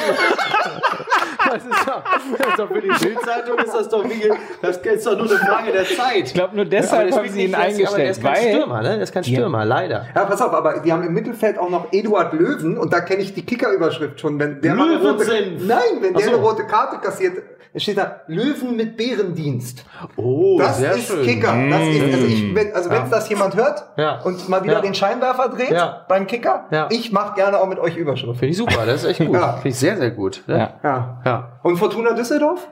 [1.47, 2.03] Das ist doch,
[2.39, 4.33] das ist doch für die Bildzeitung ist das doch wie,
[4.63, 6.27] das ist doch nur eine Frage der Zeit.
[6.27, 8.89] Ich glaube, nur deshalb haben sie ihn Aber der eingestellt, ist kein Stürmer, ne?
[8.89, 10.07] Der ist kein Stürmer, leider.
[10.15, 13.23] Ja, pass auf, aber die haben im Mittelfeld auch noch Eduard Löwen und da kenne
[13.23, 14.39] ich die Kicker-Überschrift schon.
[14.39, 16.31] Wenn der mal eine rote, nein, wenn der so.
[16.31, 17.43] eine rote Karte kassiert,
[17.75, 19.85] es steht da Löwen mit Bärendienst.
[20.17, 21.23] Oh, Das sehr ist schön.
[21.23, 21.25] Mm.
[21.25, 21.55] Kicker.
[21.71, 23.09] Das ist, also ich, wenn, also wenn Ja.
[23.11, 24.21] das jemand hört Ja.
[24.23, 24.81] und mal wieder Ja.
[24.81, 26.07] den Scheinwerfer dreht Ja.
[26.09, 26.87] beim Kicker, Ja.
[26.91, 28.39] ich mache gerne auch mit euch Überschrift.
[28.39, 29.35] Finde ich super, das ist echt gut.
[29.41, 29.53] Ja.
[29.55, 30.43] Finde ich sehr, sehr gut.
[30.47, 30.57] Ne?
[30.59, 30.73] Ja.
[30.83, 31.21] Ja.
[31.25, 31.49] ja.
[31.63, 32.67] Und Fortuna Düsseldorf?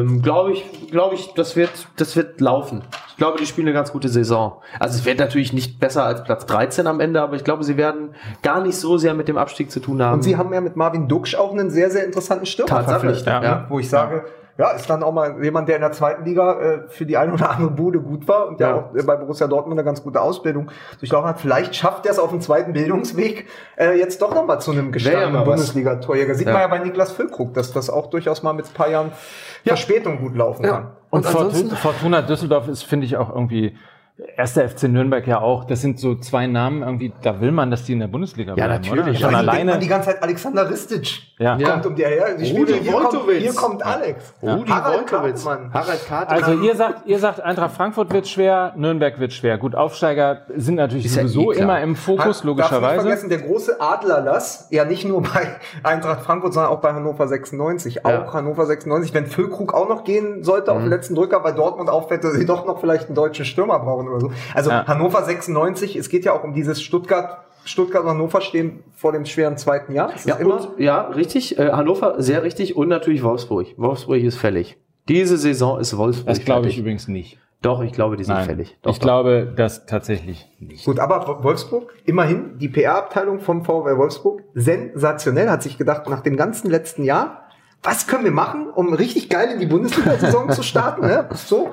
[0.00, 2.82] Ähm, glaube ich, glaube ich, das wird, das wird laufen.
[3.08, 4.60] Ich glaube, die spielen eine ganz gute Saison.
[4.78, 7.76] Also es wird natürlich nicht besser als Platz 13 am Ende, aber ich glaube, sie
[7.76, 10.14] werden gar nicht so sehr mit dem Abstieg zu tun haben.
[10.14, 13.40] Und sie haben ja mit Marvin Duksch auch einen sehr, sehr interessanten Stürmer verpflichtet, ja.
[13.40, 13.66] ne?
[13.68, 14.32] wo ich sage, ja,
[14.72, 17.50] ist dann auch mal jemand, der in der zweiten Liga äh, für die eine oder
[17.50, 18.74] andere Bude gut war und der Ja.
[18.74, 21.38] auch äh, bei Borussia Dortmund eine ganz gute Ausbildung durchlaufen hat.
[21.40, 23.46] Vielleicht schafft er es auf dem zweiten Bildungsweg
[23.78, 25.44] äh, jetzt doch nochmal zu einem ja gestandenen was.
[25.44, 26.34] Bundesliga-Torjäger.
[26.34, 26.54] Sieht Ja.
[26.54, 29.12] man ja bei Niklas Füllkrug, dass das auch durchaus mal mit ein paar Jahren
[29.64, 30.70] Verspätung gut laufen Ja.
[30.72, 30.90] kann.
[31.10, 33.76] Und, Und Fortuna Düsseldorf ist, finde ich, auch irgendwie,
[34.36, 37.84] erster FC Nürnberg ja auch, das sind so zwei Namen irgendwie, da will man, dass
[37.84, 39.02] die in der Bundesliga Ja, bleiben, natürlich.
[39.04, 39.12] oder?
[39.12, 39.80] Ja, Schon Vor allem denkt man alleine.
[39.80, 41.22] die ganze Zeit Alexander Ristic.
[41.38, 41.56] Ja.
[41.56, 41.70] Ja.
[41.70, 42.26] Kommt um der her.
[42.36, 44.34] Die Rudi Spiele, hier, kommt, hier kommt Alex.
[44.42, 45.06] Rudi Harald.
[45.06, 45.72] Kartmann.
[45.72, 46.42] Harald Kartmann.
[46.42, 49.56] Also ihr sagt, ihr sagt, Eintracht Frankfurt wird schwer, Nürnberg wird schwer.
[49.56, 53.02] Gut, Aufsteiger sind natürlich Ist ja sowieso eh immer im Fokus, Darfst nicht logischerweise.
[53.02, 55.48] vergessen, der große Adlerlass, ja nicht nur bei
[55.84, 58.04] Eintracht Frankfurt, sondern auch bei Hannover 96.
[58.04, 58.32] Auch Ja.
[58.32, 62.24] Hannover 96, wenn Füllkrug auch noch gehen sollte auf den letzten Drücker, weil Dortmund auffällt,
[62.24, 64.32] dass sie doch noch vielleicht einen deutschen Stürmer brauchen oder so.
[64.54, 64.86] Also Ja.
[64.86, 69.24] Hannover 96, es geht ja auch um dieses Stuttgart, Stuttgart und Hannover stehen vor dem
[69.26, 70.12] schweren zweiten Jahr.
[70.24, 71.58] Ja, und, ja, richtig.
[71.58, 72.76] Äh, Hannover, sehr richtig.
[72.76, 73.66] Und natürlich Wolfsburg.
[73.76, 74.76] Wolfsburg ist fällig.
[75.08, 76.78] Diese Saison ist Wolfsburg Das glaube ich fertig.
[76.80, 77.38] übrigens nicht.
[77.60, 78.78] Doch, ich glaube, die sind Nein, fällig.
[78.82, 80.84] Doch, ich glaube das tatsächlich nicht.
[80.84, 86.36] Gut, aber Wolfsburg, immerhin, die PR-Abteilung vom VW Wolfsburg, sensationell, hat sich gedacht, nach dem
[86.36, 87.48] ganzen letzten Jahr,
[87.82, 91.02] was können wir machen, um richtig geil in die Bundesliga-Saison zu starten?
[91.02, 91.28] Ne?
[91.34, 91.70] So,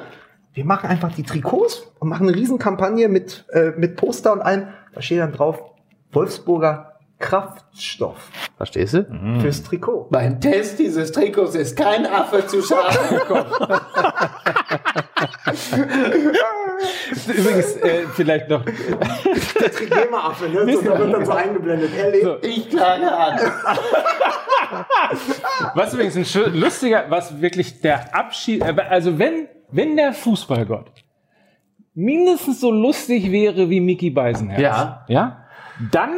[0.56, 4.70] wir machen einfach die Trikots und machen eine Riesenkampagne mit, äh, mit Poster und allem.
[4.94, 5.62] Da steht dann drauf,
[6.14, 9.06] Wolfsburger Kraftstoff Verstehst du?
[9.42, 10.08] fürs Trikot.
[10.12, 13.46] Beim Test dieses Trikots ist kein Affe zu Schaden gekommen.
[17.28, 20.74] Übrigens, äh, vielleicht noch, Der Trigema-Affe, ne?
[20.74, 21.92] So, da wird dann so eingeblendet.
[21.98, 22.24] Er lebt.
[22.24, 22.38] So.
[22.42, 23.40] Ich klage an.
[25.74, 30.92] was übrigens ein lustiger, was wirklich der Abschied, äh, also wenn, wenn der Fußballgott
[31.94, 35.06] mindestens so lustig wäre wie Mickey Beisenherz, Ja.
[35.08, 35.46] ja,
[35.92, 36.12] dann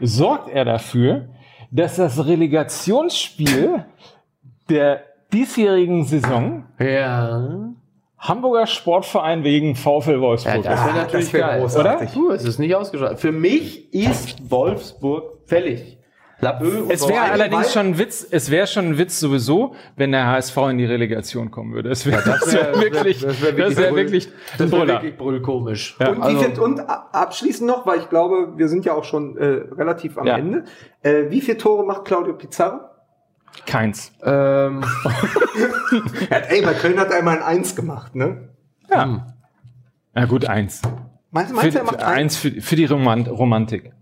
[0.00, 1.28] sorgt er dafür,
[1.70, 3.84] dass das Relegationsspiel
[4.68, 5.02] der
[5.32, 7.70] diesjährigen Saison Ja.
[8.18, 10.86] Hamburger Sportverein wegen VfL ja Wolfsburg das ist.
[10.86, 11.60] wäre natürlich das wär geil.
[11.60, 12.10] großartig.
[12.16, 12.28] Oder?
[12.28, 13.16] Du, es ist nicht ausgeschlossen.
[13.16, 15.98] Für mich ist Wolfsburg fällig.
[16.42, 20.12] Lappö und Es wäre allerdings schon ein Witz, es wäre schon ein Witz sowieso, wenn
[20.12, 21.90] der HSV in die Relegation kommen würde.
[21.90, 24.94] Es wäre das wär wirklich, das wäre das wär wirklich das wäre Brüller.
[24.94, 25.96] wirklich brüllkomisch.
[26.00, 26.08] Ja.
[26.10, 29.36] Und, wie Also- viel, und abschließend noch, weil ich glaube, wir sind ja auch schon
[29.36, 29.44] äh,
[29.76, 30.38] relativ am Ja.
[30.38, 30.64] Ende.
[31.02, 32.80] Äh, wie viele Tore macht Claudio Pizarro?
[33.66, 34.12] Keins.
[34.22, 34.82] Ähm,
[36.30, 38.48] Er hat, ey, bei Köln hat er einmal ein Eins gemacht, ne?
[38.90, 39.26] Ja.
[40.14, 40.82] Na gut, eins.
[41.32, 42.16] Meinst, Für, meinst du, er macht für, eins?
[42.18, 43.92] eins für, für die Romant Romantik.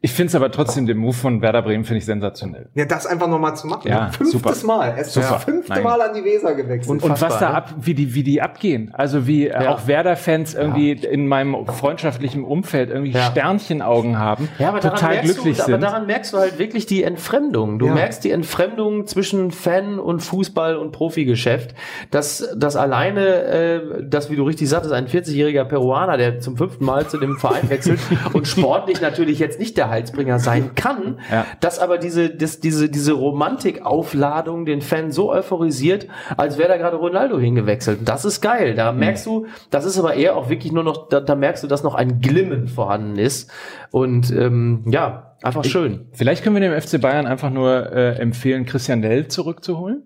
[0.00, 2.68] Ich finde es aber trotzdem, den Move von Werder Bremen finde ich sensationell.
[2.74, 3.88] Ja, das einfach nochmal zu machen.
[3.88, 4.66] Ja, Fünftes super.
[4.78, 4.90] Mal.
[4.90, 5.82] Er ist das fünfte Nein.
[5.82, 6.88] Mal an die Weser gewechselt.
[6.88, 7.54] Und was Unfassbar, da ne?
[7.56, 8.92] ab, wie die, wie die abgehen.
[8.94, 9.74] Also wie äh, Ja.
[9.74, 13.22] auch Werder-Fans irgendwie in meinem freundschaftlichen Umfeld irgendwie Ja.
[13.32, 15.80] Sternchenaugen haben, Ja, aber daran, total merkst glücklich du, aber sind.
[15.82, 17.80] daran merkst du halt wirklich die Entfremdung.
[17.80, 17.94] Du Ja.
[17.94, 21.74] merkst die Entfremdung zwischen Fan und Fußball und Profigeschäft.
[22.12, 26.84] Dass das alleine, äh, das, wie du richtig sagtest, ein 40-jähriger Peruaner, der zum fünften
[26.84, 27.98] Mal zu dem Verein wechselt
[28.32, 31.46] und sportlich natürlich jetzt nicht der Heilsbringer sein kann, Ja.
[31.60, 36.96] dass aber diese, das, diese, diese Romantikaufladung den Fan so euphorisiert, als wäre da gerade
[36.96, 38.00] Ronaldo hingewechselt.
[38.04, 38.74] Das ist geil.
[38.74, 41.66] Da merkst du, das ist aber eher auch wirklich nur noch, da, da merkst du,
[41.68, 43.50] dass noch ein Glimmen vorhanden ist.
[43.90, 46.06] Und ähm, ja, einfach schön.
[46.12, 50.02] Vielleicht können wir dem FC Bayern einfach nur äh, empfehlen, Christian Dell zurückzuholen.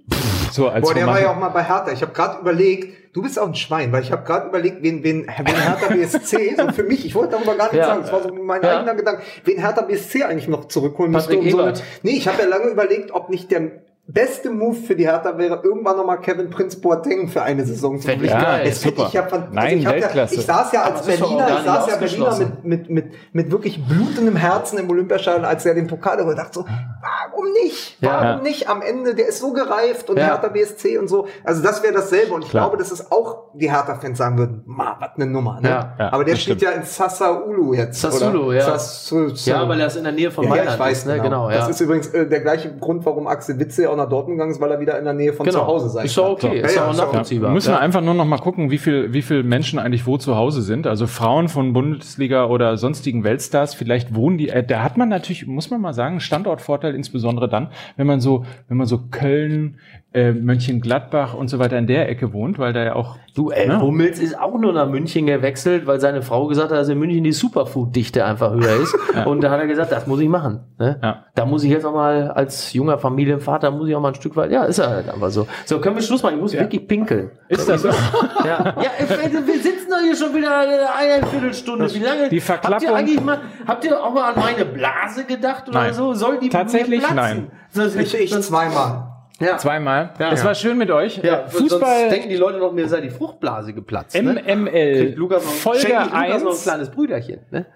[0.53, 1.93] So als Boah, der war ja auch mal bei Hertha.
[1.93, 5.02] Ich habe gerade überlegt, du bist auch ein Schwein, weil ich habe gerade überlegt, wen,
[5.05, 7.86] wen, wen Hertha BSC, so für mich, ich wollte darüber gar nichts Ja.
[7.86, 8.78] sagen, das war so mein Ja.
[8.78, 11.59] eigener Gedanke, wen Hertha BSC eigentlich noch zurückholen Patrick müsste.
[11.60, 11.76] Ebert.
[11.78, 13.70] So, nee, ich habe ja lange überlegt, ob nicht der
[14.07, 18.09] beste Move für die Hertha wäre, irgendwann nochmal Kevin Prinz Boateng für eine Saison zu
[18.09, 18.27] bringen.
[18.27, 18.65] geil.
[18.66, 19.07] Das hätte Super.
[19.09, 20.35] ich ja von, Nein, ich, hab ja, Weltklasse.
[20.35, 24.37] ich saß ja als Berliner, ich saß ja Berliner mit, mit, mit, mit wirklich blutendem
[24.37, 27.97] Herzen im Olympiastadion, als er den Pokal darüber dachte so, warum nicht?
[28.03, 28.11] Ja.
[28.12, 28.43] Warum Ja.
[28.43, 28.69] nicht?
[28.69, 30.24] Am Ende, der ist so gereift und Ja.
[30.27, 31.27] Hertha BSC und so.
[31.45, 32.35] Also das wäre dasselbe.
[32.35, 32.65] Und ich Klar.
[32.65, 35.61] glaube, dass es auch die Hertha-Fans sagen würden, ma, was eine Nummer.
[35.61, 35.69] Ne?
[35.69, 35.95] Ja.
[35.99, 36.62] Ja, Aber der steht stimmt.
[36.62, 38.01] ja in Sassuolo jetzt.
[38.01, 38.57] Sassuolo, oder?
[38.57, 38.65] ja.
[38.65, 39.33] Sassuolo.
[39.45, 41.20] Ja, weil er ist in der Nähe von Ja, ja, Mailand ich weiß ist, ne?
[41.20, 41.49] genau.
[41.51, 41.59] ja.
[41.59, 44.60] Das ist übrigens äh, der gleiche Grund, warum Axel Witze auch nach Dortmund gegangen ist,
[44.60, 45.60] weil er wieder in der Nähe von genau.
[45.60, 46.51] zu Hause sein Ist doch kann.
[46.51, 47.51] okay, Ja, ist ja, auch ist doch- nachvollziehbar.
[47.52, 47.77] Müssen ja.
[47.77, 50.62] wir einfach nur noch mal gucken, wie viel, wie viel Menschen eigentlich wo zu Hause
[50.62, 50.86] sind.
[50.86, 55.47] Also Frauen von Bundesliga oder sonstigen Weltstars, vielleicht wohnen die, äh, da hat man natürlich,
[55.47, 59.78] muss man mal sagen, Standortvorteil, insbesondere dann, wenn man so, wenn man so Köln,
[60.14, 63.66] äh, Mönchengladbach und so weiter in der Ecke wohnt, weil da ja auch Du, ey,
[63.66, 63.80] Ja.
[63.80, 67.24] Hummels ist auch nur nach München gewechselt, weil seine Frau gesagt hat, dass in München
[67.24, 68.94] die Superfood-Dichte einfach höher ist.
[69.26, 70.60] Und da hat er gesagt, das muss ich machen.
[70.78, 70.98] Ne?
[71.02, 71.24] Ja.
[71.34, 74.36] Da muss ich jetzt auch mal als junger Familienvater, muss ich auch mal ein Stück
[74.36, 75.47] weit, ja, ist er halt einfach so.
[75.64, 76.34] So, können wir Schluss machen?
[76.34, 77.30] Ich muss wirklich pinkeln.
[77.48, 77.89] ist das so.
[78.44, 80.51] Ja, ja wir sitzen doch hier schon wieder
[80.94, 81.94] eine Viertelstunde.
[81.94, 82.28] Wie lange?
[82.28, 85.78] Die Habt Verklappung- ihr eigentlich mal, habt ihr auch mal an meine Blase gedacht oder
[85.84, 85.94] Nein.
[85.94, 86.12] so?
[86.12, 87.51] Soll die Tatsächlich nein.
[87.74, 89.11] Ich, ich zweimal.
[89.43, 89.59] Ja.
[89.59, 90.14] Zweimal.
[90.19, 90.32] Ja.
[90.32, 91.19] Es war schön mit euch.
[91.19, 94.14] Ja, Äh, Sonst Fußball denken die Leute noch, mir sei die Fruchtblase geplatzt.
[94.20, 94.43] Ne?
[94.47, 95.14] MML.
[95.16, 96.62] Noch, Folge schenke ich Lukas noch ein 1.
[96.62, 97.40] kleines Brüderchen.
[97.51, 97.66] Ne?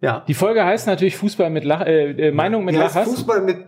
[0.00, 0.24] Ja.
[0.26, 3.08] Die Folge heißt natürlich Fußball mit Lach, äh, äh, Meinung mit Lachers.
[3.08, 3.58] Fußball mit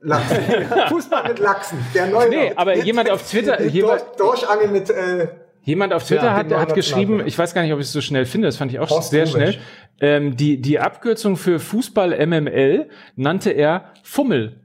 [0.00, 0.36] Lachsen.
[0.88, 1.78] Fußball mit Lachsen.
[1.94, 2.28] Der neue.
[2.28, 4.90] Nee, aber jemand auf Twitter- jemand- Durch, Durchangel mit.
[4.90, 5.28] Äh,
[5.66, 8.02] Jemand auf Twitter Ja, hat, hat geschrieben, ich weiß gar nicht, ob ich es so
[8.02, 9.54] schnell finde, das fand ich auch Horst sehr Rubesch.
[9.54, 9.58] schnell.
[9.98, 14.56] Ähm, die, die Abkürzung für Fußball MML nannte er Fummel.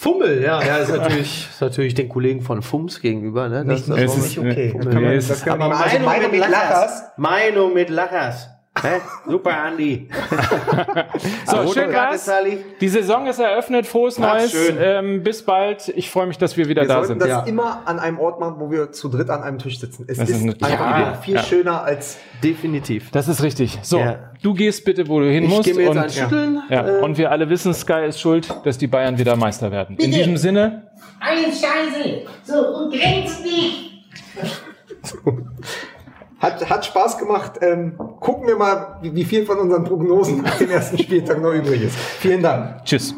[0.00, 3.48] Fummel, ja, ja, ist natürlich, ist natürlich den Kollegen von Fums gegenüber.
[3.48, 3.64] Ne?
[3.64, 4.68] nicht, das es nicht ist- okay.
[4.68, 7.02] äh, Das kann man, das ist- kann man also Meinung, meine mit Lachers.
[7.16, 8.48] Meinung mit Lachers.
[8.82, 9.00] Hä?
[9.26, 10.08] Super, Andi.
[11.46, 12.24] So, Rote schön war's.
[12.24, 12.64] Sally.
[12.80, 14.50] Die Saison ist eröffnet, frohes Ach, Neues.
[14.52, 14.76] schön.
[14.80, 15.88] Ähm, bis bald.
[15.88, 17.22] Ich freue mich, dass wir wieder Wir da sollten sind.
[17.22, 17.40] das Ja.
[17.44, 20.04] immer an einem Ort machen, wo wir zu dritt an einem Tisch sitzen.
[20.08, 21.42] Es Das ist, ist einfach Ja, viel ja.
[21.42, 22.18] schöner als.
[22.42, 23.10] Definitiv.
[23.10, 23.78] Das ist richtig.
[23.82, 24.30] So, Ja.
[24.42, 25.64] du gehst bitte, wo du hin Ich musst.
[25.64, 26.62] gehe mir jetzt und, Schütteln.
[26.68, 29.96] ja, Äh, und wir alle wissen, Sky ist schuld, dass die Bayern wieder Meister werden.
[29.96, 30.18] In Bitte.
[30.18, 30.84] diesem Sinne,
[31.20, 32.22] Alles scheiße.
[32.44, 34.04] So, und grenzt nicht.
[36.38, 37.54] Hat, hat Spaß gemacht.
[37.60, 41.52] Ähm, gucken wir mal, wie, wie viel von unseren Prognosen nach dem ersten Spieltag noch
[41.52, 41.96] übrig ist.
[41.96, 42.84] Vielen Dank.
[42.84, 43.14] tschüss.